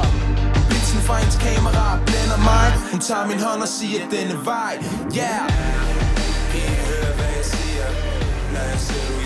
Blitzen 0.70 1.02
fra 1.08 1.16
hendes 1.22 1.38
kamera 1.46 1.86
blænder 2.08 2.40
mig. 2.50 2.68
Hun 2.92 3.00
tager 3.08 3.26
min 3.32 3.40
hånd 3.48 3.62
og 3.68 3.72
siger 3.78 4.00
denne 4.16 4.36
vej. 4.52 4.74
Yeah. 5.22 5.46
Kan 6.52 6.62
I 6.72 6.76
høre 6.88 7.12
hvad 7.18 7.32
jeg 7.38 7.46
siger? 7.54 7.88
Når 8.54 8.64
jeg 8.72 8.80
siger 8.88 9.18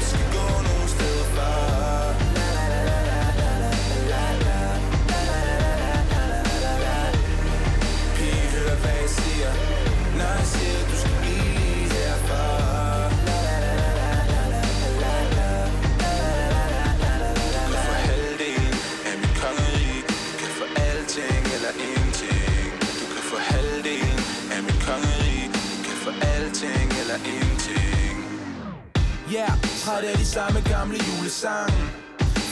Ja, 29.34 29.40
yeah, 29.40 29.62
træt 29.84 30.04
af 30.04 30.18
de 30.18 30.26
samme 30.26 30.60
gamle 30.62 30.98
julesange 31.08 31.74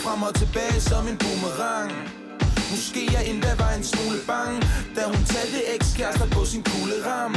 Frem 0.04 0.24
og 0.24 0.36
tilbage 0.36 0.82
som 0.82 1.08
en 1.08 1.18
boomerang. 1.18 2.21
Måske 2.74 3.02
jeg 3.16 3.24
endda 3.32 3.52
var 3.64 3.72
en 3.80 3.84
smule 3.84 4.20
bange 4.28 4.58
Da 4.96 5.02
hun 5.14 5.22
talte 5.36 5.60
ekskærester 5.76 6.28
på 6.36 6.42
sin 6.52 6.64
kugleram. 6.64 7.34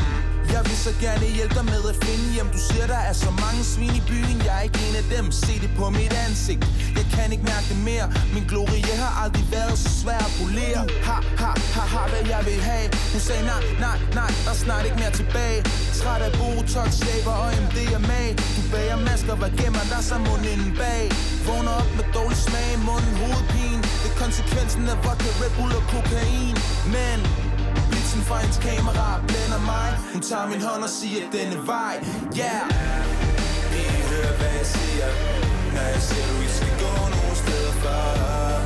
Jeg 0.54 0.62
vil 0.68 0.78
så 0.86 0.92
gerne 1.04 1.26
hjælpe 1.38 1.54
dig 1.58 1.66
med 1.72 1.82
at 1.92 1.96
finde 2.04 2.26
hjem. 2.34 2.48
Du 2.56 2.60
siger 2.68 2.86
der 2.94 3.02
er 3.10 3.16
så 3.24 3.30
mange 3.44 3.62
svin 3.72 3.94
i 4.00 4.02
byen. 4.10 4.36
Jeg 4.46 4.54
er 4.58 4.64
ikke 4.68 4.80
en 4.88 4.94
af 5.02 5.06
dem, 5.14 5.24
se 5.44 5.52
det 5.64 5.70
på 5.78 5.84
mit 5.98 6.14
ansigt. 6.26 6.62
Jeg 6.98 7.06
kan 7.14 7.26
ikke 7.34 7.46
mærke 7.52 7.66
det 7.72 7.80
mere. 7.90 8.06
Min 8.34 8.44
glorie 8.50 8.94
har 9.04 9.12
aldrig 9.22 9.46
været 9.56 9.76
så 9.84 9.90
svær 10.00 10.20
at 10.28 10.32
polere. 10.40 10.80
Ha, 11.08 11.16
ha, 11.42 11.50
ha, 11.76 11.82
ha, 11.94 12.02
hvad 12.12 12.24
jeg 12.32 12.42
vil 12.48 12.60
have. 12.70 12.86
Hun 13.12 13.20
sagde 13.28 13.44
nej, 13.52 13.62
nej, 13.86 13.98
nej, 14.20 14.30
der 14.44 14.52
er 14.56 14.60
snart 14.66 14.84
ikke 14.88 14.98
mere 15.02 15.14
tilbage. 15.20 15.60
Træt 16.00 16.22
af 16.28 16.32
Botox, 16.40 16.90
læber 17.06 17.34
og 17.44 17.50
MDMA 17.64 18.22
Du 18.56 18.60
bager 18.72 18.98
masker, 19.08 19.34
hvad 19.40 19.52
gemmer 19.60 19.84
der 19.92 20.00
så 20.10 20.16
munden 20.28 20.62
bag? 20.80 21.04
Vågner 21.46 21.74
op 21.80 21.90
med 21.98 22.06
dårlig 22.16 22.38
smag. 22.46 22.68
I 22.76 22.78
munden, 22.88 23.14
hovedpine. 23.20 23.73
Det 24.04 24.12
er 24.12 24.18
konsekvensen 24.24 24.88
af 24.88 24.96
vodka, 25.04 25.30
Red 25.42 25.52
Bull 25.56 25.72
og 25.80 25.84
kokain. 25.94 26.56
Men 26.96 27.18
Blitzen 27.90 28.22
fra 28.28 28.36
hendes 28.42 28.58
kamera 28.68 29.06
blænder 29.28 29.60
mig. 29.72 29.88
Hun 30.12 30.22
tager 30.22 30.46
min 30.52 30.62
hånd 30.68 30.82
og 30.82 30.92
siger 30.98 31.22
denne 31.36 31.56
vej. 31.66 31.94
Yeah. 32.42 32.64
Kan 33.72 33.86
I 33.98 34.02
høre 34.12 34.32
hvad 34.38 34.52
jeg 34.60 34.66
siger. 34.76 35.08
Når 35.74 35.86
jeg 35.94 36.02
siger 36.08 36.24
du 36.30 36.34
ikke 36.44 36.56
skal 36.60 36.74
gå 36.84 36.92
nogen 37.14 37.36
steder 37.42 37.72
for 37.82 38.63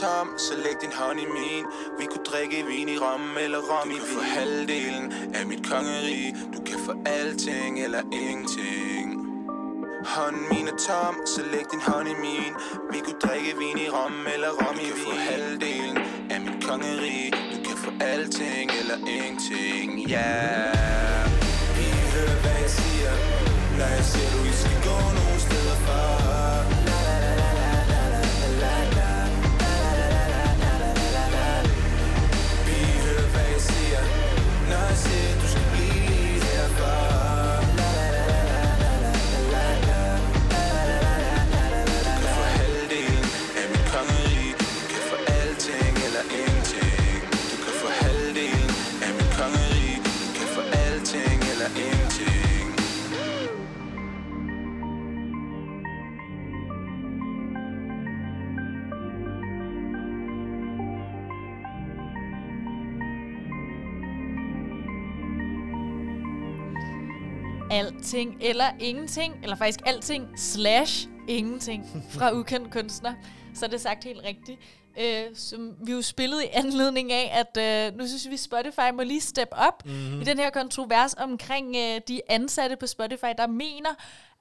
tom, 0.00 0.28
så 0.38 0.54
læg 0.64 0.76
din 0.80 0.92
hånd 1.00 1.20
i 1.20 1.26
min. 1.36 1.64
Vi 1.98 2.04
kunne 2.10 2.24
drikke 2.30 2.58
vin 2.70 2.88
i 2.88 2.98
rom 2.98 3.36
eller 3.44 3.60
rom 3.70 3.90
i 3.90 3.94
Du 3.94 3.98
kan 3.98 4.14
få 4.16 4.20
halvdelen 4.36 5.12
af 5.34 5.46
mit 5.46 5.62
kongerige. 5.70 6.30
Du 6.54 6.58
kan 6.68 6.78
få 6.86 6.92
alting 7.06 7.72
eller 7.84 8.02
ingenting. 8.12 9.08
Hånden 10.14 10.44
min 10.52 10.66
er 10.72 10.78
tom, 10.88 11.14
så 11.26 11.40
læg 11.52 11.64
din 11.72 11.82
hånd 11.88 12.08
i 12.14 12.16
min. 12.26 12.52
Vi 12.92 12.98
kunne 13.04 13.20
drikke 13.26 13.52
vin 13.60 13.78
i 13.86 13.88
rom 13.96 14.16
eller 14.34 14.50
rom 14.60 14.76
i 14.76 14.80
vin 14.80 14.90
Du 14.90 14.96
kan 14.96 15.04
få 15.04 15.14
halvdelen 15.30 15.96
af 16.34 16.40
mit 16.46 16.56
kongerige. 16.68 17.30
Du 17.52 17.58
kan 17.66 17.76
få 17.84 17.90
alting 18.00 18.70
eller 18.80 18.98
ingenting, 19.16 19.88
yeah 20.10 21.24
Kan 21.74 21.84
I 21.90 22.06
høre 22.14 22.36
hvad 22.42 22.56
jeg 22.64 22.70
siger. 22.78 23.12
Når 23.78 23.88
jeg 23.96 24.04
siger 24.10 24.28
du 24.34 24.38
ikke 24.48 24.60
skal 24.64 24.78
gå 24.88 24.98
nogen 25.18 25.40
steder 25.46 25.76
for 25.86 26.33
Alting 67.74 68.38
eller 68.40 68.64
ingenting, 68.80 69.34
eller 69.42 69.56
faktisk 69.56 69.80
alting 69.86 70.38
slash 70.38 71.08
ingenting 71.28 71.86
fra 72.10 72.32
ukendt 72.32 72.72
kunstner. 72.72 73.14
Så 73.54 73.64
er 73.66 73.70
det 73.70 73.80
sagt 73.80 74.04
helt 74.04 74.24
rigtigt. 74.24 74.60
Øh, 75.00 75.36
som 75.36 75.76
vi 75.86 75.92
jo 75.92 76.02
spillede 76.02 76.44
i 76.44 76.48
anledning 76.52 77.12
af, 77.12 77.30
at 77.32 77.56
øh, 77.90 77.98
nu 77.98 78.06
synes 78.06 78.30
vi, 78.30 78.36
Spotify 78.36 78.90
må 78.94 79.02
lige 79.02 79.20
step 79.20 79.48
up 79.68 79.84
mm-hmm. 79.84 80.20
i 80.20 80.24
den 80.24 80.38
her 80.38 80.50
kontrovers 80.50 81.14
omkring 81.14 81.76
øh, 81.76 82.00
de 82.08 82.20
ansatte 82.28 82.76
på 82.76 82.86
Spotify, 82.86 83.32
der 83.38 83.46
mener, 83.46 83.90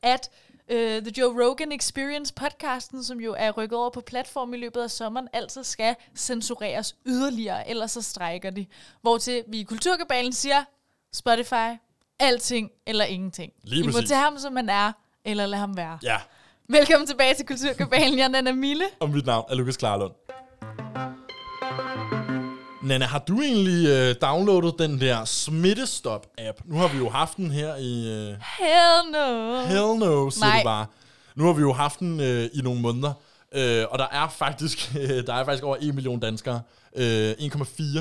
at 0.02 0.30
øh, 0.70 1.02
The 1.02 1.14
Joe 1.18 1.46
Rogan 1.46 1.72
Experience 1.72 2.34
podcasten, 2.34 3.04
som 3.04 3.20
jo 3.20 3.36
er 3.38 3.52
rykket 3.52 3.80
over 3.80 3.90
på 3.90 4.02
platform 4.02 4.54
i 4.54 4.58
løbet 4.58 4.82
af 4.82 4.92
sommeren, 4.92 5.28
altså 5.34 5.64
skal 5.64 5.96
censureres 6.16 6.96
yderligere, 7.06 7.70
ellers 7.70 7.92
så 7.92 8.02
strækker 8.02 8.50
de. 8.50 8.66
Hvortil 9.02 9.44
vi 9.48 9.60
i 9.60 9.64
Kulturkabalen 9.64 10.34
siger, 10.34 10.64
Spotify, 11.14 11.78
alting 12.24 12.70
eller 12.88 13.06
ingenting. 13.06 13.52
Lige 13.64 13.84
I 13.84 13.86
må 13.86 13.92
præcis. 13.92 14.10
tage 14.10 14.22
ham, 14.22 14.38
som 14.38 14.56
han 14.56 14.70
er, 14.70 14.92
eller 15.26 15.46
lade 15.46 15.60
ham 15.60 15.78
være. 15.78 15.98
Ja, 16.04 16.18
Velkommen 16.70 17.08
tilbage 17.08 17.34
til 17.36 17.46
Kulturkabalen. 17.46 18.18
Jeg 18.18 18.24
er 18.24 18.28
Nana 18.28 18.52
Mille. 18.52 18.84
og 19.00 19.10
mit 19.10 19.26
navn 19.26 19.46
er 19.50 19.56
Lukas 19.56 19.78
Klarlund. 19.78 20.12
Nana, 22.84 23.06
har 23.06 23.20
du 23.20 23.42
egentlig 23.42 23.88
øh, 23.90 24.16
downloadet 24.22 24.76
den 24.80 25.02
der 25.02 25.26
Smittestop-app? 25.26 26.62
Nu 26.66 26.76
har 26.78 26.88
vi 26.88 26.98
jo 26.98 27.10
haft 27.10 27.38
den 27.38 27.52
her 27.52 27.76
i... 27.76 28.08
Øh, 28.08 28.28
Hell 28.60 29.12
no. 29.12 29.58
hell 29.66 30.00
no, 30.00 30.30
siger 30.30 30.46
Nej. 30.46 30.60
du 30.60 30.64
bare. 30.64 30.86
Nu 31.36 31.46
har 31.46 31.54
vi 31.54 31.62
jo 31.62 31.74
haft 31.74 32.00
den 32.00 32.20
øh, 32.20 32.50
i 32.54 32.62
nogle 32.62 32.82
måneder. 32.82 33.14
Øh, 33.56 33.86
og 33.90 34.00
der 34.00 34.08
er 34.12 34.28
faktisk 34.28 34.94
der 35.28 35.34
er 35.34 35.46
faktisk 35.46 35.64
over 35.64 35.78
1 35.82 35.96
million 35.96 36.20
danskere. 36.20 36.62
Øh, 36.96 37.32
1,4 37.32 37.36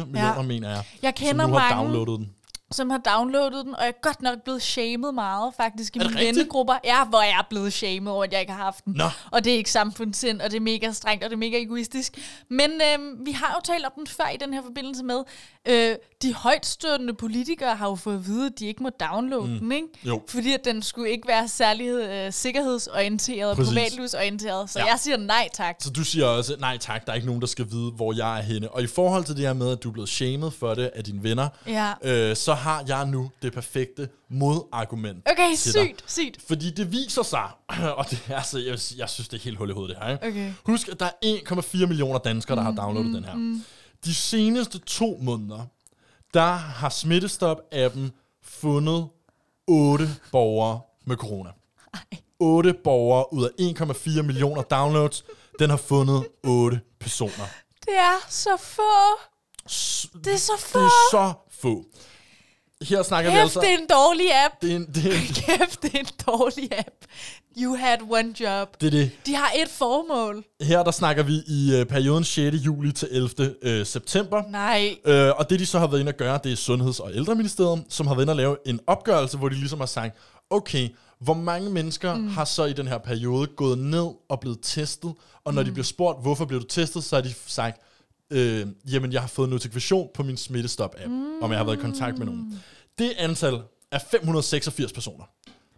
millioner, 0.04 0.42
mener 0.42 0.70
jeg, 0.70 0.82
Jeg 1.02 1.14
kender 1.14 1.42
som 1.44 1.50
nu 1.50 1.56
har 1.56 1.74
mange, 1.74 1.82
downloadet 1.94 2.18
den. 2.20 2.30
Som 2.72 2.90
har 2.90 2.98
downloadet 2.98 3.64
den, 3.64 3.74
og 3.74 3.80
jeg 3.82 3.88
er 3.88 4.00
godt 4.02 4.22
nok 4.22 4.42
blevet 4.44 4.62
shamed 4.62 5.12
meget, 5.12 5.54
faktisk, 5.56 5.96
i 5.96 5.98
mine 5.98 6.10
rigtigt? 6.10 6.26
vennegrupper. 6.36 6.74
Ja, 6.84 7.04
hvor 7.04 7.22
jeg 7.22 7.30
er 7.38 7.46
blevet 7.50 7.72
shamed 7.72 8.12
over, 8.12 8.24
at 8.24 8.32
jeg 8.32 8.40
ikke 8.40 8.52
har 8.52 8.64
haft 8.64 8.84
den. 8.84 8.94
Nå. 8.96 9.04
Og 9.30 9.44
det 9.44 9.52
er 9.52 9.56
ikke 9.56 9.70
samfundssind, 9.70 10.40
og 10.40 10.50
det 10.50 10.56
er 10.56 10.60
mega 10.60 10.92
strengt, 10.92 11.24
og 11.24 11.30
det 11.30 11.36
er 11.36 11.38
mega 11.38 11.62
egoistisk. 11.62 12.18
Men 12.48 12.70
øhm, 12.70 13.26
vi 13.26 13.32
har 13.32 13.54
jo 13.54 13.72
talt 13.72 13.84
om 13.84 13.92
den 13.96 14.06
før 14.06 14.28
i 14.34 14.36
den 14.36 14.54
her 14.54 14.62
forbindelse 14.62 15.04
med, 15.04 15.22
øh, 15.68 15.94
de 16.22 16.34
højtstående 16.34 17.14
politikere 17.14 17.76
har 17.76 17.88
jo 17.88 17.94
fået 17.94 18.14
at 18.14 18.26
vide, 18.26 18.46
at 18.46 18.58
de 18.58 18.66
ikke 18.66 18.82
må 18.82 18.90
downloade 19.00 19.46
mm. 19.52 19.58
den, 19.58 19.72
ikke? 19.72 19.86
Jo. 20.04 20.22
Fordi 20.28 20.52
at 20.52 20.64
den 20.64 20.82
skulle 20.82 21.10
ikke 21.10 21.28
være 21.28 21.48
særlig 21.48 21.88
øh, 21.88 22.32
sikkerhedsorienteret 22.32 23.50
og 23.50 23.56
privatlivsorienteret. 23.56 24.70
Så 24.70 24.78
ja. 24.78 24.84
jeg 24.86 24.98
siger 24.98 25.16
nej 25.16 25.48
tak. 25.54 25.76
Så 25.80 25.90
du 25.90 26.04
siger 26.04 26.26
også, 26.26 26.56
nej 26.60 26.78
tak, 26.78 27.06
der 27.06 27.12
er 27.12 27.16
ikke 27.16 27.26
nogen, 27.26 27.40
der 27.40 27.46
skal 27.46 27.66
vide, 27.70 27.90
hvor 27.90 28.12
jeg 28.16 28.38
er 28.38 28.42
henne. 28.42 28.70
Og 28.70 28.82
i 28.82 28.86
forhold 28.86 29.24
til 29.24 29.36
det 29.36 29.46
her 29.46 29.52
med, 29.52 29.72
at 29.72 29.82
du 29.82 29.88
er 29.88 29.92
blevet 29.92 30.08
shamed 30.08 30.50
for 30.50 30.74
det 30.74 30.90
af 30.94 31.04
dine 31.04 31.22
venner, 31.22 31.48
Ja. 31.66 31.92
øh, 32.02 32.36
så 32.36 32.54
har 32.62 32.84
jeg 32.86 33.06
nu 33.06 33.30
det 33.42 33.52
perfekte 33.52 34.08
modargument 34.28 35.28
Okay, 35.30 35.56
til 35.56 35.72
dig. 35.74 35.82
sygt, 35.82 36.04
sygt. 36.06 36.42
Fordi 36.48 36.70
det 36.70 36.92
viser 36.92 37.22
sig, 37.22 37.50
og 37.98 38.10
det 38.10 38.24
er 38.28 38.36
altså, 38.36 38.58
jeg, 38.58 38.78
jeg 38.98 39.08
synes, 39.08 39.28
det 39.28 39.38
er 39.38 39.42
helt 39.42 39.58
hul 39.58 39.70
i 39.70 39.72
hovedet 39.72 39.96
det 39.96 40.04
her. 40.06 40.12
Ikke? 40.12 40.26
Okay. 40.28 40.52
Husk, 40.64 40.88
at 40.88 41.00
der 41.00 41.06
er 41.06 41.10
1,4 41.82 41.86
millioner 41.86 42.18
danskere, 42.18 42.56
der 42.56 42.62
har 42.62 42.70
downloadet 42.72 43.14
den 43.14 43.24
her. 43.24 43.62
De 44.04 44.14
seneste 44.14 44.78
to 44.78 45.18
måneder, 45.22 45.66
der 46.34 46.52
har 46.52 46.88
Smittestop-appen 46.88 48.10
fundet 48.42 49.08
8 49.66 50.16
borgere 50.32 50.80
med 51.04 51.16
corona. 51.16 51.50
8 52.40 52.74
borgere 52.84 53.32
ud 53.32 53.44
af 53.44 53.48
1,4 54.18 54.22
millioner 54.22 54.62
downloads. 54.62 55.24
Den 55.58 55.70
har 55.70 55.76
fundet 55.76 56.26
8 56.44 56.80
personer. 57.00 57.44
Det 57.80 57.94
er 57.98 58.26
så 58.28 58.56
få. 58.60 58.82
Det 60.24 60.32
er 60.32 60.36
så 60.36 60.52
få. 60.58 60.78
Det 60.78 60.84
er 60.84 61.10
så 61.10 61.32
få. 61.50 61.84
Her 62.88 63.02
snakker 63.02 63.30
vi 63.30 63.36
Kæft, 63.36 63.42
altså... 63.42 63.60
det 63.60 63.68
er 63.68 63.78
en 63.78 63.86
dårlig 63.90 64.26
app. 64.44 64.54
Det 64.62 64.72
er, 64.72 64.76
en, 64.76 64.86
det, 64.86 65.06
er 65.06 65.10
en, 65.10 65.34
Kæft, 65.58 65.82
det 65.82 65.94
er 65.94 65.98
en 65.98 66.06
dårlig 66.26 66.78
app. 66.78 67.04
You 67.58 67.74
had 67.76 67.98
one 68.10 68.34
job. 68.40 68.80
det 68.80 68.86
er 68.86 68.90
det. 68.90 69.10
De 69.26 69.34
har 69.34 69.52
et 69.56 69.68
formål. 69.68 70.44
Her 70.60 70.82
der 70.82 70.90
snakker 70.90 71.22
vi 71.22 71.42
i 71.46 71.76
øh, 71.76 71.86
perioden 71.86 72.24
6. 72.24 72.56
juli 72.56 72.92
til 72.92 73.08
11. 73.10 73.54
Øh, 73.62 73.86
september. 73.86 74.42
Nej. 74.50 74.96
Øh, 75.04 75.32
og 75.36 75.50
det, 75.50 75.60
de 75.60 75.66
så 75.66 75.78
har 75.78 75.86
været 75.86 76.00
inde 76.00 76.08
at 76.08 76.16
gøre, 76.16 76.40
det 76.44 76.52
er 76.52 76.56
Sundheds- 76.56 77.00
og 77.00 77.14
Ældreministeriet, 77.14 77.84
som 77.88 78.06
har 78.06 78.14
været 78.14 78.24
inde 78.24 78.30
at 78.30 78.36
lave 78.36 78.56
en 78.66 78.80
opgørelse, 78.86 79.38
hvor 79.38 79.48
de 79.48 79.54
ligesom 79.54 79.80
har 79.80 79.86
sagt, 79.86 80.16
okay, 80.50 80.88
hvor 81.20 81.34
mange 81.34 81.70
mennesker 81.70 82.14
mm. 82.14 82.28
har 82.28 82.44
så 82.44 82.64
i 82.64 82.72
den 82.72 82.88
her 82.88 82.98
periode 82.98 83.46
gået 83.46 83.78
ned 83.78 84.08
og 84.28 84.40
blevet 84.40 84.58
testet, 84.62 85.12
og 85.44 85.54
når 85.54 85.62
mm. 85.62 85.66
de 85.66 85.72
bliver 85.72 85.84
spurgt, 85.84 86.22
hvorfor 86.22 86.44
blev 86.44 86.60
du 86.60 86.66
testet, 86.66 87.04
så 87.04 87.16
har 87.16 87.22
de 87.22 87.34
sagt, 87.46 87.80
øh, 88.32 88.66
jamen 88.92 89.12
jeg 89.12 89.20
har 89.20 89.28
fået 89.28 89.48
notifikation 89.48 90.08
på 90.14 90.22
min 90.22 90.36
Smittestop-app, 90.36 91.08
mm. 91.08 91.42
om 91.42 91.50
jeg 91.50 91.58
har 91.58 91.64
været 91.64 91.76
i 91.76 91.80
kontakt 91.80 92.18
med 92.18 92.26
nogen. 92.26 92.62
Det 92.98 93.12
antal 93.18 93.60
er 93.92 93.98
586 94.10 94.92
personer 94.92 95.24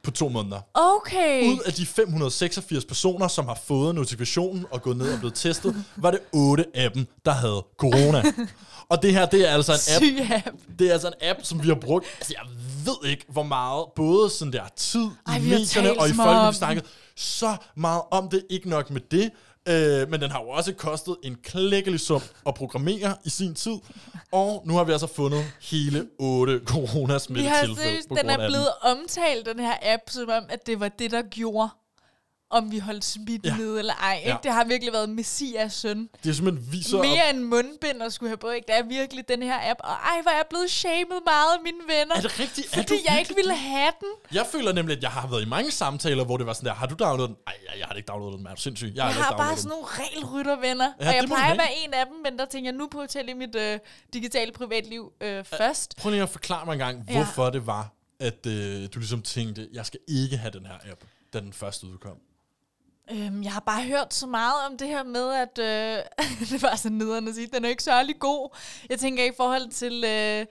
på 0.03 0.11
to 0.11 0.29
måneder. 0.29 0.61
Okay. 0.75 1.49
Ud 1.49 1.59
af 1.67 1.73
de 1.73 1.87
586 1.87 2.85
personer, 2.85 3.29
som 3.29 3.49
har 3.49 3.59
fået 3.67 3.95
notifikationen 3.95 4.67
og 4.71 4.83
gået 4.83 4.97
ned 4.97 5.13
og 5.13 5.19
blevet 5.19 5.35
testet, 5.35 5.85
var 5.97 6.11
det 6.11 6.21
8 6.33 6.65
af 6.75 6.93
dem, 6.93 7.07
der 7.25 7.33
havde 7.33 7.65
corona. 7.79 8.23
og 8.91 9.03
det 9.03 9.13
her, 9.13 9.27
det 9.27 9.49
er 9.49 9.53
altså 9.53 9.73
en 9.73 9.97
app, 9.97 10.05
Syg 10.05 10.31
app. 10.47 10.57
det 10.79 10.89
er 10.89 10.93
altså 10.93 11.09
en 11.09 11.29
app, 11.29 11.39
som 11.43 11.63
vi 11.63 11.69
har 11.69 11.75
brugt, 11.75 12.07
altså 12.19 12.35
jeg 12.39 12.51
ved 12.85 13.11
ikke, 13.11 13.25
hvor 13.29 13.43
meget, 13.43 13.87
både 13.97 14.31
sådan 14.31 14.53
der 14.53 14.63
tid 14.77 15.09
Ej, 15.27 15.37
i 15.37 15.41
medierne 15.41 16.01
og 16.01 16.09
i 16.09 16.13
folk, 16.13 16.53
vi 16.53 16.57
snakket 16.57 16.85
så 17.17 17.57
meget 17.77 18.03
om 18.11 18.29
det, 18.29 18.45
ikke 18.51 18.69
nok 18.69 18.91
med 18.91 19.01
det, 19.11 19.31
øh, 19.69 20.11
men 20.11 20.21
den 20.21 20.31
har 20.31 20.41
jo 20.43 20.49
også 20.49 20.73
kostet 20.73 21.17
en 21.23 21.37
klækkelig 21.43 22.01
sum 22.01 22.23
at 22.47 22.55
programmere 22.55 23.17
i 23.25 23.31
sin 23.31 23.55
tid, 23.55 23.77
og 24.33 24.63
nu 24.67 24.75
har 24.75 24.85
vi 24.85 24.93
altså 24.93 25.07
fundet 25.07 25.45
hele 25.63 26.07
8 26.19 26.53
Vi 26.53 26.59
har 26.59 26.65
coronasmittetilfælde 26.67 27.77
seriøst, 27.77 28.09
på 28.09 28.15
den 28.15 28.31
er 28.31 28.37
den. 28.37 28.51
blevet 28.51 28.69
omtalt, 28.83 29.47
den 29.47 29.59
her 29.61 29.75
app, 29.83 30.03
som 30.09 30.29
om, 30.29 30.45
at 30.49 30.67
det 30.67 30.81
var 30.81 30.89
det, 30.89 31.11
der 31.11 31.23
gjorde, 31.23 31.69
om 32.51 32.71
vi 32.71 32.79
holdt 32.79 33.05
smitten 33.05 33.51
Ja. 33.51 33.57
ja. 33.57 33.63
nede 33.63 33.79
eller 33.79 33.95
ej. 33.95 34.17
Ikke? 34.19 34.31
Ja. 34.31 34.37
Det 34.43 34.53
har 34.53 34.65
virkelig 34.65 34.93
været 34.93 35.09
Messias 35.09 35.73
søn. 35.73 36.09
Det 36.25 36.31
er 36.31 36.35
simpelthen 36.35 36.73
viser 36.73 36.99
op, 36.99 37.05
Mere 37.05 37.31
end 37.31 37.39
mundbind 37.41 38.03
og 38.03 38.13
skulle 38.13 38.31
have 38.31 38.37
på. 38.37 38.51
Ikke? 38.51 38.67
Det 38.67 38.75
er 38.79 38.83
virkelig 38.83 39.29
den 39.29 39.43
her 39.43 39.71
app. 39.71 39.81
Og 39.85 39.91
ej, 39.91 40.23
hvor 40.23 40.31
er 40.31 40.37
jeg 40.37 40.45
blevet 40.51 40.71
shamed 40.71 41.21
meget 41.27 41.53
af 41.57 41.63
mine 41.65 41.79
venner. 41.89 42.15
Er 42.17 42.21
det 42.21 42.41
rigtigt? 42.41 42.67
Er 42.67 42.77
Fordi 42.77 42.89
du 42.89 42.95
jeg 43.09 43.19
ikke 43.19 43.29
virkelig 43.29 43.37
ville 43.37 43.55
have 43.57 43.93
den. 44.01 44.09
Jeg 44.33 44.47
føler 44.53 44.73
nemlig, 44.73 44.97
at 44.97 45.03
jeg 45.03 45.11
har 45.11 45.27
været 45.29 45.43
i 45.43 45.49
mange 45.49 45.71
samtaler, 45.71 46.25
hvor 46.25 46.37
det 46.37 46.47
var 46.47 46.53
sådan 46.53 46.67
der, 46.67 46.75
har 46.75 46.87
du 46.87 46.95
downloadet 46.95 47.29
den? 47.29 47.37
Nej, 47.47 47.57
jeg, 47.71 47.79
jeg 47.81 47.87
har 47.87 47.95
ikke 47.95 48.07
downloadet 48.07 48.39
den, 48.39 48.47
er 48.47 48.55
du 48.55 48.61
sindssyg? 48.61 48.87
Jeg, 48.87 48.97
Jeg 48.97 49.09
ikke 49.11 49.23
har 49.23 49.37
bare 49.37 49.57
sådan 49.57 49.69
nogle 49.69 49.87
regelryttervenner. 49.89 50.93
Ja, 51.01 51.05
Ja, 51.05 51.09
og 51.11 51.15
jeg 51.17 51.25
plejer 51.27 51.53
at 51.53 51.59
være 51.59 51.75
en 51.85 51.95
af 51.95 52.07
dem, 52.07 52.17
men 52.25 52.39
der 52.39 52.45
tænker 52.45 52.71
jeg, 52.71 52.79
nu 52.79 52.89
på 52.93 53.01
at 53.01 53.17
i 53.29 53.33
mit 53.33 53.55
øh, 53.57 53.79
digitale 54.13 54.53
privatliv 54.53 55.13
øh, 55.21 55.45
først. 55.45 55.97
Prøv 55.97 56.11
lige 56.11 56.23
at 56.23 56.29
forklare 56.29 56.65
mig 56.67 56.73
en 56.73 56.79
gang, 56.79 57.05
Ja. 57.09 57.13
hvorfor 57.15 57.51
det 57.51 57.67
var, 57.67 57.93
at 58.21 58.47
øh, 58.47 58.89
du 58.95 58.99
ligesom 58.99 59.23
tænkte, 59.23 59.69
jeg 59.73 59.87
skal 59.87 60.01
ikke 60.09 60.37
have 60.37 60.51
den 60.51 60.67
her 60.67 60.75
app, 60.93 61.01
da 61.33 61.41
den 61.41 61.53
først 61.53 61.85
udkom. 61.85 62.17
Øhm, 63.11 63.43
jeg 63.43 63.53
har 63.53 63.61
bare 63.61 63.83
hørt 63.83 64.15
så 64.15 64.27
meget 64.27 64.67
om 64.71 64.77
det 64.79 64.89
her 64.89 65.03
med, 65.03 65.33
at 65.33 65.59
øh, 65.59 66.03
det 66.51 66.63
var 66.63 66.77
så 66.77 66.89
nederen 66.89 67.29
at 67.29 67.35
sige, 67.35 67.49
den 67.53 67.65
er 67.65 67.69
ikke 67.69 67.83
særlig 67.83 68.19
god. 68.19 68.57
Jeg 68.91 68.99
tænker 68.99 69.25
i 69.25 69.31
forhold 69.37 69.71
til, 69.71 69.93
øh, 70.05 70.47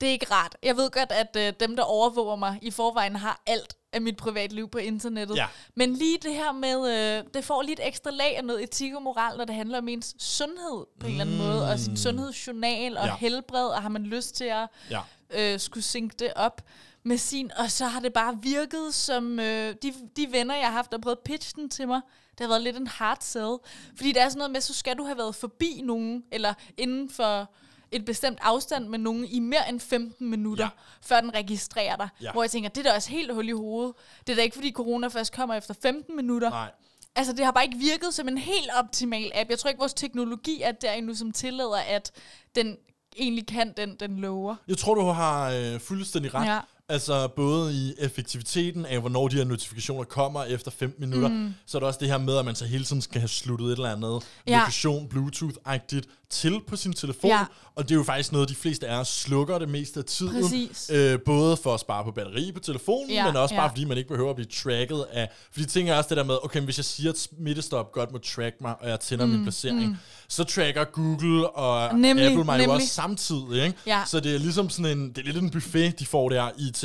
det 0.00 0.08
er 0.08 0.12
ikke 0.12 0.26
rart. 0.30 0.56
Jeg 0.62 0.76
ved 0.76 0.90
godt, 0.90 1.12
at 1.12 1.36
øh, 1.36 1.52
dem, 1.60 1.76
der 1.76 1.82
overvåger 1.82 2.36
mig 2.36 2.58
i 2.62 2.70
forvejen, 2.70 3.16
har 3.16 3.42
alt 3.46 3.76
af 3.92 4.00
mit 4.00 4.16
privatliv 4.16 4.68
på 4.68 4.78
internettet. 4.78 5.36
Ja. 5.36 5.46
Men 5.76 5.94
lige 5.94 6.18
det 6.22 6.34
her 6.34 6.52
med, 6.52 6.90
øh, 7.18 7.24
det 7.34 7.44
får 7.44 7.62
lige 7.62 7.72
et 7.82 7.86
ekstra 7.88 8.10
lag 8.10 8.36
af 8.36 8.44
noget 8.44 8.62
etik 8.62 8.94
og 8.94 9.02
moral, 9.02 9.36
når 9.38 9.44
det 9.44 9.54
handler 9.54 9.78
om 9.78 9.88
ens 9.88 10.14
sundhed 10.18 10.86
på 11.00 11.06
en 11.06 11.12
eller 11.12 11.24
anden 11.24 11.38
måde, 11.38 11.70
og 11.70 11.78
sin 11.78 11.96
sundhedsjournal 11.96 12.96
og 12.96 13.04
Mm. 13.04 13.08
Ja. 13.08 13.16
helbred, 13.16 13.66
og 13.66 13.82
har 13.82 13.88
man 13.88 14.02
lyst 14.02 14.34
til 14.34 14.44
at 14.44 14.66
Ja. 14.90 15.00
øh, 15.30 15.60
skulle 15.60 15.84
synke 15.84 16.14
det 16.18 16.32
op 16.36 16.60
med 17.02 17.18
sin, 17.18 17.50
og 17.58 17.70
så 17.70 17.84
har 17.86 18.00
det 18.00 18.12
bare 18.12 18.38
virket 18.42 18.94
som, 18.94 19.40
øh, 19.40 19.74
de, 19.82 19.92
de 20.16 20.26
venner, 20.30 20.54
jeg 20.54 20.66
har 20.66 20.72
haft, 20.72 20.90
der 20.90 20.96
har 20.98 21.02
prøvet 21.02 21.16
at 21.16 21.22
pitche 21.24 21.52
den 21.62 21.70
til 21.70 21.88
mig, 21.88 22.00
det 22.30 22.40
har 22.40 22.48
været 22.48 22.62
lidt 22.62 22.76
en 22.76 22.86
hard 22.86 23.18
sell. 23.20 23.56
Fordi 23.96 24.12
der 24.12 24.22
er 24.24 24.28
sådan 24.28 24.38
noget 24.38 24.50
med, 24.50 24.60
så 24.60 24.74
skal 24.74 24.96
du 24.98 25.04
have 25.04 25.18
været 25.18 25.34
forbi 25.34 25.80
nogen, 25.84 26.22
eller 26.32 26.54
inden 26.76 27.10
for 27.10 27.50
et 27.92 28.04
bestemt 28.04 28.38
afstand 28.42 28.88
med 28.88 28.98
nogen 28.98 29.24
i 29.24 29.38
mere 29.38 29.68
end 29.68 29.80
15 29.80 30.30
minutter, 30.30 30.64
Ja. 30.64 30.68
før 31.02 31.20
den 31.20 31.34
registrerer 31.34 31.96
dig. 31.96 32.08
Ja. 32.22 32.32
Hvor 32.32 32.42
jeg 32.42 32.50
tænker, 32.50 32.68
det 32.70 32.86
er 32.86 32.90
da 32.90 32.96
også 32.96 33.10
helt 33.10 33.34
hul 33.34 33.48
i 33.48 33.52
hovedet. 33.52 33.92
Det 34.26 34.32
er 34.32 34.36
da 34.36 34.42
ikke, 34.42 34.54
fordi 34.54 34.72
corona 34.72 35.06
først 35.08 35.32
kommer 35.34 35.54
efter 35.54 35.74
15 35.82 36.16
minutter. 36.16 36.50
Nej. 36.50 36.70
Altså, 37.16 37.32
det 37.32 37.44
har 37.44 37.52
bare 37.52 37.64
ikke 37.64 37.78
virket 37.78 38.14
som 38.14 38.28
en 38.28 38.38
helt 38.38 38.70
optimal 38.74 39.32
app. 39.34 39.50
Jeg 39.50 39.58
tror 39.58 39.68
ikke, 39.68 39.78
vores 39.78 39.94
teknologi 39.94 40.62
er 40.62 40.72
der 40.72 40.92
endnu, 40.92 41.14
som 41.14 41.32
tillader, 41.32 41.78
at 41.88 42.12
den 42.54 42.76
egentlig 43.16 43.46
kan 43.46 43.72
den, 43.76 43.96
den 44.00 44.16
lover. 44.20 44.56
Jeg 44.68 44.78
tror, 44.78 44.94
du 44.94 45.02
har 45.02 45.50
øh, 45.50 45.80
fuldstændig 45.80 46.34
ret. 46.34 46.46
Ja. 46.46 46.58
Altså 46.90 47.28
både 47.28 47.74
i 47.74 47.94
effektiviteten 47.98 48.86
af, 48.86 49.00
hvornår 49.00 49.28
de 49.28 49.36
her 49.36 49.44
notifikationer 49.44 50.04
kommer 50.04 50.44
efter 50.44 50.70
15 50.70 51.00
minutter, 51.00 51.28
mm. 51.28 51.54
så 51.66 51.78
er 51.78 51.80
der 51.80 51.86
også 51.86 51.98
det 52.00 52.08
her 52.08 52.18
med, 52.18 52.36
at 52.36 52.44
man 52.44 52.54
så 52.54 52.64
hele 52.64 52.84
tiden 52.84 53.02
skal 53.02 53.20
have 53.20 53.28
sluttet 53.28 53.66
et 53.66 53.72
eller 53.72 53.92
andet 53.92 54.22
ja. 54.46 54.52
Ja. 54.52 54.58
lokation, 54.58 55.08
Bluetooth-agtigt 55.14 56.19
til 56.30 56.60
på 56.66 56.76
sin 56.76 56.92
telefon. 56.92 57.30
Ja. 57.30 57.44
Og 57.74 57.84
det 57.88 57.94
er 57.94 57.98
jo 57.98 58.02
faktisk 58.04 58.32
noget, 58.32 58.48
de 58.48 58.54
fleste 58.54 58.88
af 58.88 58.96
os 59.00 59.08
slukker 59.08 59.58
det 59.58 59.68
meste 59.68 60.00
af 60.00 60.04
tiden. 60.04 60.42
Præcis. 60.42 60.90
Øh, 60.94 61.18
både 61.24 61.56
for 61.56 61.74
at 61.74 61.80
spare 61.80 62.04
på 62.04 62.10
batteri 62.10 62.52
på 62.52 62.60
telefonen, 62.60 63.10
Ja, 63.10 63.26
men 63.26 63.36
også 63.36 63.54
bare 63.54 63.62
ja. 63.64 63.70
fordi 63.70 63.84
man 63.84 63.96
ikke 63.98 64.08
behøver 64.08 64.30
at 64.30 64.36
blive 64.36 64.48
tracket 64.48 65.04
af... 65.12 65.28
Fordi 65.52 65.66
tænker 65.66 65.92
jeg 65.92 65.98
også 65.98 66.08
det 66.08 66.16
der 66.16 66.24
med, 66.24 66.36
okay, 66.42 66.60
hvis 66.60 66.78
jeg 66.78 66.84
siger, 66.84 67.10
at 67.12 67.18
smittestop 67.18 67.92
godt 67.92 68.12
må 68.12 68.18
track 68.18 68.56
mig, 68.60 68.74
og 68.80 68.88
jeg 68.88 69.00
tænder 69.00 69.26
mm, 69.26 69.32
min 69.32 69.42
placering, 69.42 69.86
mm. 69.88 69.96
så 70.28 70.44
tracker 70.44 70.84
Google 70.84 71.50
og 71.50 71.98
Nemlig, 71.98 72.26
Apple 72.26 72.44
mig 72.44 72.52
jo 72.54 72.58
nemlig. 72.58 72.74
også 72.74 72.86
samtidig, 72.88 73.64
ikke? 73.64 73.78
Ja. 73.86 74.02
Så 74.06 74.20
det 74.20 74.34
er 74.34 74.38
ligesom 74.38 74.70
sådan 74.70 74.98
en, 74.98 75.08
det 75.08 75.18
er 75.18 75.22
lidt 75.32 75.36
en 75.36 75.50
buffet, 75.50 75.98
de 75.98 76.06
får 76.06 76.28
der, 76.28 76.50
IT, 76.58 76.84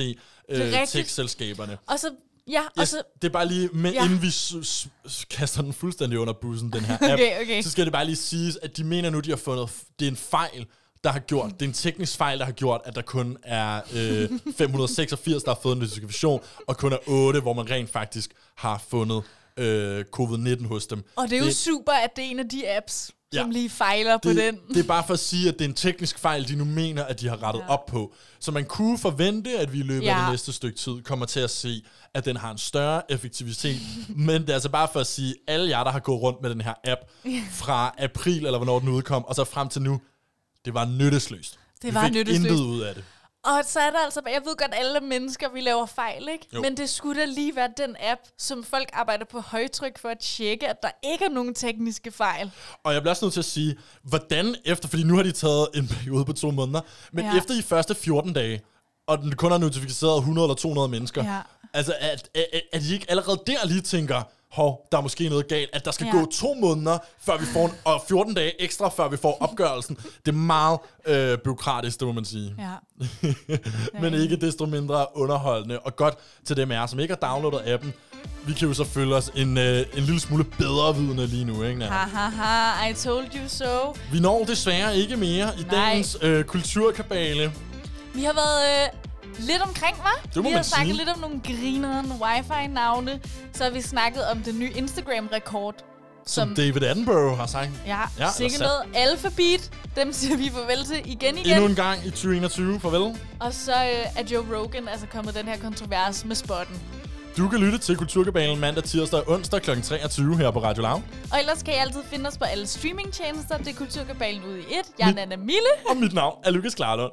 øh, 0.49 0.73
tech-selskaberne. 0.87 1.77
Og 1.87 1.99
så, 1.99 2.07
ja, 2.51 2.61
og 2.77 2.81
Yes, 2.81 2.89
så, 2.89 3.01
det 3.21 3.27
er 3.27 3.31
bare 3.31 3.47
lige, 3.47 3.69
med, 3.73 3.93
ja. 3.93 4.03
Inden 4.05 4.21
vi 4.21 4.29
s- 4.31 4.55
s- 5.07 5.25
kaster 5.29 5.61
den 5.61 5.73
fuldstændig 5.73 6.19
under 6.19 6.33
bussen, 6.33 6.73
den 6.73 6.85
her 6.85 6.93
app, 7.01 7.13
Okay, 7.13 7.41
okay. 7.41 7.61
så 7.61 7.71
skal 7.71 7.85
det 7.85 7.93
bare 7.93 8.05
lige 8.05 8.15
siges, 8.15 8.57
at 8.61 8.77
de 8.77 8.83
mener 8.83 9.09
nu, 9.09 9.19
de 9.19 9.29
har 9.29 9.37
fundet, 9.37 9.69
det 9.99 10.05
er 10.07 10.11
en 10.11 10.17
fejl, 10.17 10.65
der 11.03 11.11
har 11.11 11.19
gjort, 11.19 11.51
det 11.53 11.61
er 11.61 11.65
en 11.69 11.73
teknisk 11.73 12.17
fejl, 12.17 12.39
der 12.39 12.45
har 12.45 12.51
gjort, 12.51 12.81
at 12.85 12.95
der 12.95 13.01
kun 13.01 13.37
er 13.43 13.81
øh, 13.95 14.29
586, 14.57 15.43
der 15.43 15.53
har 15.53 15.59
fået 15.63 15.73
en 15.75 15.79
notifikation, 15.81 16.41
og 16.67 16.77
kun 16.77 16.93
er 16.93 16.97
8, 17.07 17.39
hvor 17.39 17.53
man 17.53 17.69
rent 17.69 17.89
faktisk 17.89 18.31
har 18.55 18.83
fundet 18.89 19.23
øh, 19.57 20.05
covid-19 20.19 20.67
hos 20.67 20.87
dem. 20.87 21.03
og 21.15 21.29
det 21.29 21.37
er 21.41 21.45
jo 21.45 21.51
super, 21.51 21.91
at 21.91 22.09
det 22.15 22.25
er 22.25 22.29
en 22.29 22.39
af 22.39 22.49
de 22.49 22.69
apps, 22.77 23.11
Ja. 23.35 23.41
som 23.41 23.49
lige 23.49 23.69
fejler 23.69 24.17
på 24.17 24.29
det, 24.29 24.37
den. 24.37 24.59
det 24.69 24.77
er 24.77 24.83
bare 24.87 25.03
for 25.07 25.13
at 25.13 25.19
sige, 25.19 25.49
at 25.49 25.53
det 25.59 25.65
er 25.65 25.69
en 25.69 25.75
teknisk 25.75 26.19
fejl, 26.19 26.47
de 26.47 26.55
nu 26.55 26.65
mener, 26.65 27.03
at 27.03 27.21
de 27.21 27.27
har 27.27 27.43
rettet 27.43 27.61
ja. 27.61 27.67
Op 27.73 27.85
på. 27.85 28.13
Så 28.39 28.51
man 28.51 28.65
kunne 28.65 28.97
forvente, 28.97 29.57
at 29.59 29.73
vi 29.73 29.79
i 29.79 29.83
løbet 29.83 30.05
ja. 30.05 30.15
af 30.15 30.21
det 30.21 30.31
næste 30.31 30.53
stykke 30.53 30.77
tid 30.77 31.01
kommer 31.01 31.25
til 31.25 31.39
at 31.39 31.49
se, 31.49 31.83
at 32.13 32.25
den 32.25 32.37
har 32.37 32.51
en 32.51 32.57
større 32.57 33.11
effektivitet. 33.11 33.79
Men 34.27 34.41
det 34.41 34.49
er 34.49 34.53
altså 34.53 34.69
bare 34.69 34.87
for 34.93 34.99
at 34.99 35.07
sige, 35.07 35.35
alle 35.47 35.69
jer, 35.69 35.83
der 35.83 35.91
har 35.91 35.99
gået 35.99 36.21
rundt 36.21 36.41
med 36.41 36.49
den 36.49 36.61
her 36.61 36.73
app 36.83 37.01
fra 37.61 37.95
april, 37.97 38.45
eller 38.45 38.57
hvornår 38.57 38.79
den 38.79 38.89
udkom, 38.89 39.25
og 39.25 39.35
så 39.35 39.43
frem 39.43 39.69
til 39.69 39.81
nu, 39.81 40.01
det 40.65 40.73
var 40.73 40.85
nyttesløst. 40.85 41.59
Det 41.81 41.89
vi 41.89 41.95
var 41.95 42.03
fik 42.03 42.13
nyttesløst. 42.13 42.51
intet 42.51 42.65
ud 42.65 42.81
af 42.81 42.95
det. 42.95 43.03
Og 43.45 43.61
så 43.65 43.79
er 43.79 43.89
der 43.91 43.99
altså, 43.99 44.21
jeg 44.25 44.41
ved 44.45 44.55
godt, 44.57 44.71
alle 44.73 44.95
er 44.97 45.01
mennesker, 45.01 45.49
vi 45.49 45.61
laver 45.61 45.85
fejl, 45.85 46.27
ikke? 46.31 46.47
Jo. 46.53 46.61
Men 46.61 46.77
det 46.77 46.89
skulle 46.89 47.21
da 47.21 47.25
lige 47.25 47.55
være 47.55 47.69
den 47.77 47.95
app, 47.99 48.21
som 48.37 48.63
folk 48.63 48.89
arbejder 48.93 49.25
på 49.25 49.39
højtryk 49.39 49.97
for 49.99 50.09
at 50.09 50.19
tjekke, 50.19 50.67
at 50.67 50.83
der 50.83 50.89
ikke 51.03 51.25
er 51.25 51.29
nogen 51.29 51.53
tekniske 51.53 52.11
fejl. 52.11 52.51
Og 52.83 52.93
jeg 52.93 53.01
bliver 53.01 53.11
også 53.11 53.25
nødt 53.25 53.33
til 53.33 53.41
at 53.41 53.45
sige, 53.45 53.75
hvordan 54.03 54.55
efter, 54.65 54.87
fordi 54.87 55.03
nu 55.03 55.15
har 55.15 55.23
de 55.23 55.31
taget 55.31 55.67
en 55.75 55.87
periode 55.87 56.25
på 56.25 56.33
to 56.33 56.51
måneder, 56.51 56.81
men 57.11 57.25
Ja. 57.25 57.37
efter 57.37 57.53
de 57.53 57.63
første 57.63 57.95
14 57.95 58.33
dage, 58.33 58.61
og 59.07 59.17
den 59.17 59.35
kun 59.35 59.51
har 59.51 59.57
notificeret 59.57 60.17
100 60.17 60.45
eller 60.45 60.55
200 60.55 60.87
mennesker, 60.87 61.23
Ja. 61.23 61.39
altså 61.73 61.93
at, 61.99 62.29
at, 62.35 62.45
at, 62.53 62.61
at 62.73 62.81
de 62.81 62.93
ikke 62.93 63.05
allerede 63.09 63.39
der 63.47 63.65
lige 63.67 63.81
tænker, 63.81 64.21
hov, 64.51 64.87
der 64.91 64.97
er 64.97 65.01
måske 65.01 65.29
noget 65.29 65.47
galt, 65.47 65.69
at 65.73 65.85
der 65.85 65.91
skal 65.91 66.05
Ja. 66.05 66.11
gå 66.19 66.25
to 66.31 66.53
måneder, 66.53 66.97
før 67.21 67.37
vi 67.37 67.45
får 67.45 67.65
en, 67.65 67.71
og 67.85 68.01
14 68.07 68.33
dage 68.33 68.61
ekstra, 68.61 68.89
før 68.89 69.07
vi 69.09 69.17
får 69.17 69.37
opgørelsen. 69.39 69.95
Det 70.25 70.31
er 70.31 70.35
meget 70.35 70.79
øh, 71.07 71.37
byråkratisk, 71.37 71.99
det 71.99 72.07
må 72.07 72.11
man 72.13 72.25
sige. 72.25 72.55
Ja. 72.59 72.73
Men 74.01 74.13
ikke 74.13 74.35
desto 74.35 74.65
mindre 74.65 75.05
underholdende, 75.15 75.79
og 75.79 75.95
godt 75.95 76.15
til 76.45 76.57
dem 76.57 76.71
af 76.71 76.75
jer, 76.75 76.85
som 76.85 76.99
ikke 76.99 77.15
har 77.21 77.27
downloadet 77.29 77.67
appen. 77.73 77.93
Vi 78.47 78.53
kan 78.53 78.67
jo 78.67 78.73
så 78.73 78.83
føle 78.83 79.15
os 79.15 79.31
en, 79.35 79.57
øh, 79.57 79.85
en 79.97 80.03
lille 80.03 80.19
smule 80.19 80.43
bedre 80.43 80.95
vidende 80.95 81.27
lige 81.27 81.45
nu, 81.45 81.63
ikke? 81.63 81.79
Nana? 81.79 81.91
Ha, 81.91 82.07
ha, 82.19 82.29
ha, 82.29 82.89
I 82.89 82.93
told 82.93 83.25
you 83.35 83.47
so. 83.47 83.95
Vi 84.11 84.19
når 84.19 84.43
desværre 84.43 84.97
ikke 84.97 85.17
mere 85.17 85.49
i 85.59 85.61
Nej. 85.61 85.69
dagens 85.89 86.17
øh, 86.21 86.43
kulturkabale. 86.43 87.53
Vi 88.13 88.23
har 88.23 88.33
været 88.33 88.83
øh, 88.83 88.99
lidt 89.39 89.61
omkring, 89.61 89.95
hva'? 89.95 90.27
Det 90.27 90.35
må 90.35 90.41
vi 90.41 90.49
har 90.49 90.57
man 90.57 90.63
snakket 90.63 90.95
sige. 90.95 90.97
lidt 91.05 91.09
om 91.15 91.19
nogle 91.19 91.41
grineren 91.43 92.11
wifi-navne. 92.21 93.21
Så 93.53 93.63
har 93.63 93.71
vi 93.71 93.81
snakket 93.81 94.27
om 94.31 94.37
den 94.43 94.59
nye 94.59 94.71
Instagram-rekord. 94.75 95.75
Som, 96.27 96.47
som 96.47 96.55
David 96.55 96.83
Attenborough 96.83 97.37
har 97.37 97.45
sagt. 97.47 97.69
Ja, 97.85 97.97
Ja, 97.97 98.25
ja 98.25 98.31
sikke 98.31 98.53
eller 98.53 98.67
noget. 98.67 98.95
Alphabet, 99.09 99.71
dem 99.95 100.13
siger 100.13 100.37
vi 100.37 100.49
farvel 100.49 100.85
til 100.85 101.01
igen 101.05 101.37
igen. 101.37 101.51
Endnu 101.53 101.65
en 101.69 101.75
gang 101.75 101.99
i 102.05 102.09
2021. 102.09 102.79
Farvel. 102.79 103.17
Og 103.39 103.53
så 103.53 103.71
øh, 103.71 104.19
er 104.19 104.23
Joe 104.31 104.57
Rogan 104.57 104.87
altså 104.87 105.07
kommet 105.07 105.35
den 105.35 105.47
her 105.47 105.57
kontrovers 105.57 106.25
med 106.25 106.35
spotten. 106.35 106.81
Du 107.37 107.47
kan 107.49 107.59
lytte 107.59 107.77
til 107.77 107.97
Kulturkabalen 107.97 108.59
mandag, 108.59 108.83
tirsdag 108.83 109.19
og 109.19 109.29
onsdag 109.33 109.61
kl. 109.61 109.81
23 109.81 110.37
her 110.37 110.51
på 110.51 110.63
Radio 110.63 110.81
Loud. 110.83 111.01
Og 111.31 111.39
ellers 111.39 111.63
kan 111.63 111.73
I 111.73 111.77
altid 111.77 111.99
finde 112.11 112.27
os 112.27 112.37
på 112.37 112.43
alle 112.43 112.67
streamingtjenester. 112.67 113.57
Det 113.57 113.67
er 113.67 113.73
Kulturkabalen 113.73 114.43
ude 114.43 114.59
i 114.59 114.61
et. 114.63 114.67
Jeg 114.99 115.05
er 115.05 115.11
Mit- 115.11 115.15
Nana 115.15 115.35
Mille. 115.35 115.69
Og 115.89 115.97
mit 115.97 116.13
navn 116.13 116.37
er 116.43 116.51
Lukas 116.51 116.75
Klarlund. 116.75 117.11